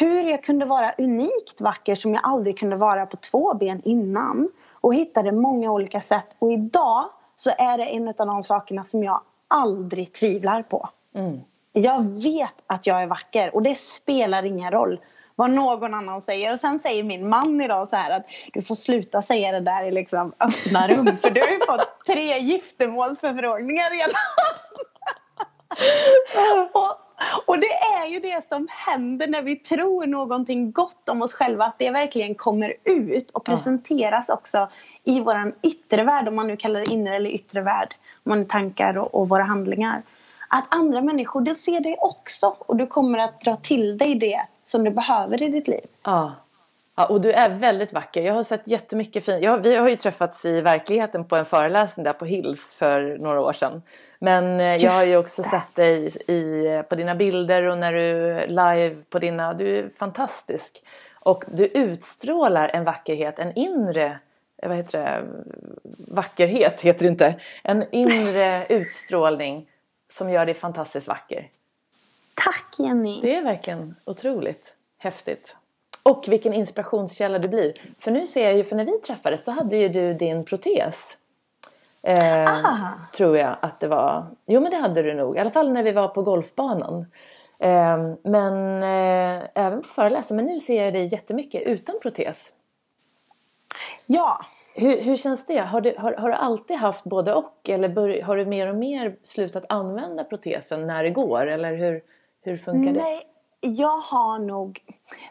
hur 0.00 0.22
jag 0.22 0.42
kunde 0.42 0.64
vara 0.64 0.92
unikt 0.98 1.60
vacker 1.60 1.94
som 1.94 2.14
jag 2.14 2.20
aldrig 2.24 2.58
kunde 2.58 2.76
vara 2.76 3.06
på 3.06 3.16
två 3.16 3.54
ben 3.54 3.82
innan 3.84 4.48
och 4.72 4.94
hittade 4.94 5.32
många 5.32 5.72
olika 5.72 6.00
sätt 6.00 6.36
och 6.38 6.52
idag 6.52 7.04
så 7.36 7.50
är 7.58 7.78
det 7.78 7.84
en 7.84 8.08
av 8.08 8.14
de 8.14 8.42
sakerna 8.42 8.84
som 8.84 9.04
jag 9.04 9.20
aldrig 9.48 10.12
tvivlar 10.12 10.62
på. 10.62 10.88
Mm. 11.14 11.40
Jag 11.72 12.02
vet 12.22 12.54
att 12.66 12.86
jag 12.86 13.02
är 13.02 13.06
vacker 13.06 13.54
och 13.54 13.62
det 13.62 13.74
spelar 13.74 14.42
ingen 14.42 14.70
roll 14.70 15.00
vad 15.36 15.50
någon 15.50 15.94
annan 15.94 16.22
säger. 16.22 16.52
Och 16.52 16.60
sen 16.60 16.80
säger 16.80 17.02
min 17.02 17.28
man 17.28 17.60
idag 17.60 17.88
så 17.88 17.96
här 17.96 18.10
att 18.10 18.26
du 18.52 18.62
får 18.62 18.74
sluta 18.74 19.22
säga 19.22 19.52
det 19.52 19.60
där 19.60 19.84
i 19.84 19.90
liksom 19.90 20.32
öppna 20.40 20.88
rum 20.88 21.16
för 21.22 21.30
du 21.30 21.40
har 21.40 21.48
ju 21.48 21.58
fått 21.58 22.06
tre 22.06 22.38
giftermålsförfrågningar 22.38 23.90
redan. 23.90 24.14
och, 26.72 26.98
Och 27.46 27.58
det 27.58 27.72
är 27.72 28.06
ju 28.06 28.20
det 28.20 28.48
som 28.48 28.68
händer 28.70 29.28
när 29.28 29.42
vi 29.42 29.56
tror 29.56 30.06
någonting 30.06 30.72
gott 30.72 31.08
om 31.08 31.22
oss 31.22 31.34
själva. 31.34 31.64
Att 31.64 31.78
det 31.78 31.90
verkligen 31.90 32.34
kommer 32.34 32.74
ut 32.84 33.30
och 33.30 33.44
presenteras 33.44 34.28
också 34.28 34.68
i 35.04 35.20
vår 35.20 35.54
yttre 35.62 36.04
värld. 36.04 36.28
Om 36.28 36.36
man 36.36 36.46
nu 36.46 36.56
kallar 36.56 36.80
det 36.80 36.92
inre 36.92 37.16
eller 37.16 37.30
yttre 37.30 37.60
värld. 37.60 37.94
Om 38.24 38.30
man 38.30 38.46
tankar 38.46 38.98
och, 38.98 39.14
och 39.14 39.28
våra 39.28 39.42
handlingar. 39.42 40.02
Att 40.54 40.64
andra 40.68 41.00
människor, 41.00 41.40
de 41.40 41.54
ser 41.54 41.80
dig 41.80 41.96
också. 42.00 42.56
Och 42.58 42.76
du 42.76 42.86
kommer 42.86 43.18
att 43.18 43.40
dra 43.40 43.56
till 43.56 43.98
dig 43.98 44.14
det 44.14 44.42
som 44.64 44.84
du 44.84 44.90
behöver 44.90 45.42
i 45.42 45.48
ditt 45.48 45.68
liv. 45.68 45.86
Ja. 46.02 46.32
Ja, 46.94 47.06
och 47.06 47.20
du 47.20 47.32
är 47.32 47.50
väldigt 47.50 47.92
vacker. 47.92 48.22
Jag 48.22 48.34
har 48.34 48.42
sett 48.42 48.68
jättemycket 48.68 49.24
fint. 49.24 49.42
Ja, 49.42 49.56
vi 49.56 49.76
har 49.76 49.88
ju 49.88 49.96
träffats 49.96 50.44
i 50.44 50.60
verkligheten 50.60 51.24
på 51.24 51.36
en 51.36 51.44
föreläsning 51.44 52.04
där 52.04 52.12
på 52.12 52.24
Hills 52.24 52.74
för 52.74 53.18
några 53.18 53.40
år 53.40 53.52
sedan. 53.52 53.82
Men 54.18 54.60
eh, 54.60 54.76
jag 54.76 54.92
har 54.92 55.04
ju 55.04 55.16
också 55.16 55.42
sett 55.42 55.74
dig 55.74 56.06
i, 56.06 56.82
på 56.88 56.94
dina 56.94 57.14
bilder 57.14 57.62
och 57.62 57.78
när 57.78 57.92
du 57.92 58.40
live 58.46 58.96
på 59.10 59.18
dina... 59.18 59.54
Du 59.54 59.78
är 59.78 59.88
fantastisk. 59.88 60.82
Och 61.20 61.44
du 61.52 61.66
utstrålar 61.66 62.68
en 62.68 62.84
vackerhet, 62.84 63.38
en 63.38 63.52
inre... 63.58 64.18
Vad 64.62 64.76
heter 64.76 64.98
det? 64.98 65.22
Vackerhet 66.08 66.80
heter 66.80 67.02
det 67.04 67.08
inte. 67.08 67.34
En 67.62 67.84
inre 67.90 68.66
utstrålning 68.68 69.66
som 70.12 70.30
gör 70.30 70.46
dig 70.46 70.54
fantastiskt 70.54 71.08
vacker. 71.08 71.48
Tack 72.34 72.74
Jenny! 72.78 73.20
Det 73.20 73.36
är 73.36 73.42
verkligen 73.42 73.96
otroligt 74.04 74.74
häftigt. 74.98 75.56
Och 76.02 76.24
vilken 76.28 76.52
inspirationskälla 76.54 77.38
du 77.38 77.48
blir. 77.48 77.72
För 77.98 78.10
nu 78.10 78.26
ser 78.26 78.44
jag 78.44 78.56
ju, 78.56 78.64
för 78.64 78.76
när 78.76 78.84
vi 78.84 78.98
träffades 78.98 79.44
då 79.44 79.52
hade 79.52 79.76
ju 79.76 79.88
du 79.88 80.14
din 80.14 80.44
protes. 80.44 81.16
Eh, 82.02 82.64
ah. 82.64 82.88
tror 83.16 83.38
jag 83.38 83.56
att 83.60 83.80
det 83.80 83.88
var. 83.88 84.26
Jo 84.46 84.60
men 84.60 84.70
det 84.70 84.76
hade 84.76 85.02
du 85.02 85.14
nog. 85.14 85.36
I 85.36 85.40
alla 85.40 85.50
fall 85.50 85.72
när 85.72 85.82
vi 85.82 85.92
var 85.92 86.08
på 86.08 86.22
golfbanan. 86.22 87.06
Eh, 87.58 87.98
men 88.22 88.82
eh, 88.82 89.48
även 89.54 89.82
på 89.82 89.88
föreläsning. 89.88 90.36
Men 90.36 90.44
nu 90.44 90.60
ser 90.60 90.84
jag 90.84 90.94
dig 90.94 91.06
jättemycket 91.06 91.62
utan 91.62 91.94
protes. 92.02 92.52
Ja. 94.06 94.38
Hur, 94.74 95.00
hur 95.00 95.16
känns 95.16 95.46
det? 95.46 95.58
Har 95.58 95.80
du, 95.80 95.94
har, 95.98 96.12
har 96.12 96.28
du 96.28 96.34
alltid 96.34 96.76
haft 96.76 97.04
både 97.04 97.34
och? 97.34 97.68
Eller 97.68 97.88
bör, 97.88 98.22
har 98.22 98.36
du 98.36 98.44
mer 98.44 98.68
och 98.68 98.76
mer 98.76 99.16
slutat 99.24 99.64
använda 99.68 100.24
protesen 100.24 100.86
när 100.86 101.04
det 101.04 101.10
går? 101.10 101.46
Eller 101.46 101.76
hur, 101.76 102.02
hur 102.42 102.56
funkar 102.56 102.92
Nej. 102.92 103.16
det? 103.24 103.32
jag 103.62 103.98
har 103.98 104.38
nog, 104.38 104.80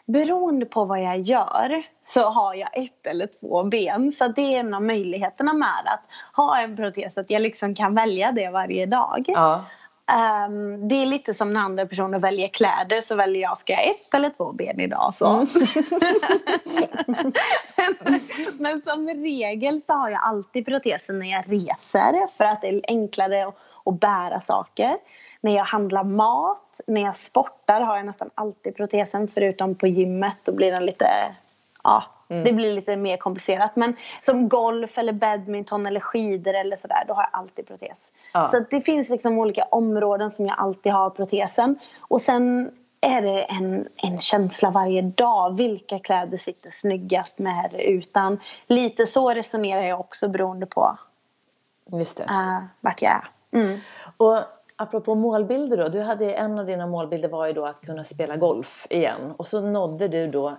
beroende 0.06 0.66
på 0.66 0.84
vad 0.84 1.02
jag 1.02 1.20
gör, 1.20 1.82
så 2.02 2.22
har 2.22 2.54
jag 2.54 2.68
ett 2.72 3.06
eller 3.06 3.26
två 3.26 3.64
ben. 3.64 4.12
Så 4.12 4.28
det 4.28 4.54
är 4.54 4.60
en 4.60 4.74
av 4.74 4.82
möjligheterna 4.82 5.52
med 5.52 5.82
att 5.84 6.02
ha 6.32 6.60
en 6.60 6.76
protes, 6.76 7.18
att 7.18 7.30
jag 7.30 7.42
liksom 7.42 7.74
kan 7.74 7.94
välja 7.94 8.32
det 8.32 8.50
varje 8.50 8.86
dag. 8.86 9.24
Ja. 9.28 9.64
Um, 10.46 10.88
det 10.88 10.94
är 10.94 11.06
lite 11.06 11.34
som 11.34 11.52
när 11.52 11.60
andra 11.60 11.86
personer 11.86 12.18
väljer 12.18 12.48
kläder 12.48 13.00
så 13.00 13.16
väljer 13.16 13.42
jag, 13.42 13.58
ska 13.58 13.72
jag 13.72 13.88
ett 13.88 14.14
eller 14.14 14.30
två 14.30 14.52
ben 14.52 14.80
idag? 14.80 15.14
Så. 15.14 15.26
Mm. 15.26 15.46
men, 17.06 18.20
men, 18.58 18.82
som 18.82 19.08
regel 19.08 19.82
så 19.86 19.92
har 19.92 20.10
jag 20.10 20.20
alltid 20.24 20.66
protesen 20.66 21.18
när 21.18 21.30
jag 21.30 21.52
reser 21.52 22.36
för 22.36 22.44
att 22.44 22.60
det 22.60 22.68
är 22.68 22.80
enklare 22.88 23.46
att, 23.46 23.56
att 23.84 24.00
bära 24.00 24.40
saker 24.40 24.96
när 25.42 25.56
jag 25.56 25.64
handlar 25.64 26.04
mat, 26.04 26.80
när 26.86 27.00
jag 27.00 27.16
sportar 27.16 27.80
har 27.80 27.96
jag 27.96 28.06
nästan 28.06 28.30
alltid 28.34 28.76
protesen 28.76 29.28
förutom 29.28 29.74
på 29.74 29.86
gymmet. 29.86 30.36
Då 30.42 30.52
blir 30.52 30.72
den 30.72 30.86
lite, 30.86 31.06
ja, 31.82 32.04
mm. 32.28 32.44
det 32.44 32.52
blir 32.52 32.74
lite 32.74 32.96
mer 32.96 33.16
komplicerat. 33.16 33.76
Men 33.76 33.96
som 34.22 34.48
golf 34.48 34.98
eller 34.98 35.12
badminton 35.12 35.86
eller 35.86 36.00
skidor 36.00 36.54
eller 36.54 36.76
sådär, 36.76 37.04
då 37.08 37.14
har 37.14 37.22
jag 37.22 37.40
alltid 37.40 37.66
protes. 37.66 38.12
Ja. 38.32 38.48
Så 38.48 38.64
det 38.70 38.80
finns 38.80 39.08
liksom 39.08 39.38
olika 39.38 39.64
områden 39.70 40.30
som 40.30 40.46
jag 40.46 40.58
alltid 40.58 40.92
har 40.92 41.10
protesen. 41.10 41.78
Och 42.00 42.20
sen 42.20 42.70
är 43.00 43.22
det 43.22 43.42
en, 43.42 43.88
en 43.96 44.18
känsla 44.18 44.70
varje 44.70 45.02
dag. 45.02 45.56
Vilka 45.56 45.98
kläder 45.98 46.36
sitter 46.36 46.70
snyggast 46.70 47.38
med 47.38 47.70
eller 47.70 47.84
utan? 47.84 48.40
Lite 48.66 49.06
så 49.06 49.30
resonerar 49.30 49.82
jag 49.82 50.00
också 50.00 50.28
beroende 50.28 50.66
på 50.66 50.98
Just 51.92 52.16
det. 52.16 52.24
Uh, 52.24 52.64
vart 52.80 53.02
jag 53.02 53.12
är. 53.12 53.28
Mm. 53.52 53.78
Och 54.16 54.38
Apropå 54.76 55.14
målbilder 55.14 55.76
då. 55.76 55.88
Du 55.88 56.00
hade, 56.00 56.34
en 56.34 56.58
av 56.58 56.66
dina 56.66 56.86
målbilder 56.86 57.28
var 57.28 57.46
ju 57.46 57.52
då 57.52 57.66
att 57.66 57.80
kunna 57.80 58.04
spela 58.04 58.36
golf 58.36 58.86
igen. 58.90 59.32
Och 59.36 59.46
så 59.46 59.60
nådde 59.60 60.08
du 60.08 60.26
då 60.26 60.58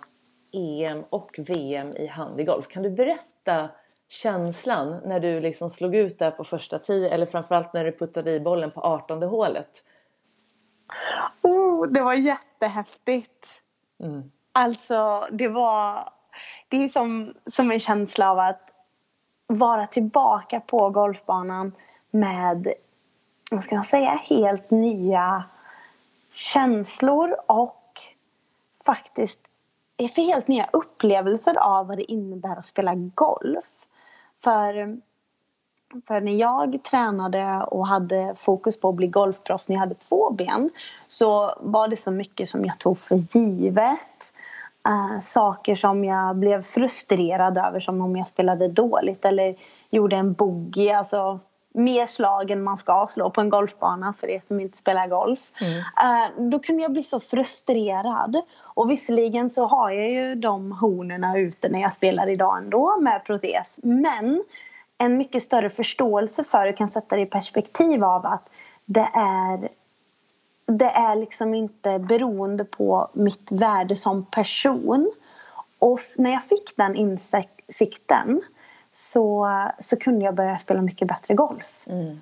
EM 0.51 1.03
och 1.09 1.36
VM 1.38 1.95
i 1.95 2.07
handigolf. 2.07 2.67
Kan 2.67 2.84
du 2.84 2.89
berätta 2.89 3.69
känslan 4.14 5.01
när 5.05 5.20
du 5.20 5.39
liksom 5.39 5.70
slog 5.70 5.95
ut 5.95 6.20
där 6.20 6.32
på 6.32 6.43
första 6.43 6.80
tio 6.80 7.09
eller 7.09 7.26
framförallt 7.26 7.74
när 7.74 7.86
du 7.86 7.91
puttade 7.91 8.32
i 8.32 8.39
bollen 8.39 8.72
på 8.72 8.82
artonde 8.82 9.26
hålet? 9.26 9.84
Oh, 11.41 11.88
det 11.88 12.01
var 12.01 12.14
jättehäftigt. 12.14 13.47
Mm. 14.03 14.32
Alltså, 14.51 15.28
det 15.32 15.47
var... 15.47 16.09
Det 16.68 16.84
är 16.84 16.88
som, 16.88 17.34
som 17.51 17.72
en 17.72 17.80
känsla 17.80 18.32
av 18.32 18.39
att 18.39 18.61
vara 19.47 19.88
tillbaka 19.88 20.59
på 20.59 20.89
golfbanan 20.89 21.72
med 22.11 22.74
vad 23.51 23.64
ska 23.64 23.76
man 23.76 23.86
säga, 23.86 24.09
helt 24.09 24.72
nya 24.72 25.43
känslor 26.32 27.36
och 27.47 27.91
faktiskt 28.86 29.41
för 29.97 30.22
helt 30.22 30.47
nya 30.47 30.70
upplevelser 30.74 31.59
av 31.59 31.88
vad 31.88 31.97
det 31.97 32.11
innebär 32.11 32.55
att 32.55 32.66
spela 32.66 32.95
golf. 32.95 33.86
För, 34.44 34.98
för 36.08 36.22
när 36.22 36.36
jag 36.36 36.84
tränade 36.84 37.64
och 37.64 37.88
hade 37.88 38.36
fokus 38.38 38.80
på 38.80 38.89
att 38.89 38.96
bli 38.96 39.08
golfproffs 39.08 39.70
när 39.70 39.76
jag 39.76 39.80
hade 39.80 39.96
två 39.96 40.30
ben 40.32 40.70
så 41.08 41.54
var 41.60 41.88
det 41.88 41.96
så 41.96 42.12
mycket 42.12 42.50
som 42.50 42.66
jag 42.66 42.80
tog 42.80 42.98
för 42.98 43.38
givet. 43.38 44.34
Uh, 44.89 45.20
saker 45.20 45.76
som 45.76 46.06
jag 46.06 46.36
blev 46.36 46.62
frustrerad 46.62 47.58
över 47.58 47.80
som 47.80 48.02
om 48.02 48.16
jag 48.16 48.28
spelade 48.28 48.68
dåligt 48.68 49.26
eller 49.26 49.56
gjorde 49.89 50.16
en 50.16 50.34
boogie. 50.34 50.98
Alltså, 50.98 51.39
mer 51.74 52.05
slag 52.05 52.51
än 52.51 52.63
man 52.63 52.78
ska 52.78 53.07
slå 53.09 53.30
på 53.30 53.41
en 53.41 53.49
golfbana 53.49 54.13
för 54.13 54.30
er 54.30 54.41
som 54.47 54.59
inte 54.59 54.78
spelar 54.78 55.07
golf. 55.07 55.39
Mm. 55.61 55.78
Uh, 55.78 56.49
då 56.49 56.59
kunde 56.59 56.82
jag 56.82 56.91
bli 56.91 57.03
så 57.03 57.19
frustrerad. 57.19 58.41
Och 58.61 58.91
visserligen 58.91 59.49
så 59.49 59.65
har 59.65 59.91
jag 59.91 60.11
ju 60.11 60.36
de 60.36 60.71
honorna 60.71 61.38
ute 61.38 61.69
när 61.69 61.82
jag 61.82 61.93
spelar 61.93 62.30
idag 62.30 62.57
ändå 62.57 62.97
med 63.01 63.26
protes. 63.26 63.80
Men 63.84 64.43
en 64.97 65.17
mycket 65.17 65.43
större 65.43 65.69
förståelse 65.69 66.43
för 66.43 66.67
och 66.67 66.78
kan 66.78 66.89
sätta 66.89 67.15
det 67.15 67.21
i 67.21 67.26
perspektiv 67.26 68.03
av 68.03 68.26
att 68.26 68.49
det 68.86 69.09
är 69.13 69.69
det 70.65 70.89
är 70.89 71.15
liksom 71.15 71.53
inte 71.53 71.99
beroende 71.99 72.65
på 72.65 73.09
mitt 73.13 73.51
värde 73.51 73.95
som 73.95 74.26
person. 74.26 75.11
Och 75.80 75.99
när 76.17 76.32
jag 76.32 76.43
fick 76.43 76.78
den 76.78 76.95
insikten 76.95 78.41
så, 78.96 79.50
så 79.80 79.98
kunde 79.98 80.26
jag 80.26 80.36
börja 80.36 80.58
spela 80.58 80.82
mycket 80.82 81.08
bättre 81.08 81.34
golf. 81.34 81.84
Mm. 81.86 82.22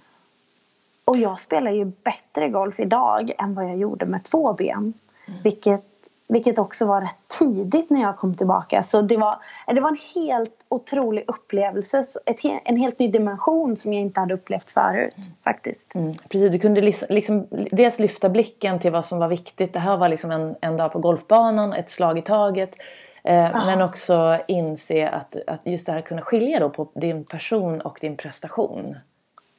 Och 1.06 1.18
jag 1.18 1.40
spelar 1.40 1.72
ju 1.72 1.86
bättre 1.86 2.50
golf 2.50 2.80
idag 2.80 3.32
än 3.38 3.56
vad 3.56 3.66
jag 3.66 3.78
gjorde 3.78 4.06
med 4.06 4.24
två 4.24 4.54
ben. 4.54 4.94
Mm. 5.28 5.40
Vilket, 5.44 5.86
vilket 6.28 6.60
också 6.60 6.86
var 6.86 7.02
rätt 7.02 7.40
tidigt 7.40 7.90
när 7.90 8.02
jag 8.02 8.18
kom 8.18 8.36
tillbaka. 8.36 8.84
Så 8.84 9.02
det 9.02 9.18
var, 9.18 9.36
det 9.68 9.82
var 9.82 9.90
en 9.90 9.98
helt 10.16 10.66
otrolig 10.70 11.24
upplevelse. 11.28 12.04
Ett, 12.26 12.40
en 12.64 12.78
helt 12.78 13.00
ny 13.00 13.08
dimension 13.08 13.78
som 13.78 13.94
jag 13.94 14.02
inte 14.02 14.20
hade 14.20 14.34
upplevt 14.34 14.72
förut. 14.72 15.16
Mm. 15.18 15.30
faktiskt. 15.44 15.96
Mm. 15.96 16.14
Precis, 16.14 16.52
du 16.52 16.60
kunde 16.60 16.82
liksom, 16.82 17.08
liksom, 17.10 17.48
dels 17.52 18.00
lyfta 18.00 18.30
blicken 18.30 18.80
till 18.80 18.92
vad 18.92 19.06
som 19.06 19.20
var 19.20 19.28
viktigt. 19.28 19.74
Det 19.74 19.80
här 19.80 19.98
var 19.98 20.10
liksom 20.10 20.32
en, 20.32 20.56
en 20.62 20.78
dag 20.78 20.92
på 20.92 21.00
golfbanan, 21.00 21.74
ett 21.74 21.90
slag 21.90 22.18
i 22.18 22.22
taget. 22.22 22.76
Eh, 23.24 23.66
men 23.66 23.82
också 23.82 24.40
inse 24.48 25.10
att, 25.10 25.36
att 25.48 25.66
just 25.66 25.86
det 25.86 25.92
här 25.92 26.02
kunna 26.02 26.22
skilja 26.22 26.60
då 26.60 26.70
på 26.70 26.88
din 26.94 27.26
person 27.26 27.82
och 27.82 27.98
din 28.02 28.18
prestation. 28.18 28.98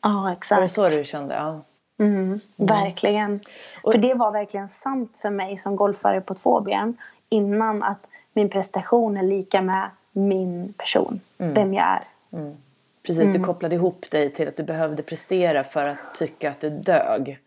Ja, 0.03 0.33
exakt. 0.33 0.57
Var 0.57 0.63
det 0.63 0.69
så 0.69 0.89
du 0.89 1.05
kände? 1.05 1.35
Ja. 1.35 1.61
Mm, 1.99 2.23
mm. 2.25 2.41
verkligen. 2.57 3.41
Och, 3.83 3.93
för 3.93 3.99
det 3.99 4.15
var 4.15 4.33
verkligen 4.33 4.69
sant 4.69 5.17
för 5.23 5.31
mig 5.31 5.59
som 5.59 5.77
golfare 5.77 6.21
på 6.21 6.35
två 6.35 6.61
ben 6.61 6.97
innan 7.29 7.83
att 7.83 8.07
min 8.33 8.51
prestation 8.51 9.17
är 9.17 9.23
lika 9.23 9.63
med 9.63 9.91
min 10.13 10.73
person, 10.73 11.21
mm. 11.39 11.55
vem 11.55 11.75
jag 11.75 11.87
är. 11.87 12.05
Mm. 12.33 12.57
Precis, 13.07 13.25
du 13.25 13.37
mm. 13.37 13.45
kopplade 13.45 13.75
ihop 13.75 14.11
dig 14.11 14.33
till 14.33 14.49
att 14.49 14.57
du 14.57 14.63
behövde 14.63 15.03
prestera 15.03 15.65
för 15.65 15.87
att 15.87 16.15
tycka 16.15 16.51
att 16.51 16.61
du 16.61 16.71
dög. 16.71 17.39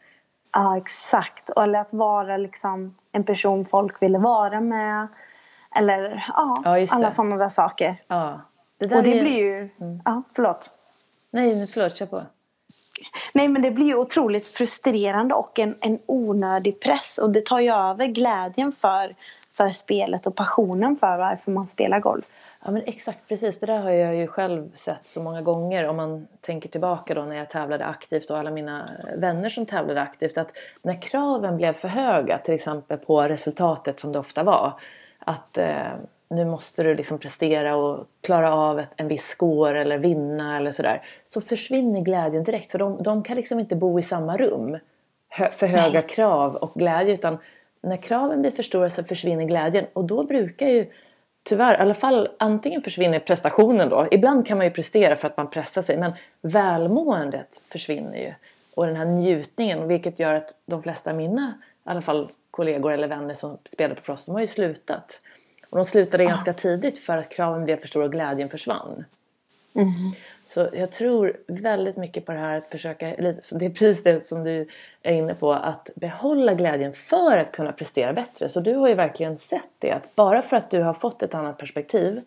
Ja, 0.52 0.78
exakt. 0.78 1.50
Eller 1.50 1.80
att 1.80 1.94
vara 1.94 2.38
liksom 2.38 2.96
en 3.12 3.24
person 3.24 3.66
folk 3.66 4.02
ville 4.02 4.18
vara 4.18 4.62
med. 4.62 5.08
Eller 5.76 6.26
ja, 6.36 6.58
ja 6.64 6.86
alla 6.90 7.12
sådana 7.12 7.38
där 7.38 7.50
saker. 7.50 7.96
Ja. 8.08 8.42
Det 8.78 8.96
och 8.96 9.04
det 9.04 9.20
är... 9.20 9.22
blir 9.22 9.38
ju... 9.38 9.70
Mm. 9.82 10.02
Ja, 10.06 10.24
förlåt. 10.36 10.70
Nej, 11.32 11.66
förlåt. 11.74 11.96
Kör 11.96 12.06
på. 12.06 12.18
Nej, 13.34 13.48
men 13.48 13.62
det 13.62 13.72
blir 13.72 13.86
ju 13.86 13.96
otroligt 13.96 14.48
frustrerande 14.48 15.36
och 15.36 15.60
en, 15.60 15.76
en 15.82 16.00
onödig 16.06 16.80
press. 16.80 17.18
Och 17.18 17.30
det 17.30 17.46
tar 17.46 17.60
ju 17.60 17.74
över 17.74 18.08
glädjen 18.08 18.72
för, 18.72 19.16
för 19.54 19.70
spelet 19.70 20.28
och 20.28 20.36
passionen 20.36 20.96
för 20.96 21.18
varför 21.18 21.52
man 21.52 21.70
spelar 21.70 22.00
golf. 22.00 22.26
Ja 22.66 22.72
men 22.72 22.84
exakt 22.86 23.28
precis, 23.28 23.60
det 23.60 23.66
där 23.66 23.80
har 23.80 23.92
jag 23.92 24.16
ju 24.16 24.28
själv 24.28 24.72
sett 24.74 25.08
så 25.08 25.22
många 25.22 25.42
gånger 25.42 25.88
om 25.88 25.96
man 25.96 26.28
tänker 26.42 26.70
tillbaka 26.70 27.14
då 27.14 27.22
när 27.22 27.36
jag 27.36 27.50
tävlade 27.50 27.86
aktivt 27.86 28.30
och 28.30 28.38
alla 28.38 28.52
mina 28.52 28.90
vänner 29.18 29.50
som 29.50 29.66
tävlade 29.66 30.02
aktivt 30.02 30.38
att 30.38 30.54
när 30.82 31.02
kraven 31.02 31.58
blev 31.58 31.74
för 31.74 31.88
höga 31.88 32.38
till 32.38 32.54
exempel 32.54 32.98
på 32.98 33.22
resultatet 33.22 34.00
som 34.00 34.12
det 34.12 34.20
ofta 34.20 34.44
var 34.44 34.74
att 35.26 35.58
eh, 35.58 35.94
nu 36.30 36.46
måste 36.46 36.84
du 36.84 36.96
liksom 36.96 37.20
prestera 37.20 37.76
och 37.76 38.06
klara 38.22 38.54
av 38.54 38.86
en 38.96 39.08
viss 39.08 39.28
score 39.28 39.82
eller 39.82 39.98
vinna 39.98 40.58
eller 40.58 40.72
sådär 40.72 41.02
så 41.24 41.42
försvinner 41.42 42.02
glädjen 42.02 42.44
direkt 42.44 42.72
för 42.72 42.80
de, 42.80 43.04
de 43.04 43.24
kan 43.24 43.36
liksom 43.36 43.60
inte 43.60 43.76
bo 43.76 44.00
i 44.00 44.02
samma 44.02 44.38
rum 44.38 44.78
för 45.52 45.68
höga 45.68 46.00
Nej. 46.00 46.08
krav 46.10 46.56
och 46.56 46.74
glädje 46.74 47.14
utan 47.14 47.38
när 47.82 47.98
kraven 47.98 48.42
blir 48.42 48.52
för 48.52 48.64
stora 48.64 48.90
så 48.90 49.04
försvinner 49.04 49.46
glädjen 49.46 49.86
och 49.94 50.06
då 50.06 50.24
brukar 50.24 50.68
ju 50.68 50.92
tyvärr, 51.44 51.74
i 51.74 51.78
alla 51.78 51.94
fall 51.94 52.30
antingen 52.40 52.82
försvinner 52.82 53.20
prestationen 53.20 53.90
då. 53.90 54.08
Ibland 54.12 54.48
kan 54.48 54.58
man 54.58 54.66
ju 54.66 54.72
prestera 54.72 55.16
för 55.16 55.28
att 55.28 55.38
man 55.38 55.50
pressar 55.50 55.82
sig 55.82 55.98
men 55.98 56.12
välmåendet 56.42 57.62
försvinner 57.68 58.18
ju. 58.18 58.34
Och 58.74 58.86
den 58.86 58.96
här 58.96 59.06
njutningen 59.06 59.88
vilket 59.88 60.20
gör 60.20 60.34
att 60.34 60.54
de 60.66 60.84
flesta 60.84 61.10
av 61.10 61.16
mina 61.18 61.54
i 61.86 61.90
alla 61.90 62.02
fall 62.02 62.30
kollegor 62.56 62.92
eller 62.92 63.08
vänner 63.08 63.34
som 63.34 63.58
spelar 63.66 63.96
på 63.96 64.02
proffs 64.02 64.26
de 64.26 64.32
har 64.32 64.42
ju 64.42 64.48
slutat. 64.48 65.22
Och 65.70 65.78
de 65.78 65.86
slutade 65.86 66.24
ja. 66.24 66.30
ganska 66.30 66.54
tidigt 66.54 67.00
för 67.00 67.18
att 67.18 67.30
kraven 67.30 67.66
blev 67.66 67.78
för 67.78 67.88
stora 67.88 68.06
och 68.06 68.12
glädjen 68.12 68.50
försvann. 68.50 69.06
Mm. 69.74 70.12
Så 70.44 70.70
jag 70.74 70.92
tror 70.92 71.38
väldigt 71.48 71.98
mycket 71.98 72.26
på 72.26 72.32
det 72.32 72.38
här 72.38 72.58
att 72.58 72.70
försöka, 72.70 73.06
det 73.06 73.66
är 73.66 73.70
precis 73.70 74.04
det 74.04 74.28
som 74.28 74.44
du 74.44 74.68
är 75.02 75.14
inne 75.14 75.36
på, 75.36 75.54
att 75.54 75.90
behålla 75.96 76.54
glädjen 76.54 76.94
för 76.94 77.38
att 77.38 77.52
kunna 77.52 77.72
prestera 77.72 78.14
bättre. 78.14 78.50
Så 78.50 78.60
du 78.60 78.76
har 78.76 78.88
ju 78.88 78.94
verkligen 78.94 79.38
sett 79.38 79.70
det, 79.80 79.92
att 79.92 80.16
bara 80.16 80.42
för 80.42 80.58
att 80.58 80.70
du 80.70 80.82
har 80.82 80.94
fått 80.94 81.24
ett 81.24 81.36
annat 81.36 81.58
perspektiv 81.58 82.22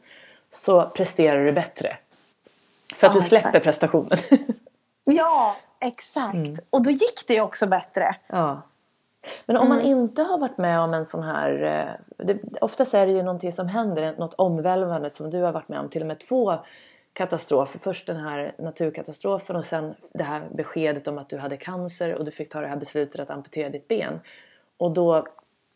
så 0.51 0.89
presterar 0.89 1.45
du 1.45 1.53
bättre. 1.53 1.97
För 2.97 3.07
att 3.07 3.14
ja, 3.14 3.20
du 3.20 3.29
släpper 3.29 3.49
exakt. 3.49 3.64
prestationen. 3.64 4.18
ja, 5.05 5.57
exakt. 5.81 6.35
Mm. 6.35 6.59
Och 6.70 6.83
då 6.83 6.91
gick 6.91 7.26
det 7.26 7.35
ju 7.35 7.41
också 7.41 7.66
bättre. 7.66 8.16
Ja. 8.26 8.62
Men 9.46 9.56
om 9.56 9.68
man 9.68 9.80
mm. 9.80 9.92
inte 9.92 10.22
har 10.22 10.38
varit 10.38 10.58
med 10.58 10.80
om 10.80 10.94
en 10.94 11.06
sån 11.06 11.22
här... 11.22 11.62
Eh, 11.62 12.24
det, 12.26 12.38
oftast 12.60 12.94
är 12.94 13.06
det 13.06 13.12
ju 13.12 13.22
någonting 13.22 13.52
som 13.52 13.68
händer, 13.68 14.14
något 14.18 14.34
omvälvande 14.34 15.10
som 15.10 15.30
du 15.30 15.42
har 15.42 15.52
varit 15.52 15.68
med 15.68 15.80
om. 15.80 15.88
Till 15.88 16.02
och 16.02 16.08
med 16.08 16.20
två 16.20 16.54
katastrofer. 17.12 17.78
Först 17.78 18.06
den 18.06 18.16
här 18.16 18.54
naturkatastrofen 18.58 19.56
och 19.56 19.64
sen 19.64 19.94
det 20.12 20.24
här 20.24 20.42
beskedet 20.54 21.08
om 21.08 21.18
att 21.18 21.28
du 21.28 21.38
hade 21.38 21.56
cancer 21.56 22.14
och 22.14 22.24
du 22.24 22.30
fick 22.30 22.48
ta 22.48 22.60
det 22.60 22.66
här 22.66 22.76
beslutet 22.76 23.20
att 23.20 23.30
amputera 23.30 23.68
ditt 23.68 23.88
ben. 23.88 24.20
Och 24.76 24.90
då 24.90 25.24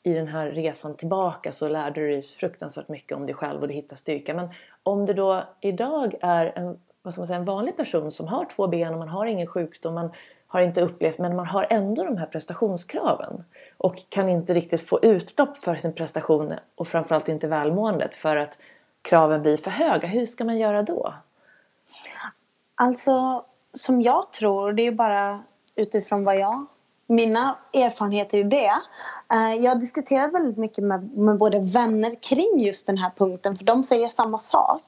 i 0.03 0.15
den 0.15 0.29
här 0.29 0.51
resan 0.51 0.97
tillbaka 0.97 1.53
så 1.53 1.69
lärde 1.69 2.01
du 2.01 2.09
dig 2.09 2.23
fruktansvärt 2.23 2.89
mycket 2.89 3.17
om 3.17 3.27
dig 3.27 3.35
själv 3.35 3.61
och 3.61 3.69
du 3.69 3.75
hittade 3.75 4.01
styrka. 4.01 4.35
Men 4.35 4.49
om 4.83 5.07
du 5.07 5.13
då 5.13 5.45
idag 5.61 6.15
är 6.21 6.59
en, 6.59 6.81
vad 7.03 7.15
ska 7.15 7.21
man 7.21 7.27
säga, 7.27 7.39
en 7.39 7.45
vanlig 7.45 7.77
person 7.77 8.11
som 8.11 8.29
har 8.29 8.45
två 8.57 8.67
ben 8.67 8.93
och 8.93 8.99
man 8.99 9.09
har 9.09 9.27
ingen 9.27 9.47
sjukdom, 9.47 9.95
man 9.95 10.13
har 10.53 10.61
inte 10.61 10.81
upplevt 10.81 11.19
men 11.19 11.37
man 11.37 11.47
har 11.47 11.67
ändå 11.71 12.05
de 12.05 12.17
här 12.17 12.27
prestationskraven 12.27 13.45
och 13.77 13.97
kan 14.09 14.29
inte 14.29 14.55
riktigt 14.55 14.89
få 14.89 14.99
utlopp 15.03 15.59
för 15.59 15.77
sin 15.77 15.93
prestation 15.93 16.55
och 16.75 16.89
framförallt 16.89 17.29
inte 17.29 17.49
välmåendet 17.49 18.15
för 18.15 18.37
att 18.37 18.59
kraven 19.03 19.43
blir 19.43 19.57
för 19.57 19.71
höga. 19.71 20.09
Hur 20.09 20.27
ska 20.27 20.45
man 20.45 20.59
göra 20.59 20.83
då? 20.83 21.15
Alltså, 22.75 23.45
som 23.73 24.03
jag 24.03 24.33
tror, 24.33 24.73
det 24.73 24.87
är 24.87 24.93
bara 24.93 25.43
utifrån 25.75 26.25
vad 26.25 26.39
jag, 26.39 26.67
mina 27.07 27.57
erfarenheter 27.73 28.39
i 28.39 28.43
det. 28.43 28.73
Eh, 29.33 29.55
jag 29.55 29.71
har 29.71 29.81
diskuterat 29.81 30.35
väldigt 30.35 30.57
mycket 30.57 30.85
med, 30.85 31.19
med 31.19 31.39
både 31.39 31.59
vänner 31.59 32.15
kring 32.23 32.61
just 32.61 32.87
den 32.87 32.99
här 32.99 33.11
punkten 33.17 33.57
för 33.57 33.65
de 33.65 33.85
säger 33.85 34.09
samma 34.09 34.39
sak. 34.39 34.83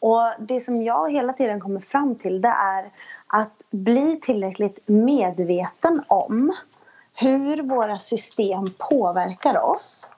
Och 0.00 0.32
det 0.38 0.60
som 0.60 0.76
jag 0.76 1.12
hela 1.12 1.32
tiden 1.32 1.60
kommer 1.60 1.80
fram 1.80 2.14
till 2.14 2.40
det 2.40 2.48
är 2.48 2.90
att 3.26 3.62
bli 3.70 4.20
tillräckligt 4.22 4.78
medveten 4.86 6.02
om 6.06 6.52
hur 7.14 7.62
våra 7.62 7.98
system 7.98 8.64
påverkar 8.90 9.62
oss. 9.62 10.10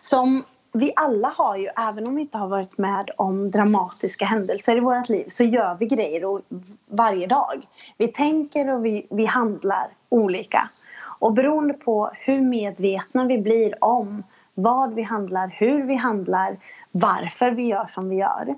Som 0.00 0.44
vi 0.72 0.92
alla 0.96 1.28
har 1.28 1.56
ju, 1.56 1.68
även 1.76 2.08
om 2.08 2.14
vi 2.14 2.22
inte 2.22 2.38
har 2.38 2.48
varit 2.48 2.78
med 2.78 3.10
om 3.16 3.50
dramatiska 3.50 4.24
händelser 4.24 4.76
i 4.76 4.80
vårt 4.80 5.08
liv 5.08 5.24
så 5.28 5.44
gör 5.44 5.76
vi 5.80 5.86
grejer 5.86 6.24
och, 6.24 6.40
varje 6.86 7.26
dag. 7.26 7.66
Vi 7.96 8.08
tänker 8.08 8.74
och 8.74 8.84
vi, 8.84 9.06
vi 9.10 9.26
handlar 9.26 9.88
olika. 10.08 10.70
Och 11.02 11.32
beroende 11.32 11.74
på 11.74 12.10
hur 12.14 12.40
medvetna 12.40 13.24
vi 13.24 13.38
blir 13.38 13.84
om 13.84 14.22
vad 14.54 14.94
vi 14.94 15.02
handlar, 15.02 15.48
hur 15.48 15.82
vi 15.82 15.94
handlar, 15.94 16.56
varför 16.92 17.50
vi 17.50 17.62
gör 17.62 17.86
som 17.86 18.08
vi 18.08 18.16
gör 18.16 18.54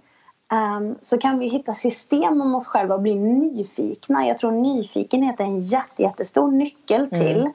um, 0.52 0.96
så 1.00 1.18
kan 1.18 1.38
vi 1.38 1.48
hitta 1.48 1.74
system 1.74 2.40
om 2.40 2.54
oss 2.54 2.66
själva 2.66 2.94
och 2.94 3.02
bli 3.02 3.14
nyfikna. 3.14 4.26
Jag 4.26 4.38
tror 4.38 4.52
nyfikenhet 4.52 5.40
är 5.40 5.44
en 5.44 5.60
jätte, 5.60 6.02
jättestor 6.02 6.50
nyckel 6.50 7.10
till 7.10 7.40
mm 7.40 7.52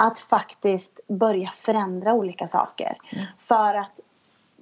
att 0.00 0.18
faktiskt 0.18 1.00
börja 1.08 1.50
förändra 1.50 2.12
olika 2.12 2.48
saker. 2.48 2.96
Mm. 3.10 3.24
För 3.38 3.74
att 3.74 4.00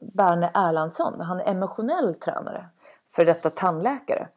Berne 0.00 0.50
Erlandsson. 0.54 1.20
Han 1.20 1.40
är 1.40 1.50
emotionell 1.50 2.14
tränare 2.14 2.64
för 3.12 3.24
detta 3.24 3.50
tandläkare. 3.50 4.28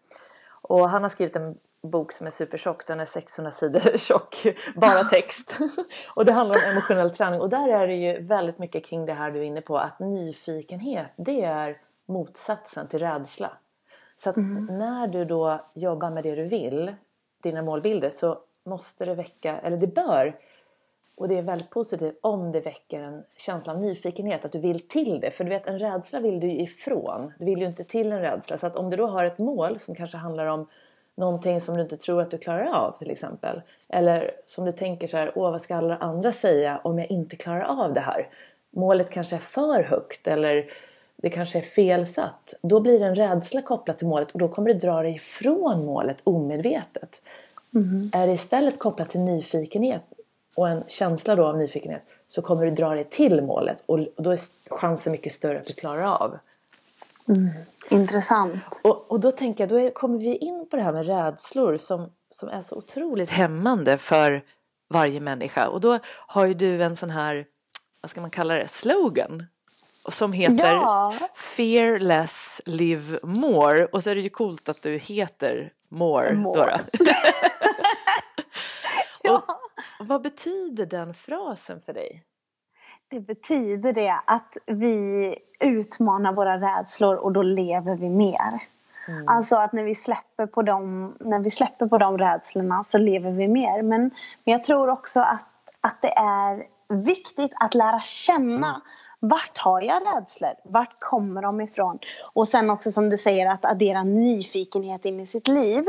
Och 0.61 0.89
han 0.89 1.01
har 1.01 1.09
skrivit 1.09 1.36
en 1.36 1.57
bok 1.84 2.11
som 2.11 2.28
är 2.28 2.32
supertjock. 2.32 2.88
Den 2.88 2.99
är 2.99 3.05
600 3.05 3.51
sidor 3.51 3.97
tjock, 3.97 4.45
bara 4.76 5.03
text. 5.03 5.59
och 6.15 6.26
det 6.26 6.32
handlar 6.32 6.55
om 6.55 6.71
emotionell 6.71 7.09
träning. 7.09 7.41
Och 7.41 7.49
där 7.49 7.69
är 7.69 7.88
det 7.88 7.95
ju 7.95 8.21
väldigt 8.21 8.59
mycket 8.59 8.86
kring 8.86 9.05
det 9.05 9.13
här 9.13 9.32
du 9.32 9.39
är 9.39 9.43
inne 9.43 9.61
på. 9.61 9.78
Att 9.78 9.99
nyfikenhet, 9.99 11.07
det 11.15 11.43
är 11.43 11.78
motsatsen 12.05 12.88
till 12.88 12.99
rädsla. 12.99 13.51
Så 14.15 14.30
att 14.30 14.38
mm. 14.38 14.65
när 14.65 15.07
du 15.07 15.26
då 15.26 15.65
jobbar 15.74 16.09
med 16.09 16.24
det 16.24 16.36
du 16.36 16.43
vill, 16.43 16.95
dina 17.43 17.61
målbilder, 17.61 18.09
så 18.09 18.39
måste 18.65 19.05
det 19.05 19.15
väcka, 19.15 19.59
eller 19.59 19.78
det 19.78 19.88
bör, 19.88 20.36
och 21.16 21.28
det 21.28 21.38
är 21.38 21.41
väldigt 21.41 21.70
positivt 21.70 22.20
om 22.22 22.51
det 22.51 22.59
väcker 22.59 23.01
en 23.01 23.24
känsla 23.38 23.74
av 23.74 23.80
nyfikenhet, 23.80 24.45
att 24.45 24.51
du 24.51 24.59
vill 24.59 24.88
till 24.88 25.20
det. 25.20 25.32
För 25.32 25.43
du 25.43 25.49
vet, 25.49 25.68
en 25.68 25.80
rädsla 25.80 26.20
vill 26.20 26.39
du 26.39 26.47
ju 26.47 26.61
ifrån. 26.61 27.34
Du 27.39 27.45
vill 27.45 27.59
ju 27.59 27.66
inte 27.66 27.84
till 27.84 28.11
en 28.11 28.22
rädsla. 28.22 28.57
Så 28.57 28.68
att 28.68 28.76
om 28.76 28.89
du 28.89 28.97
då 28.97 29.07
har 29.07 29.26
ett 29.26 29.38
mål 29.38 29.80
som 29.80 29.95
kanske 29.95 30.18
handlar 30.18 30.45
om 30.45 30.68
någonting 31.16 31.61
som 31.61 31.76
du 31.76 31.82
inte 31.82 31.97
tror 31.97 32.22
att 32.22 32.32
du 32.32 32.38
klarar 32.38 32.66
av 32.66 32.97
till 32.97 33.11
exempel. 33.11 33.61
Eller 33.89 34.32
som 34.45 34.66
du 34.66 34.72
tänker 34.72 35.07
så 35.07 35.18
här, 35.18 35.32
åh 35.36 35.51
vad 35.51 35.61
ska 35.61 35.76
alla 35.76 35.97
andra 35.97 36.32
säga 36.32 36.82
om 36.84 36.99
jag 36.99 37.11
inte 37.11 37.36
klarar 37.36 37.84
av 37.84 37.93
det 37.93 37.99
här? 37.99 38.30
Målet 38.72 39.09
kanske 39.09 39.36
är 39.36 39.39
för 39.39 39.84
högt 39.84 40.28
eller 40.28 40.66
det 41.16 41.30
kanske 41.30 41.57
är 41.57 41.64
felsatt. 41.64 42.53
Då 42.61 42.80
blir 42.80 42.99
det 42.99 43.05
en 43.05 43.16
rädsla 43.16 43.61
kopplat 43.61 43.97
till 43.97 44.07
målet 44.07 44.32
och 44.32 44.39
då 44.39 44.47
kommer 44.47 44.74
du 44.74 44.80
dra 44.80 45.01
dig 45.01 45.16
ifrån 45.16 45.86
målet 45.86 46.22
omedvetet. 46.24 47.22
Mm. 47.76 48.09
Är 48.14 48.28
det 48.28 48.34
istället 48.34 48.80
kopplat 48.80 49.09
till 49.09 49.20
nyfikenhet 49.20 50.03
och 50.56 50.70
en 50.70 50.84
känsla 50.88 51.36
då 51.36 51.45
av 51.45 51.58
nyfikenhet 51.58 52.04
så 52.28 52.41
kommer 52.41 52.66
du 52.66 52.72
dra 52.72 52.89
dig 52.89 53.10
till 53.10 53.41
målet 53.41 53.84
och 53.86 53.99
då 54.18 54.32
är 54.32 54.39
chansen 54.70 55.12
mycket 55.12 55.34
större 55.34 55.60
att 55.60 55.66
du 55.66 55.74
klarar 55.74 56.04
av 56.04 56.38
Mm, 57.28 57.49
intressant. 57.89 58.56
Och, 58.82 59.12
och 59.12 59.20
då 59.20 59.32
tänker 59.32 59.64
jag, 59.64 59.70
då 59.70 59.80
är, 59.80 59.89
kommer 59.89 60.20
vi 60.20 60.36
in 60.36 60.68
på 60.70 60.76
det 60.76 60.84
här 60.84 60.91
med 60.91 61.06
rädslor 61.06 61.78
som, 61.78 62.10
som 62.30 62.49
är 62.49 62.62
så 62.62 62.76
otroligt 62.76 63.30
hämmande 63.30 63.97
för 63.97 64.43
varje 64.89 65.20
människa. 65.20 65.68
Och 65.68 65.82
då 65.82 65.99
har 66.06 66.45
ju 66.45 66.54
du 66.54 66.84
en 66.84 66.95
sån 66.95 67.10
här, 67.10 67.45
vad 68.01 68.10
ska 68.10 68.22
man 68.22 68.30
kalla 68.30 68.54
det, 68.54 68.68
slogan 68.68 69.45
som 70.10 70.34
heter 70.34 70.74
ja. 70.74 71.14
Fear 71.36 71.99
less, 71.99 72.62
live 72.66 73.20
more. 73.24 73.86
Och 73.86 74.04
så 74.04 74.10
är 74.10 74.16
det 74.16 74.22
ju 74.22 74.30
coolt 74.30 74.70
att 74.70 74.82
du 74.82 74.97
heter 74.97 75.72
More. 75.89 76.34
more. 76.34 76.82
Då, 76.93 77.04
då. 77.04 77.06
vad 80.14 80.22
betyder 80.22 80.86
den 80.86 81.14
frasen 81.14 81.82
för 81.82 81.93
dig? 81.93 82.24
Det 83.07 83.20
betyder 83.20 83.93
det 83.93 84.20
att 84.26 84.57
vi 84.66 85.36
utmanar 85.59 86.34
våra 86.34 86.57
rädslor 86.57 87.16
och 87.16 87.32
då 87.32 87.41
lever 87.41 87.95
vi 87.95 88.09
mer. 88.09 88.64
Mm. 89.07 89.28
Alltså 89.28 89.55
att 89.55 89.74
när 89.74 89.84
vi, 89.84 89.95
släpper 89.95 90.45
på 90.45 90.61
dem, 90.61 91.16
när 91.20 91.39
vi 91.39 91.51
släpper 91.51 91.88
på 91.88 91.97
de 91.97 92.18
rädslorna 92.18 92.84
så 92.84 92.97
lever 92.97 93.32
vi 93.32 93.47
mer. 93.47 93.82
Men, 93.82 94.01
men 94.43 94.51
jag 94.51 94.64
tror 94.64 94.89
också 94.89 95.20
att, 95.20 95.47
att 95.82 96.01
det 96.01 96.14
är 96.18 96.64
viktigt 96.89 97.51
att 97.55 97.76
lära 97.76 97.99
känna 98.01 98.70
mm. 98.70 98.82
Vart 99.26 99.57
har 99.57 99.82
jag 99.82 100.01
rädslor? 100.16 100.53
Vart 100.64 100.99
kommer 101.09 101.41
de 101.41 101.61
ifrån? 101.61 101.99
Och 102.34 102.47
sen 102.47 102.70
också 102.70 102.91
som 102.91 103.09
du 103.09 103.18
säger 103.18 103.45
att 103.51 103.66
addera 103.66 104.03
nyfikenhet 104.03 105.05
in 105.05 105.20
i 105.20 105.28
sitt 105.28 105.47
liv. 105.47 105.86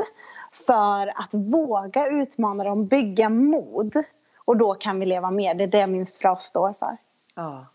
För 0.67 1.21
att 1.21 1.35
våga 1.35 2.07
utmana 2.07 2.65
dem, 2.65 2.87
bygga 2.87 3.29
mod. 3.29 3.97
Och 4.45 4.57
då 4.57 4.75
kan 4.75 5.01
vi 5.01 5.07
leva 5.07 5.31
mer. 5.31 5.55
Det 5.55 5.65
är 5.65 5.69
det 5.69 5.87
min 5.87 6.07
fras 6.07 6.45
står 6.45 6.75
för. 6.79 6.97
Ja. 7.35 7.67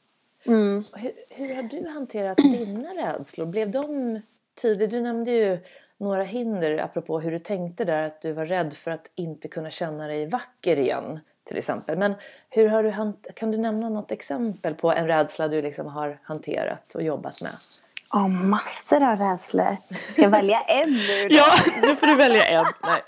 Mm. 0.46 0.84
Hur, 0.94 1.12
hur, 1.30 1.56
har 1.56 1.64
du 1.64 1.88
hanterat 1.88 2.38
dina 2.38 2.90
rädslor? 2.90 3.46
Blev 3.46 3.72
de 3.72 4.22
tydliga? 4.62 4.90
Du 4.90 5.02
nämnde 5.02 5.32
ju 5.32 5.60
några 5.98 6.24
hinder 6.24 6.78
apropå 6.78 7.20
hur 7.20 7.32
du 7.32 7.40
tänkte 7.40 7.86
där 7.86 8.04
att 8.04 8.22
du 8.22 8.34
var 8.34 8.46
rädd 8.46 8.74
för 8.74 8.92
att 8.92 9.12
inte 9.16 9.48
kunna 9.48 9.72
känna 9.72 10.08
dig 10.08 10.26
vacker 10.26 10.80
igen 10.80 11.20
till 11.44 11.58
exempel. 11.58 11.98
Men 11.98 12.16
hur 12.50 12.68
har 12.68 12.84
du 12.84 13.14
kan 13.36 13.52
du 13.52 13.58
nämna 13.58 13.90
något 13.90 14.12
exempel 14.12 14.76
på 14.76 14.92
en 14.94 15.08
rädsla 15.08 15.48
du 15.48 15.62
liksom 15.62 15.88
har 15.88 16.20
hanterat 16.24 16.96
och 16.96 17.04
jobbat 17.04 17.42
med? 17.42 17.52
Ja, 18.12 18.20
oh, 18.20 18.30
massor 18.30 19.04
av 19.04 19.18
rädslor. 19.18 19.78
Ska 20.12 20.22
jag 20.22 20.30
välja 20.30 20.62
en 20.62 20.90
nu 20.90 21.28
då? 21.30 21.36
ja, 21.36 21.46
nu 21.82 21.96
får 21.96 22.08
du 22.08 22.16
välja 22.16 22.44
en. 22.44 22.66
Nej. 22.84 23.02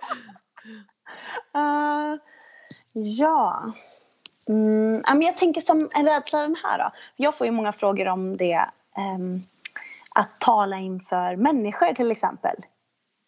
Uh, 1.56 2.20
ja. 2.94 3.72
Mm, 4.48 5.22
jag 5.22 5.38
tänker 5.38 5.62
som 5.62 5.90
en 5.94 6.06
rädsla 6.06 6.40
den 6.40 6.56
här 6.64 6.78
då. 6.78 6.92
Jag 7.16 7.38
får 7.38 7.48
ju 7.48 7.52
många 7.52 7.74
frågor 7.74 8.08
om 8.08 8.38
det. 8.38 8.66
Um, 8.98 9.44
att 10.16 10.40
tala 10.40 10.78
inför 10.78 11.36
människor 11.36 11.94
till 11.94 12.12
exempel. 12.12 12.56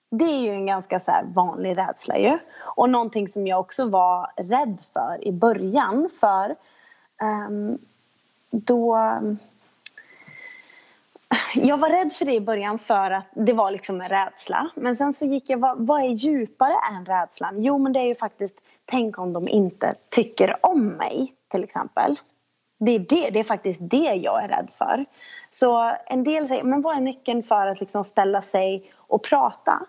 Det 0.09 0.25
är 0.25 0.39
ju 0.39 0.49
en 0.49 0.65
ganska 0.65 0.99
så 0.99 1.11
vanlig 1.33 1.77
rädsla 1.77 2.17
ju. 2.17 2.37
Och 2.61 2.89
någonting 2.89 3.27
som 3.27 3.47
jag 3.47 3.59
också 3.59 3.85
var 3.85 4.31
rädd 4.37 4.83
för 4.93 5.27
i 5.27 5.31
början 5.31 6.09
för 6.19 6.55
um, 7.21 7.77
då 8.51 8.97
jag 11.55 11.77
var 11.77 11.89
rädd 11.89 12.13
för 12.13 12.25
det 12.25 12.33
i 12.33 12.41
början 12.41 12.79
för 12.79 13.11
att 13.11 13.25
det 13.33 13.53
var 13.53 13.71
liksom 13.71 14.01
en 14.01 14.07
rädsla. 14.07 14.69
Men 14.75 14.95
sen 14.95 15.13
så 15.13 15.25
gick 15.25 15.49
jag, 15.49 15.57
vad, 15.57 15.87
vad 15.87 16.01
är 16.01 16.07
djupare 16.07 16.75
än 16.91 17.05
rädslan? 17.05 17.63
Jo 17.63 17.77
men 17.77 17.93
det 17.93 17.99
är 17.99 18.07
ju 18.07 18.15
faktiskt, 18.15 18.55
tänk 18.85 19.19
om 19.19 19.33
de 19.33 19.49
inte 19.49 19.93
tycker 20.09 20.65
om 20.65 20.87
mig 20.87 21.33
till 21.51 21.63
exempel. 21.63 22.19
Det 22.79 22.91
är, 22.91 22.99
det, 22.99 23.29
det 23.29 23.39
är 23.39 23.43
faktiskt 23.43 23.81
det 23.83 24.13
jag 24.13 24.43
är 24.43 24.47
rädd 24.47 24.69
för. 24.77 25.05
Så 25.49 25.95
en 26.05 26.23
del 26.23 26.47
säger, 26.47 26.63
men 26.63 26.81
vad 26.81 26.97
är 26.97 27.01
nyckeln 27.01 27.43
för 27.43 27.67
att 27.67 27.79
liksom 27.79 28.03
ställa 28.03 28.41
sig 28.41 28.91
och 28.97 29.23
prata? 29.23 29.79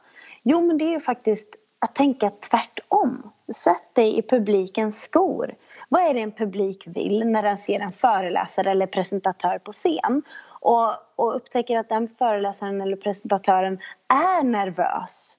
Jo, 0.43 0.61
men 0.67 0.79
det 0.79 0.85
är 0.85 0.91
ju 0.91 1.01
faktiskt 1.01 1.49
att 1.79 1.95
tänka 1.95 2.31
tvärtom. 2.31 3.31
Sätt 3.55 3.95
dig 3.95 4.19
i 4.19 4.23
publikens 4.23 5.03
skor. 5.03 5.55
Vad 5.89 6.03
är 6.03 6.15
det 6.15 6.21
en 6.21 6.33
publik 6.33 6.87
vill 6.87 7.27
när 7.27 7.43
den 7.43 7.59
ser 7.59 7.81
en 7.81 7.93
föreläsare 7.93 8.71
eller 8.71 8.87
presentatör 8.87 9.59
på 9.59 9.73
scen? 9.73 10.23
Och, 10.61 10.91
och 11.17 11.37
upptäcker 11.37 11.79
att 11.79 11.89
den 11.89 12.09
föreläsaren 12.09 12.81
eller 12.81 12.97
presentatören 12.97 13.79
är 14.09 14.45
nervös. 14.45 15.37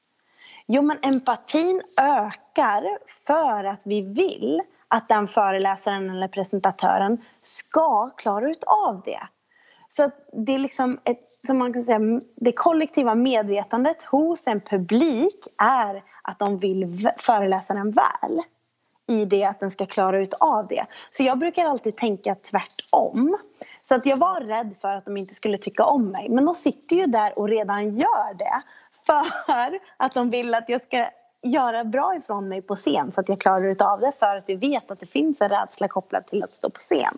Jo, 0.68 0.82
men 0.82 0.98
empatin 1.02 1.82
ökar 2.02 2.98
för 3.28 3.64
att 3.64 3.82
vi 3.84 4.02
vill 4.02 4.62
att 4.88 5.10
den 5.10 5.28
föreläsaren 5.28 6.10
eller 6.10 6.28
presentatören 6.28 7.18
ska 7.42 8.10
klara 8.10 8.50
ut 8.50 8.64
av 8.64 9.02
det. 9.06 9.28
Så 9.88 10.10
det 10.46 10.56
är 10.56 10.60
liksom 10.60 11.00
ett, 11.04 11.32
som 11.48 11.58
man 11.58 11.74
kan 11.74 11.84
säga, 11.84 12.00
det 12.36 12.52
kollektiva 12.52 13.16
medvetandet 13.16 14.04
hos 14.04 14.48
en 14.48 14.62
publik 14.62 15.48
är 15.58 16.04
att 16.22 16.40
de 16.40 16.58
vill 16.58 17.10
föreläsaren 17.18 17.92
väl 17.92 18.42
i 19.08 19.26
det 19.26 19.44
att 19.44 19.60
den 19.60 19.72
ska 19.72 19.86
klara 19.86 20.20
ut 20.20 20.34
av 20.34 20.68
det. 20.68 20.86
Så 21.12 21.24
jag 21.24 21.40
brukar 21.40 21.66
alltid 21.66 21.96
tänka 21.96 22.36
tvärtom. 22.36 23.38
Så 23.82 23.96
att 23.96 24.06
jag 24.06 24.18
var 24.18 24.42
rädd 24.42 24.76
för 24.82 24.88
att 24.88 25.06
de 25.06 25.18
inte 25.18 25.34
skulle 25.34 25.58
tycka 25.58 25.86
om 25.86 26.12
mig. 26.12 26.30
Men 26.30 26.46
de 26.46 26.56
sitter 26.56 26.96
ju 26.96 27.06
där 27.06 27.40
och 27.40 27.50
redan 27.50 27.96
gör 27.96 28.34
det. 28.34 28.62
För 29.06 29.80
att 29.98 30.12
de 30.12 30.30
vill 30.30 30.54
att 30.54 30.70
jag 30.70 30.82
ska 30.82 31.10
göra 31.42 31.84
bra 31.84 32.16
ifrån 32.16 32.50
mig 32.50 32.62
på 32.62 32.76
scen 32.76 33.12
så 33.12 33.20
att 33.20 33.30
jag 33.30 33.40
klarar 33.40 33.68
ut 33.68 33.82
av 33.82 34.00
det. 34.00 34.12
För 34.20 34.36
att 34.36 34.44
vi 34.48 34.56
vet 34.56 34.92
att 34.92 35.00
det 35.00 35.06
finns 35.06 35.42
en 35.42 35.50
rädsla 35.50 35.88
kopplad 35.88 36.26
till 36.26 36.44
att 36.44 36.54
stå 36.54 36.70
på 36.70 36.80
scen. 36.80 37.18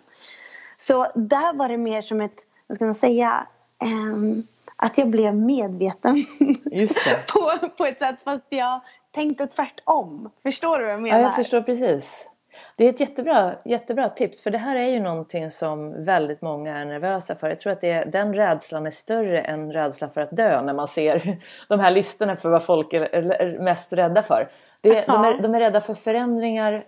Så 0.76 1.06
där 1.14 1.52
var 1.52 1.68
det 1.68 1.76
mer 1.76 2.02
som 2.02 2.20
ett 2.20 2.44
vad 2.68 2.76
ska 2.76 2.84
man 2.84 2.94
säga, 2.94 3.46
um, 3.84 4.46
att 4.76 4.98
jag 4.98 5.08
blev 5.08 5.34
medveten 5.34 6.26
på, 7.32 7.68
på 7.76 7.86
ett 7.86 7.98
sätt 7.98 8.16
fast 8.24 8.44
jag 8.48 8.80
tänkte 9.10 9.46
tvärtom. 9.46 10.30
Förstår 10.42 10.78
du 10.78 10.84
vad 10.84 10.94
jag 10.94 11.02
menar? 11.02 11.18
Ja, 11.18 11.24
jag 11.24 11.34
förstår 11.34 11.60
precis. 11.60 12.30
Det 12.76 12.84
är 12.84 12.88
ett 12.88 13.00
jättebra, 13.00 13.54
jättebra 13.64 14.08
tips 14.08 14.42
för 14.42 14.50
det 14.50 14.58
här 14.58 14.76
är 14.76 14.88
ju 14.88 15.00
någonting 15.00 15.50
som 15.50 16.04
väldigt 16.04 16.42
många 16.42 16.78
är 16.78 16.84
nervösa 16.84 17.34
för. 17.34 17.48
Jag 17.48 17.58
tror 17.58 17.72
att 17.72 17.80
det, 17.80 18.04
den 18.04 18.34
rädslan 18.34 18.86
är 18.86 18.90
större 18.90 19.40
än 19.40 19.72
rädslan 19.72 20.10
för 20.10 20.20
att 20.20 20.36
dö 20.36 20.62
när 20.62 20.74
man 20.74 20.88
ser 20.88 21.38
de 21.68 21.80
här 21.80 21.90
listorna 21.90 22.36
för 22.36 22.48
vad 22.48 22.64
folk 22.64 22.92
är 22.92 23.58
mest 23.58 23.92
rädda 23.92 24.22
för. 24.22 24.48
Det, 24.80 25.04
ja. 25.06 25.12
de, 25.12 25.24
är, 25.24 25.42
de 25.42 25.54
är 25.54 25.60
rädda 25.60 25.80
för 25.80 25.94
förändringar, 25.94 26.84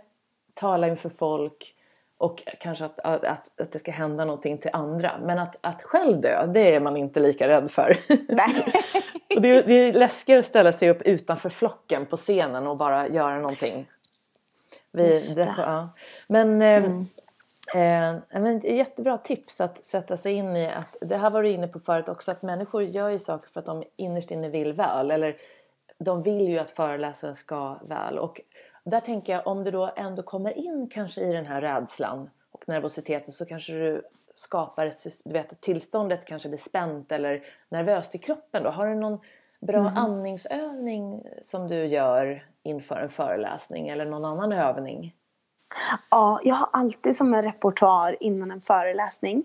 tala 0.54 0.88
inför 0.88 1.08
folk, 1.08 1.74
och 2.20 2.42
kanske 2.60 2.84
att, 2.84 3.00
att, 3.00 3.60
att 3.60 3.72
det 3.72 3.78
ska 3.78 3.92
hända 3.92 4.24
någonting 4.24 4.58
till 4.58 4.70
andra. 4.72 5.18
Men 5.22 5.38
att, 5.38 5.56
att 5.60 5.82
själv 5.82 6.20
dö, 6.20 6.46
det 6.46 6.74
är 6.74 6.80
man 6.80 6.96
inte 6.96 7.20
lika 7.20 7.48
rädd 7.48 7.70
för. 7.70 7.90
och 9.36 9.42
det, 9.42 9.62
det 9.62 9.74
är 9.74 9.92
läskigare 9.92 10.38
att 10.38 10.46
ställa 10.46 10.72
sig 10.72 10.90
upp 10.90 11.02
utanför 11.02 11.48
flocken 11.48 12.06
på 12.06 12.16
scenen 12.16 12.66
och 12.66 12.76
bara 12.76 13.08
göra 13.08 13.38
någonting. 13.38 13.86
Vi, 14.92 15.34
det, 15.34 15.54
ja. 15.58 15.88
Men, 16.26 16.62
eh, 16.62 16.84
mm. 16.84 17.06
eh, 18.32 18.40
men 18.40 18.58
jättebra 18.58 19.18
tips 19.18 19.60
att 19.60 19.84
sätta 19.84 20.16
sig 20.16 20.32
in 20.32 20.56
i 20.56 20.70
att 20.70 20.96
det 21.00 21.16
här 21.16 21.30
var 21.30 21.42
du 21.42 21.48
inne 21.48 21.68
på 21.68 21.80
förut 21.80 22.08
också 22.08 22.30
att 22.30 22.42
människor 22.42 22.82
gör 22.82 23.08
ju 23.08 23.18
saker 23.18 23.50
för 23.50 23.60
att 23.60 23.66
de 23.66 23.84
innerst 23.96 24.30
inne 24.30 24.48
vill 24.48 24.72
väl 24.72 25.10
eller 25.10 25.36
de 25.98 26.22
vill 26.22 26.48
ju 26.48 26.58
att 26.58 26.70
föreläsaren 26.70 27.34
ska 27.34 27.78
väl 27.82 28.18
och 28.18 28.40
där 28.84 29.00
tänker 29.00 29.32
jag 29.32 29.46
om 29.46 29.64
du 29.64 29.70
då 29.70 29.92
ändå 29.96 30.22
kommer 30.22 30.58
in 30.58 30.88
kanske 30.92 31.20
i 31.20 31.32
den 31.32 31.46
här 31.46 31.60
rädslan 31.60 32.30
och 32.50 32.64
nervositeten 32.68 33.32
så 33.32 33.46
kanske 33.46 33.72
du 33.72 34.02
skapar 34.34 34.86
ett 34.86 35.04
du 35.24 35.32
vet, 35.32 35.60
tillståndet 35.60 36.24
kanske 36.24 36.48
blir 36.48 36.58
spänt 36.58 37.12
eller 37.12 37.42
nervöst 37.68 38.14
i 38.14 38.18
kroppen 38.18 38.62
då. 38.62 38.70
Har 38.70 38.86
du 38.86 38.94
någon 38.94 39.18
bra 39.60 39.80
mm. 39.80 39.96
andningsövning 39.96 41.22
som 41.42 41.68
du 41.68 41.86
gör 41.86 42.44
inför 42.62 42.96
en 42.96 43.08
föreläsning 43.08 43.88
eller 43.88 44.06
någon 44.06 44.24
annan 44.24 44.52
övning? 44.52 45.14
Ja, 46.10 46.40
jag 46.44 46.54
har 46.54 46.68
alltid 46.72 47.16
som 47.16 47.34
en 47.34 47.42
repertoar 47.42 48.16
innan 48.20 48.50
en 48.50 48.60
föreläsning. 48.60 49.44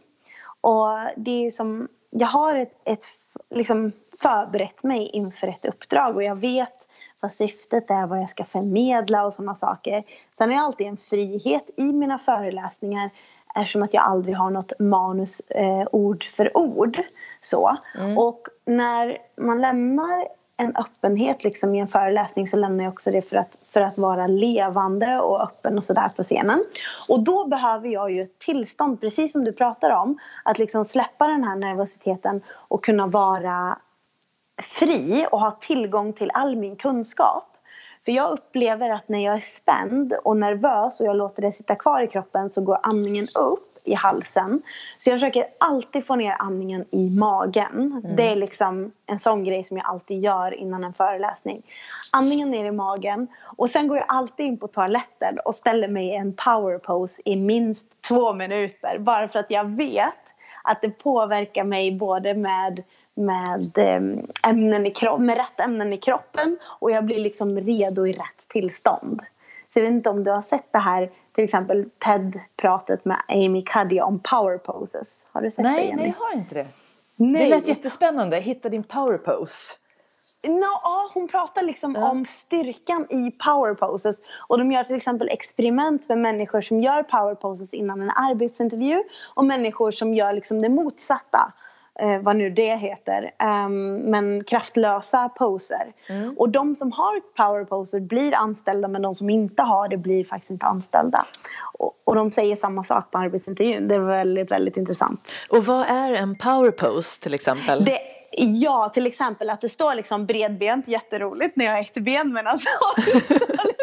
Och 0.62 0.90
det 1.16 1.46
är 1.46 1.52
som, 1.52 1.88
jag 2.10 2.28
har 2.28 2.56
ett, 2.56 2.74
ett, 2.84 3.04
liksom 3.50 3.92
förberett 4.22 4.84
mig 4.84 5.10
inför 5.14 5.48
ett 5.48 5.66
uppdrag 5.66 6.16
och 6.16 6.24
jag 6.24 6.36
vet 6.36 6.88
vad 7.20 7.34
syftet 7.34 7.90
är, 7.90 8.08
vad 8.08 8.22
jag 8.22 8.30
ska 8.30 8.46
förmedla 8.46 9.26
och 9.26 9.34
sådana 9.34 9.56
saker. 9.56 10.04
Sen 10.38 10.50
har 10.50 10.56
jag 10.56 10.66
alltid 10.66 10.88
en 10.88 10.98
frihet 10.98 11.70
i 11.78 11.84
mina 11.84 12.20
föreläsningar 12.20 13.10
eftersom 13.56 13.84
att 13.84 13.94
jag 13.94 14.04
aldrig 14.04 14.36
har 14.36 14.50
något 14.50 14.72
manus 14.80 15.40
eh, 15.40 15.88
ord 15.92 16.24
för 16.24 16.58
ord. 16.58 17.00
Så. 17.46 17.78
Mm. 18.00 18.18
Och 18.18 18.48
när 18.66 19.18
man 19.36 19.62
lämnar 19.62 20.28
en 20.58 20.76
öppenhet 20.76 21.44
liksom 21.44 21.76
i 21.76 21.80
en 21.80 21.88
föreläsning 21.88 22.48
så 22.48 22.58
lämnar 22.58 22.84
jag 22.84 22.94
också 22.94 23.12
det 23.12 23.22
för 23.22 23.38
att, 23.38 23.58
för 23.70 23.82
att 23.82 23.98
vara 23.98 24.28
levande 24.28 25.20
och 25.20 25.44
öppen 25.44 25.78
och 25.78 25.84
sådär 25.84 26.10
på 26.16 26.24
scenen. 26.24 26.64
Och 27.10 27.20
då 27.20 27.48
behöver 27.48 27.90
jag 27.90 28.12
ju 28.12 28.22
ett 28.22 28.40
tillstånd, 28.40 29.02
precis 29.02 29.32
som 29.32 29.44
du 29.44 29.52
pratar 29.52 29.90
om, 29.92 30.18
att 30.44 30.60
liksom 30.60 30.86
släppa 30.86 31.28
den 31.28 31.44
här 31.44 31.56
nervositeten 31.56 32.42
och 32.50 32.84
kunna 32.84 33.08
vara 33.08 33.78
fri 34.80 35.28
och 35.32 35.40
ha 35.40 35.52
tillgång 35.52 36.14
till 36.14 36.32
all 36.34 36.56
min 36.56 36.76
kunskap. 36.76 37.52
För 38.06 38.12
jag 38.12 38.32
upplever 38.32 38.90
att 38.90 39.10
när 39.10 39.20
jag 39.20 39.36
är 39.36 39.40
spänd 39.40 40.14
och 40.24 40.38
nervös 40.38 41.02
och 41.02 41.08
jag 41.08 41.16
låter 41.16 41.42
det 41.42 41.52
sitta 41.52 41.76
kvar 41.76 42.02
i 42.02 42.08
kroppen 42.08 42.52
så 42.52 42.62
går 42.62 42.78
andningen 42.84 43.26
upp 43.40 43.75
i 43.86 43.94
halsen. 43.94 44.62
Så 45.00 45.10
jag 45.10 45.16
försöker 45.20 45.48
alltid 45.58 46.06
få 46.06 46.16
ner 46.16 46.36
andningen 46.40 46.86
i 46.92 47.10
magen. 47.10 48.02
Mm. 48.04 48.16
Det 48.16 48.24
är 48.24 48.36
liksom 48.36 48.92
en 49.06 49.20
sån 49.20 49.44
grej 49.44 49.64
som 49.64 49.78
jag 49.78 49.86
alltid 49.86 50.24
gör 50.24 50.54
innan 50.54 50.84
en 50.84 50.94
föreläsning. 50.94 51.62
Andningen 52.12 52.52
ner 52.52 52.66
i 52.66 52.72
magen 52.72 53.28
och 53.42 53.70
sen 53.70 53.88
går 53.88 53.98
jag 53.98 54.06
alltid 54.08 54.46
in 54.46 54.58
på 54.58 54.68
toaletten 54.68 55.40
och 55.46 55.56
ställer 55.56 55.88
mig 55.88 56.08
i 56.08 56.16
en 56.16 56.34
power 56.34 56.78
pose 56.78 57.22
i 57.26 57.36
minst 57.36 57.86
två 58.08 58.34
minuter. 58.34 59.00
Bara 59.00 59.28
för 59.28 59.40
att 59.40 59.52
jag 59.52 59.76
vet 59.76 60.14
att 60.64 60.82
det 60.82 60.90
påverkar 60.90 61.64
mig 61.64 61.92
både 61.92 62.34
med 62.34 62.84
med, 63.16 63.78
ehm, 63.78 64.28
ämnen 64.48 64.86
i 64.86 64.92
kropp, 64.92 65.20
med 65.20 65.38
rätt 65.38 65.60
ämnen 65.60 65.94
i 65.94 65.98
kroppen 65.98 66.58
och 66.80 66.92
jag 66.92 67.06
blir 67.06 67.20
liksom 67.20 67.60
redo 67.60 68.08
i 68.08 68.12
rätt 68.12 68.48
tillstånd. 68.48 69.22
Så 69.74 69.80
jag 69.80 69.84
vet 69.84 69.92
inte 69.92 70.10
om 70.10 70.24
du 70.24 70.32
har 70.32 70.42
sett 70.42 70.72
det 70.72 70.80
här, 70.80 71.10
till 71.36 71.44
exempel 71.44 71.86
TED-pratet 72.00 73.06
med 73.06 73.18
Amy 73.28 73.64
Cuddy 73.64 74.00
om 74.00 74.20
power 74.20 74.58
poses. 74.58 75.26
Har 75.32 75.42
du 75.42 75.52
sett 75.52 75.64
nej, 75.64 75.76
det? 75.76 75.84
Jenny? 75.86 76.02
Nej, 76.02 76.14
jag 76.20 76.26
har 76.26 76.34
inte 76.34 76.56
det. 76.56 76.68
Nej. 77.16 77.44
Det 77.44 77.56
lät 77.56 77.68
jättespännande. 77.68 78.40
Hitta 78.40 78.70
din 78.70 78.84
power 78.84 79.18
pose. 79.18 79.76
No, 80.44 80.80
ja, 80.84 81.12
hon 81.14 81.28
pratar 81.28 81.64
liksom 81.64 81.96
ja. 81.96 82.12
om 82.12 82.26
styrkan 82.26 83.08
i 83.10 83.32
power 83.32 83.74
poses. 83.74 84.22
Och 84.48 84.58
de 84.58 84.72
gör 84.72 84.84
till 84.84 84.96
exempel 84.96 85.30
experiment 85.30 86.10
med 86.10 86.18
människor 86.18 86.62
som 86.62 86.80
gör 86.80 87.04
power 87.04 87.36
poses 87.36 87.74
innan 87.74 88.02
en 88.02 88.10
arbetsintervju 88.10 89.04
och 89.36 89.46
människor 89.46 89.92
som 89.92 90.14
gör 90.14 90.34
liksom 90.34 90.62
det 90.62 90.70
motsatta 90.70 91.54
eh, 92.00 92.20
vad 92.22 92.36
nu 92.36 92.50
det 92.50 92.76
heter, 92.76 93.32
um, 93.66 93.96
men 93.96 94.44
kraftlösa 94.44 95.30
poser. 95.30 95.94
Mm. 96.10 96.34
Och 96.38 96.50
de 96.50 96.76
som 96.76 96.92
har 96.92 97.20
power 97.20 97.66
poser 97.66 98.00
blir 98.00 98.36
anställda 98.36 98.88
men 98.88 99.02
de 99.02 99.16
som 99.16 99.30
inte 99.30 99.64
har 99.64 99.88
det 99.88 99.98
blir 99.98 100.24
faktiskt 100.24 100.52
inte 100.52 100.66
anställda. 100.66 101.26
Och, 101.74 101.92
och 102.04 102.16
de 102.16 102.32
säger 102.32 102.56
samma 102.56 102.84
sak 102.84 103.12
på 103.12 103.18
arbetsintervjun. 103.18 103.88
Det 103.88 103.96
är 103.96 104.00
väldigt, 104.00 104.52
väldigt 104.52 104.78
intressant. 104.78 105.22
Och 105.50 105.66
vad 105.66 105.88
är 105.88 106.12
en 106.12 106.36
power 106.36 106.72
pose 106.72 107.22
till 107.22 107.34
exempel? 107.34 107.86
Det 107.86 108.15
Ja, 108.38 108.92
till 108.94 109.08
exempel 109.08 109.50
att 109.50 109.62
det 109.62 109.70
står 109.70 109.96
liksom 109.96 110.26
bredbent, 110.26 110.88
jätteroligt 110.88 111.56
när 111.56 111.66
jag 111.66 111.78
är 111.78 111.82
ett 111.82 112.04
ben 112.04 112.34
men 112.34 112.48
alltså 112.48 112.70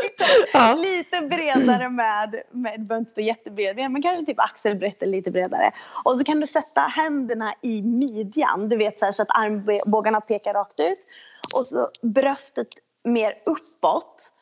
liksom 0.03 0.45
ja. 0.53 0.75
lite 0.75 1.21
bredare 1.21 1.91
med, 1.91 2.43
med, 2.51 2.81
det 2.81 2.89
behöver 2.89 2.99
inte 2.99 3.11
stå 3.11 3.21
jättebredben 3.21 3.93
men 3.93 4.03
kanske 4.03 4.27
typ 4.27 4.41
axelbrett 4.41 5.03
eller 5.03 5.13
lite 5.13 5.31
bredare. 5.31 5.73
Och 6.05 6.19
så 6.19 6.25
kan 6.25 6.41
du 6.41 6.47
sätta 6.47 6.81
händerna 6.81 7.55
i 7.63 7.83
midjan, 7.83 8.69
du 8.69 8.77
vet 8.77 8.99
så, 8.99 9.05
här, 9.05 9.13
så 9.13 9.23
att 9.23 9.31
armbågarna 9.31 10.21
pekar 10.21 10.55
rakt 10.55 10.81
ut 10.81 11.07
och 11.55 11.67
så 11.67 11.89
bröstet 12.03 12.69
mer 13.05 13.35
uppåt. 13.47 14.33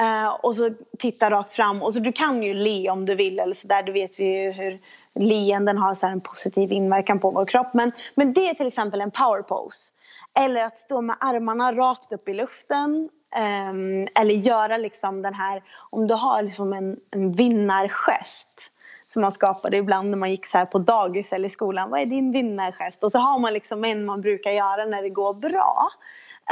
Uh, 0.00 0.28
och 0.28 0.56
så 0.56 0.70
titta 0.98 1.30
rakt 1.30 1.52
fram 1.52 1.82
och 1.82 1.94
så 1.94 2.00
du 2.00 2.12
kan 2.12 2.42
ju 2.42 2.54
le 2.54 2.90
om 2.90 3.06
du 3.06 3.14
vill 3.14 3.38
eller 3.38 3.54
sådär, 3.54 3.82
du 3.82 3.92
vet 3.92 4.18
ju 4.18 4.50
hur 4.50 4.80
leenden 5.14 5.78
har 5.78 5.94
så 5.94 6.06
en 6.06 6.20
positiv 6.20 6.72
inverkan 6.72 7.18
på 7.18 7.30
vår 7.30 7.44
kropp. 7.44 7.74
Men, 7.74 7.92
men 8.14 8.32
det 8.32 8.48
är 8.48 8.54
till 8.54 8.66
exempel 8.66 9.00
en 9.00 9.10
power 9.10 9.42
pose. 9.42 9.92
Eller 10.34 10.64
att 10.64 10.78
stå 10.78 11.00
med 11.00 11.16
armarna 11.20 11.72
rakt 11.72 12.12
upp 12.12 12.28
i 12.28 12.34
luften. 12.34 13.08
Um, 13.36 14.08
eller 14.14 14.34
göra 14.34 14.76
liksom 14.76 15.22
den 15.22 15.34
här, 15.34 15.62
om 15.90 16.06
du 16.06 16.14
har 16.14 16.42
liksom 16.42 16.72
en, 16.72 16.96
en 17.10 17.32
vinnargest 17.32 18.70
som 19.02 19.22
man 19.22 19.32
skapade 19.32 19.76
ibland 19.76 20.10
när 20.10 20.18
man 20.18 20.30
gick 20.30 20.46
så 20.46 20.58
här 20.58 20.64
på 20.64 20.78
dagis 20.78 21.32
eller 21.32 21.48
i 21.48 21.50
skolan. 21.50 21.90
Vad 21.90 22.00
är 22.00 22.06
din 22.06 22.32
vinnargest? 22.32 23.04
Och 23.04 23.12
så 23.12 23.18
har 23.18 23.38
man 23.38 23.52
liksom 23.52 23.84
en 23.84 24.04
man 24.04 24.20
brukar 24.20 24.50
göra 24.50 24.84
när 24.84 25.02
det 25.02 25.08
går 25.08 25.34
bra. 25.34 25.90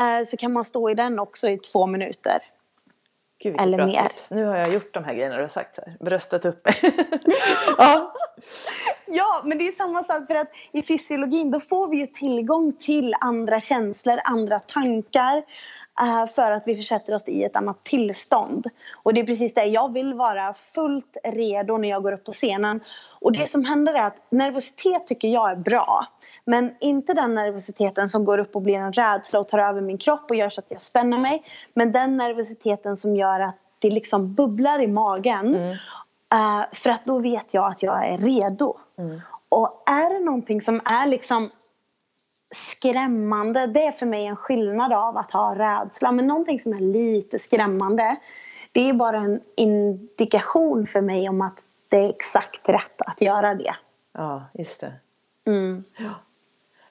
Uh, 0.01 0.25
så 0.25 0.37
kan 0.37 0.53
man 0.53 0.65
stå 0.65 0.91
i 0.91 0.95
den 0.95 1.19
också 1.19 1.49
i 1.49 1.59
två 1.59 1.87
minuter. 1.87 2.43
Gud 3.43 3.61
Eller 3.61 3.77
bra 3.77 3.87
mer. 3.87 4.09
tips. 4.09 4.31
Nu 4.31 4.45
har 4.45 4.57
jag 4.57 4.73
gjort 4.73 4.95
de 4.95 5.05
här 5.05 5.15
grejerna 5.15 5.35
du 5.35 5.41
har 5.41 5.49
sagt. 5.49 5.75
Så 5.75 5.83
här. 5.87 5.95
Bröstet 6.01 6.45
uppe. 6.45 6.75
ja. 7.79 8.13
ja, 9.07 9.43
men 9.45 9.59
det 9.59 9.69
är 9.69 9.73
samma 9.73 10.05
sak 10.05 10.27
för 10.27 10.35
att 10.35 10.51
i 10.73 10.83
fysiologin 10.83 11.51
då 11.51 11.61
får 11.61 11.89
vi 11.89 11.97
ju 11.97 12.07
tillgång 12.07 12.73
till 12.73 13.15
andra 13.21 13.61
känslor, 13.61 14.19
andra 14.25 14.59
tankar. 14.59 15.43
Eh, 16.01 16.27
för 16.27 16.51
att 16.51 16.63
vi 16.67 16.77
försätter 16.77 17.15
oss 17.15 17.29
i 17.29 17.45
ett 17.45 17.57
annat 17.57 17.85
tillstånd. 17.85 18.67
Och 19.03 19.15
det 19.15 19.21
är 19.21 19.25
precis 19.25 19.55
det, 19.55 19.65
jag 19.65 19.93
vill 19.93 20.15
vara 20.15 20.55
fullt 20.55 21.17
redo 21.25 21.77
när 21.77 21.89
jag 21.89 22.03
går 22.03 22.13
upp 22.13 22.25
på 22.25 22.33
scenen. 22.33 22.81
Och 23.21 23.33
det 23.33 23.47
som 23.47 23.65
händer 23.65 23.95
är 23.95 24.07
att 24.07 24.27
nervositet 24.31 25.07
tycker 25.07 25.29
jag 25.29 25.51
är 25.51 25.57
bra. 25.57 26.07
Men 26.45 26.75
inte 26.81 27.15
den 27.15 27.35
nervositeten 27.35 28.09
som 28.09 28.25
går 28.25 28.39
upp 28.39 28.57
och 28.57 28.63
blir 28.63 28.79
en 28.79 28.93
rädsla 28.93 29.41
och 29.41 29.49
tar 29.49 29.59
över 29.59 29.81
min 29.81 29.99
kropp 29.99 30.31
och 30.31 30.37
gör 30.37 30.51
så 30.51 30.61
att 30.61 30.71
jag 30.71 30.81
spänner 30.81 31.19
mig. 31.19 31.43
Men 31.75 31.93
den 31.93 32.17
nervositeten 32.17 32.97
som 32.97 33.17
gör 33.17 33.41
att 33.41 33.57
det 33.79 33.91
liksom 33.91 34.35
bubblar 34.35 34.83
i 34.83 34.87
magen. 34.87 35.55
Mm. 35.55 35.77
Uh, 36.35 36.65
för 36.73 36.91
att 36.91 37.05
då 37.05 37.21
vet 37.21 37.55
jag 37.55 37.73
att 37.73 37.83
jag 37.83 38.09
är 38.09 38.19
redo. 38.19 38.77
Mm. 38.99 39.21
Och 39.49 39.83
är 39.87 40.15
det 40.15 40.25
någonting 40.25 40.61
som 40.61 40.81
är 40.85 41.07
liksom 41.07 41.51
skrämmande, 42.55 43.67
det 43.67 43.85
är 43.85 43.93
för 43.93 44.07
mig 44.07 44.27
en 44.27 44.37
skillnad 44.37 44.93
av 44.93 45.17
att 45.17 45.31
ha 45.31 45.55
rädsla. 45.55 46.13
Men 46.13 46.27
någonting 46.27 46.61
som 46.61 46.73
är 46.73 46.81
lite 46.81 47.39
skrämmande, 47.39 48.17
det 48.73 48.89
är 48.89 48.93
bara 48.93 49.17
en 49.17 49.41
indikation 49.57 50.87
för 50.87 51.01
mig 51.01 51.29
om 51.29 51.43
att 51.43 51.65
det 51.89 51.97
är 51.97 52.09
exakt 52.09 52.69
rätt 52.69 53.01
att 53.07 53.21
göra 53.21 53.55
det. 53.55 53.75
Ja, 54.13 54.45
just 54.55 54.81
det. 54.81 54.93
Mm. 55.47 55.85
Ja. 55.99 56.11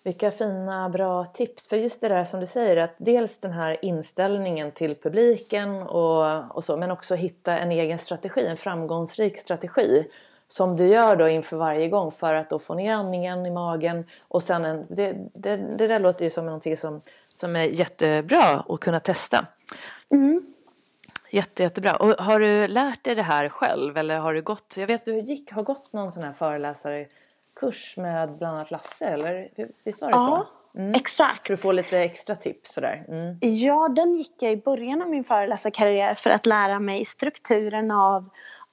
Vilka 0.03 0.31
fina, 0.31 0.89
bra 0.89 1.25
tips. 1.25 1.67
För 1.67 1.77
just 1.77 2.01
det 2.01 2.07
där 2.07 2.23
som 2.23 2.39
du 2.39 2.45
säger, 2.45 2.77
att 2.77 2.95
dels 2.97 3.37
den 3.37 3.51
här 3.51 3.85
inställningen 3.85 4.71
till 4.71 4.95
publiken 4.95 5.81
och, 5.81 6.55
och 6.55 6.63
så, 6.63 6.77
men 6.77 6.91
också 6.91 7.15
hitta 7.15 7.57
en 7.57 7.71
egen 7.71 7.99
strategi, 7.99 8.45
en 8.45 8.57
framgångsrik 8.57 9.37
strategi 9.37 10.07
som 10.47 10.75
du 10.75 10.87
gör 10.87 11.15
då 11.15 11.29
inför 11.29 11.57
varje 11.57 11.89
gång 11.89 12.11
för 12.11 12.33
att 12.33 12.49
då 12.49 12.59
få 12.59 12.73
ner 12.73 12.93
andningen 12.93 13.45
i 13.45 13.51
magen 13.51 14.05
och 14.27 14.43
sen 14.43 14.65
en, 14.65 14.85
det, 14.89 15.15
det, 15.33 15.57
det 15.57 15.87
där 15.87 15.99
låter 15.99 16.23
ju 16.23 16.29
som 16.29 16.45
någonting 16.45 16.77
som, 16.77 17.01
som 17.33 17.55
är 17.55 17.63
jättebra 17.63 18.63
att 18.69 18.79
kunna 18.79 18.99
testa. 18.99 19.45
Mm. 20.11 20.41
Jätte, 21.29 21.63
jättebra. 21.63 21.95
Och 21.95 22.09
har 22.09 22.39
du 22.39 22.67
lärt 22.67 23.03
dig 23.03 23.15
det 23.15 23.23
här 23.23 23.49
själv 23.49 23.97
eller 23.97 24.17
har 24.17 24.33
du 24.33 24.41
gått, 24.41 24.75
jag 24.77 24.87
vet 24.87 25.01
att 25.01 25.05
du 25.05 25.19
gick, 25.19 25.51
har 25.51 25.63
gått 25.63 25.93
någon 25.93 26.11
sån 26.11 26.23
här 26.23 26.33
föreläsarkurs 26.33 27.97
med 27.97 28.37
bland 28.37 28.55
annat 28.55 28.71
Lasse 28.71 29.05
eller 29.05 29.49
visst 29.83 30.01
var 30.01 30.07
det 30.07 30.15
ja. 30.15 30.47
så? 30.73 30.79
Mm. 30.79 30.93
Exakt. 30.95 31.47
För 31.47 31.53
att 31.53 31.59
få 31.59 31.71
lite 31.71 31.97
extra 31.97 32.35
tips 32.35 32.73
sådär. 32.73 33.05
Mm. 33.07 33.37
Ja, 33.41 33.89
den 33.89 34.13
gick 34.13 34.33
jag 34.39 34.51
i 34.51 34.57
början 34.57 35.01
av 35.01 35.09
min 35.09 35.23
föreläsarkarriär 35.23 36.13
för 36.13 36.29
att 36.29 36.45
lära 36.45 36.79
mig 36.79 37.05
strukturen 37.05 37.91
av 37.91 38.29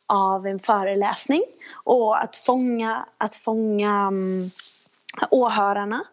av 0.06 0.46
en 0.46 0.60
föreläsning 0.60 1.42
och 1.84 2.22
att 2.22 2.36
fånga, 2.36 3.06
att 3.18 3.36
fånga 3.36 4.08
um, 4.08 4.48
åhörarna 5.30 6.04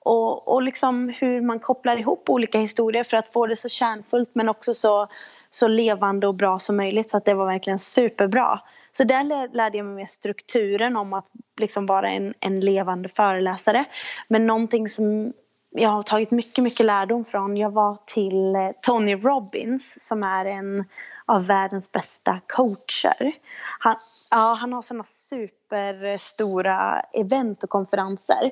och, 0.00 0.54
och 0.54 0.62
liksom 0.62 1.14
hur 1.20 1.40
man 1.40 1.60
kopplar 1.60 1.96
ihop 1.96 2.30
olika 2.30 2.58
historier 2.58 3.04
för 3.04 3.16
att 3.16 3.32
få 3.32 3.46
det 3.46 3.56
så 3.56 3.68
kärnfullt 3.68 4.30
men 4.32 4.48
också 4.48 4.74
så, 4.74 5.08
så 5.50 5.68
levande 5.68 6.26
och 6.26 6.34
bra 6.34 6.58
som 6.58 6.76
möjligt 6.76 7.10
så 7.10 7.16
att 7.16 7.24
det 7.24 7.34
var 7.34 7.46
verkligen 7.46 7.78
superbra. 7.78 8.60
Så 8.92 9.04
där 9.04 9.24
lärde 9.54 9.76
jag 9.76 9.86
mig 9.86 9.94
mer 9.94 10.06
strukturen 10.06 10.96
om 10.96 11.12
att 11.12 11.26
liksom 11.56 11.86
vara 11.86 12.10
en, 12.10 12.34
en 12.40 12.60
levande 12.60 13.08
föreläsare. 13.08 13.84
Men 14.28 14.46
någonting 14.46 14.88
som 14.88 15.32
jag 15.70 15.88
har 15.88 16.02
tagit 16.02 16.30
mycket, 16.30 16.64
mycket 16.64 16.86
lärdom 16.86 17.24
från. 17.24 17.56
Jag 17.56 17.70
var 17.70 17.96
till 18.06 18.54
eh, 18.54 18.70
Tony 18.82 19.14
Robbins 19.14 20.06
som 20.08 20.22
är 20.22 20.44
en 20.44 20.84
av 21.28 21.46
världens 21.46 21.92
bästa 21.92 22.40
coacher. 22.46 23.32
Han, 23.78 23.96
ja, 24.30 24.56
han 24.60 24.72
har 24.72 24.82
sådana 24.82 25.04
superstora 25.04 27.00
event 27.12 27.62
och 27.62 27.70
konferenser 27.70 28.50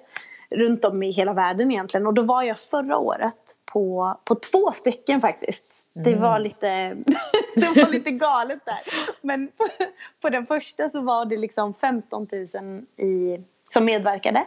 runt 0.51 0.85
om 0.85 1.03
i 1.03 1.11
hela 1.11 1.33
världen 1.33 1.71
egentligen. 1.71 2.07
Och 2.07 2.15
då 2.15 2.23
var 2.23 2.43
jag 2.43 2.59
förra 2.61 2.99
året 2.99 3.57
på, 3.73 4.17
på 4.25 4.35
två 4.35 4.73
stycken 4.73 5.21
faktiskt. 5.21 5.65
Det 5.93 6.11
mm. 6.11 6.23
var 6.23 6.39
lite, 6.39 6.67
det 7.55 7.83
var 7.83 7.93
lite 7.93 8.11
galet 8.11 8.65
där. 8.65 8.81
Men 9.23 9.49
på, 9.49 9.67
på, 10.21 10.29
den 10.29 10.47
första 10.47 10.89
så 10.89 11.01
var 11.01 11.25
det 11.25 11.37
liksom 11.37 11.75
15 11.75 12.27
000 12.55 12.85
i, 12.97 13.41
som 13.73 13.85
medverkade 13.85 14.45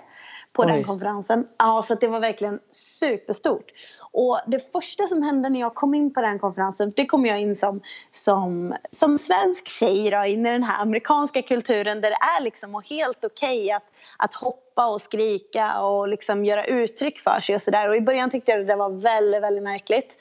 på 0.53 0.63
Oj. 0.63 0.71
den 0.71 0.83
konferensen. 0.83 1.47
Ja, 1.57 1.83
så 1.83 1.95
det 1.95 2.07
var 2.07 2.19
verkligen 2.19 2.59
superstort. 2.71 3.71
Och 4.11 4.39
det 4.47 4.71
första 4.71 5.07
som 5.07 5.23
hände 5.23 5.49
när 5.49 5.59
jag 5.59 5.75
kom 5.75 5.93
in 5.93 6.13
på 6.13 6.21
den 6.21 6.39
konferensen, 6.39 6.93
det 6.95 7.05
kom 7.05 7.25
jag 7.25 7.41
in 7.41 7.55
som, 7.55 7.81
som, 8.11 8.75
som 8.91 9.17
svensk 9.17 9.69
tjej 9.69 10.09
då, 10.09 10.25
in 10.25 10.45
i 10.45 10.51
den 10.51 10.63
här 10.63 10.81
amerikanska 10.81 11.41
kulturen 11.41 12.01
där 12.01 12.09
det 12.09 12.17
är 12.37 12.43
liksom 12.43 12.81
helt 12.89 13.23
okej 13.23 13.59
okay 13.59 13.71
att, 13.71 13.83
att 14.17 14.33
hoppa 14.33 14.87
och 14.87 15.01
skrika 15.01 15.81
och 15.81 16.07
liksom 16.07 16.45
göra 16.45 16.65
uttryck 16.65 17.19
för 17.19 17.41
sig 17.41 17.55
och 17.55 17.61
sådär. 17.61 17.89
Och 17.89 17.95
i 17.95 18.01
början 18.01 18.29
tyckte 18.29 18.51
jag 18.51 18.61
att 18.61 18.67
det 18.67 18.75
var 18.75 18.89
väldigt, 18.89 19.41
väldigt 19.41 19.63
märkligt. 19.63 20.17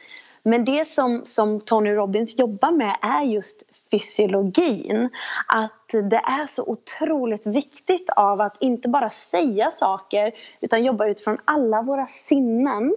Men 0.49 0.65
det 0.65 0.89
som, 0.89 1.23
som 1.25 1.61
Tony 1.61 1.91
Robbins 1.91 2.39
jobbar 2.39 2.71
med 2.71 2.97
är 3.03 3.23
just 3.23 3.63
fysiologin. 3.91 5.11
Att 5.47 5.89
det 6.11 6.17
är 6.17 6.47
så 6.47 6.63
otroligt 6.63 7.47
viktigt 7.47 8.11
av 8.17 8.41
att 8.41 8.57
inte 8.61 8.89
bara 8.89 9.11
säga 9.11 9.71
saker 9.71 10.33
utan 10.61 10.85
jobba 10.85 11.07
utifrån 11.07 11.39
alla 11.45 11.83
våra 11.83 12.07
sinnen 12.07 12.97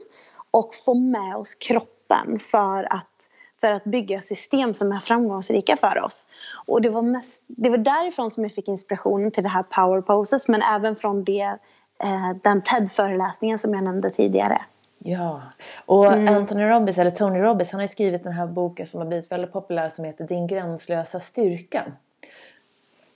och 0.52 0.76
få 0.86 0.94
med 0.94 1.36
oss 1.36 1.56
kroppen 1.56 2.40
för 2.40 2.94
att, 2.94 3.30
för 3.62 3.74
att 3.74 3.84
bygga 3.84 4.22
system 4.22 4.74
som 4.74 4.92
är 4.92 5.00
framgångsrika 5.00 5.78
för 5.78 6.02
oss. 6.04 6.26
Och 6.66 6.82
det 6.82 6.90
var, 6.90 7.02
mest, 7.02 7.44
det 7.48 7.70
var 7.70 7.78
därifrån 7.78 8.32
som 8.32 8.44
jag 8.44 8.54
fick 8.54 8.68
inspirationen 8.68 9.32
till 9.32 9.44
det 9.44 9.50
här 9.50 9.64
power 9.64 10.02
poses 10.02 10.48
men 10.48 10.62
även 10.62 10.96
från 10.96 11.24
det, 11.24 11.58
eh, 12.04 12.32
den 12.44 12.62
TED-föreläsningen 12.62 13.60
som 13.60 13.74
jag 13.74 13.84
nämnde 13.84 14.10
tidigare. 14.10 14.62
Ja, 15.04 15.42
och 15.86 16.06
mm. 16.06 16.36
Anthony 16.36 16.64
Robbins, 16.64 16.98
eller 16.98 17.12
Tony 17.12 17.40
Robbins, 17.40 17.72
han 17.72 17.80
har 17.80 17.84
ju 17.84 17.88
skrivit 17.88 18.24
den 18.24 18.34
här 18.34 18.48
boken 18.48 18.88
som 18.88 19.00
har 19.00 19.08
blivit 19.08 19.32
väldigt 19.32 19.54
populär 19.54 19.90
som 19.90 20.06
heter 20.06 20.28
Din 20.28 20.48
gränslösa 20.48 21.20
styrka. 21.20 21.84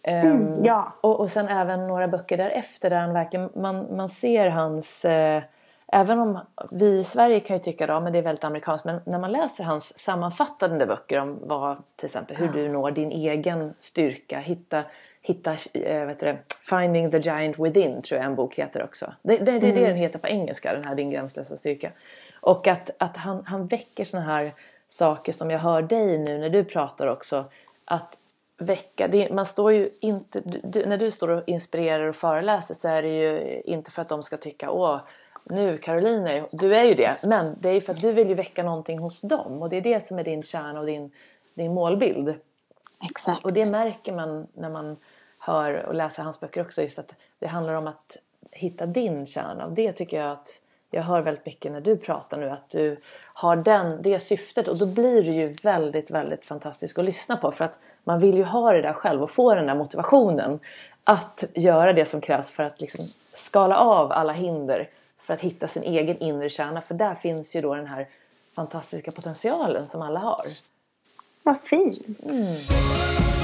Mm, 0.03 0.41
um, 0.41 0.53
ja. 0.63 0.93
och, 1.01 1.19
och 1.19 1.31
sen 1.31 1.47
även 1.47 1.87
några 1.87 2.07
böcker 2.07 2.37
därefter 2.37 2.89
där 2.89 2.97
han 2.97 3.13
verkligen, 3.13 3.49
man, 3.55 3.95
man 3.95 4.09
ser 4.09 4.49
hans 4.49 5.05
eh, 5.05 5.43
Även 5.87 6.19
om 6.19 6.39
vi 6.71 6.99
i 6.99 7.03
Sverige 7.03 7.39
kan 7.39 7.55
ju 7.55 7.63
tycka 7.63 7.95
att 7.95 8.13
det 8.13 8.19
är 8.19 8.23
väldigt 8.23 8.43
amerikanskt 8.43 8.85
men 8.85 9.01
när 9.05 9.19
man 9.19 9.31
läser 9.31 9.63
hans 9.63 9.99
sammanfattande 9.99 10.85
böcker 10.85 11.19
om 11.19 11.39
vad, 11.41 11.77
till 11.95 12.05
exempel 12.05 12.35
hur 12.35 12.47
du 12.47 12.69
når 12.69 12.91
din 12.91 13.11
egen 13.11 13.73
styrka, 13.79 14.39
hitta, 14.39 14.83
hitta 15.25 15.55
äh, 15.73 16.05
vet 16.05 16.19
du, 16.19 16.37
Finding 16.69 17.11
the 17.11 17.19
Giant 17.19 17.59
Within 17.59 18.01
tror 18.01 18.17
jag 18.17 18.25
en 18.25 18.35
bok 18.35 18.55
heter 18.55 18.83
också. 18.83 19.13
Det, 19.21 19.37
det, 19.37 19.45
det 19.45 19.51
är 19.51 19.59
det 19.59 19.69
mm. 19.69 19.83
den 19.83 19.95
heter 19.95 20.19
på 20.19 20.27
engelska, 20.27 20.73
den 20.73 20.85
här 20.85 20.95
Din 20.95 21.09
gränslösa 21.09 21.57
styrka. 21.57 21.91
Och 22.41 22.67
att, 22.67 22.89
att 22.97 23.17
han, 23.17 23.43
han 23.45 23.67
väcker 23.67 24.05
sådana 24.05 24.25
här 24.25 24.51
saker 24.87 25.33
som 25.33 25.51
jag 25.51 25.59
hör 25.59 25.81
dig 25.81 26.17
nu 26.17 26.37
när 26.37 26.49
du 26.49 26.63
pratar 26.63 27.07
också. 27.07 27.45
Att 27.85 28.17
väcka, 28.59 29.07
det, 29.07 29.33
man 29.33 29.45
står 29.45 29.71
ju 29.73 29.89
inte, 30.01 30.41
du, 30.63 30.85
när 30.85 30.97
du 30.97 31.11
står 31.11 31.29
och 31.29 31.43
inspirerar 31.47 32.07
och 32.07 32.15
föreläser 32.15 32.75
så 32.75 32.87
är 32.87 33.01
det 33.01 33.07
ju 33.07 33.61
inte 33.65 33.91
för 33.91 34.01
att 34.01 34.09
de 34.09 34.23
ska 34.23 34.37
tycka 34.37 34.71
åh 34.71 34.99
nu 35.49 35.77
Caroline, 35.77 36.45
du 36.51 36.75
är 36.75 36.83
ju 36.83 36.93
det, 36.93 37.17
men 37.23 37.55
det 37.57 37.69
är 37.69 37.73
ju 37.73 37.81
för 37.81 37.93
att 37.93 38.01
du 38.01 38.11
vill 38.11 38.27
ju 38.27 38.33
väcka 38.33 38.63
någonting 38.63 38.99
hos 38.99 39.21
dem 39.21 39.61
och 39.61 39.69
det 39.69 39.77
är 39.77 39.81
det 39.81 40.07
som 40.07 40.19
är 40.19 40.23
din 40.23 40.43
kärna 40.43 40.79
och 40.79 40.85
din, 40.85 41.11
din 41.53 41.73
målbild. 41.73 42.33
Exakt. 43.03 43.45
Och 43.45 43.53
det 43.53 43.65
märker 43.65 44.13
man 44.13 44.47
när 44.53 44.69
man 44.69 44.97
hör 45.45 45.85
och 45.85 45.95
läser 45.95 46.23
hans 46.23 46.39
böcker 46.39 46.61
också, 46.61 46.81
just 46.81 46.99
att 46.99 47.13
det 47.39 47.47
handlar 47.47 47.73
om 47.73 47.87
att 47.87 48.17
hitta 48.51 48.85
din 48.85 49.25
kärna 49.25 49.65
och 49.65 49.71
det 49.71 49.93
tycker 49.93 50.17
jag 50.17 50.31
att 50.31 50.61
jag 50.91 51.03
hör 51.03 51.21
väldigt 51.21 51.45
mycket 51.45 51.71
när 51.71 51.81
du 51.81 51.97
pratar 51.97 52.37
nu 52.37 52.49
att 52.49 52.69
du 52.69 52.97
har 53.33 53.55
den, 53.55 54.01
det 54.01 54.19
syftet 54.19 54.67
och 54.67 54.79
då 54.79 54.93
blir 54.93 55.23
det 55.23 55.31
ju 55.31 55.53
väldigt, 55.63 56.11
väldigt 56.11 56.45
fantastiskt 56.45 56.97
att 56.97 57.05
lyssna 57.05 57.37
på 57.37 57.51
för 57.51 57.65
att 57.65 57.79
man 58.03 58.19
vill 58.19 58.35
ju 58.35 58.43
ha 58.43 58.71
det 58.71 58.81
där 58.81 58.93
själv 58.93 59.23
och 59.23 59.31
få 59.31 59.55
den 59.55 59.67
där 59.67 59.75
motivationen 59.75 60.59
att 61.03 61.43
göra 61.53 61.93
det 61.93 62.05
som 62.05 62.21
krävs 62.21 62.51
för 62.51 62.63
att 62.63 62.81
liksom 62.81 63.05
skala 63.33 63.77
av 63.77 64.11
alla 64.11 64.33
hinder 64.33 64.89
för 65.17 65.33
att 65.33 65.41
hitta 65.41 65.67
sin 65.67 65.83
egen 65.83 66.17
inre 66.17 66.49
kärna. 66.49 66.81
För 66.81 66.93
där 66.93 67.15
finns 67.15 67.55
ju 67.55 67.61
då 67.61 67.75
den 67.75 67.87
här 67.87 68.07
fantastiska 68.55 69.11
potentialen 69.11 69.87
som 69.87 70.01
alla 70.01 70.19
har. 70.19 70.45
Vad 71.43 71.61
fint! 71.61 71.99
Mm. 72.23 73.34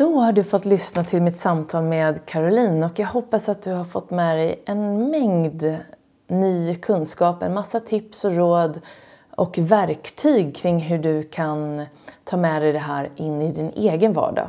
Då 0.00 0.20
har 0.20 0.32
du 0.32 0.44
fått 0.44 0.64
lyssna 0.64 1.04
till 1.04 1.22
mitt 1.22 1.38
samtal 1.38 1.84
med 1.84 2.26
Caroline 2.26 2.82
och 2.82 2.98
jag 2.98 3.06
hoppas 3.06 3.48
att 3.48 3.62
du 3.62 3.72
har 3.72 3.84
fått 3.84 4.10
med 4.10 4.36
dig 4.36 4.62
en 4.66 5.10
mängd 5.10 5.76
ny 6.28 6.74
kunskap, 6.74 7.42
en 7.42 7.54
massa 7.54 7.80
tips 7.80 8.24
och 8.24 8.32
råd 8.32 8.80
och 9.30 9.58
verktyg 9.58 10.56
kring 10.56 10.78
hur 10.78 10.98
du 10.98 11.22
kan 11.22 11.86
ta 12.24 12.36
med 12.36 12.62
dig 12.62 12.72
det 12.72 12.78
här 12.78 13.10
in 13.16 13.42
i 13.42 13.52
din 13.52 13.72
egen 13.74 14.12
vardag. 14.12 14.48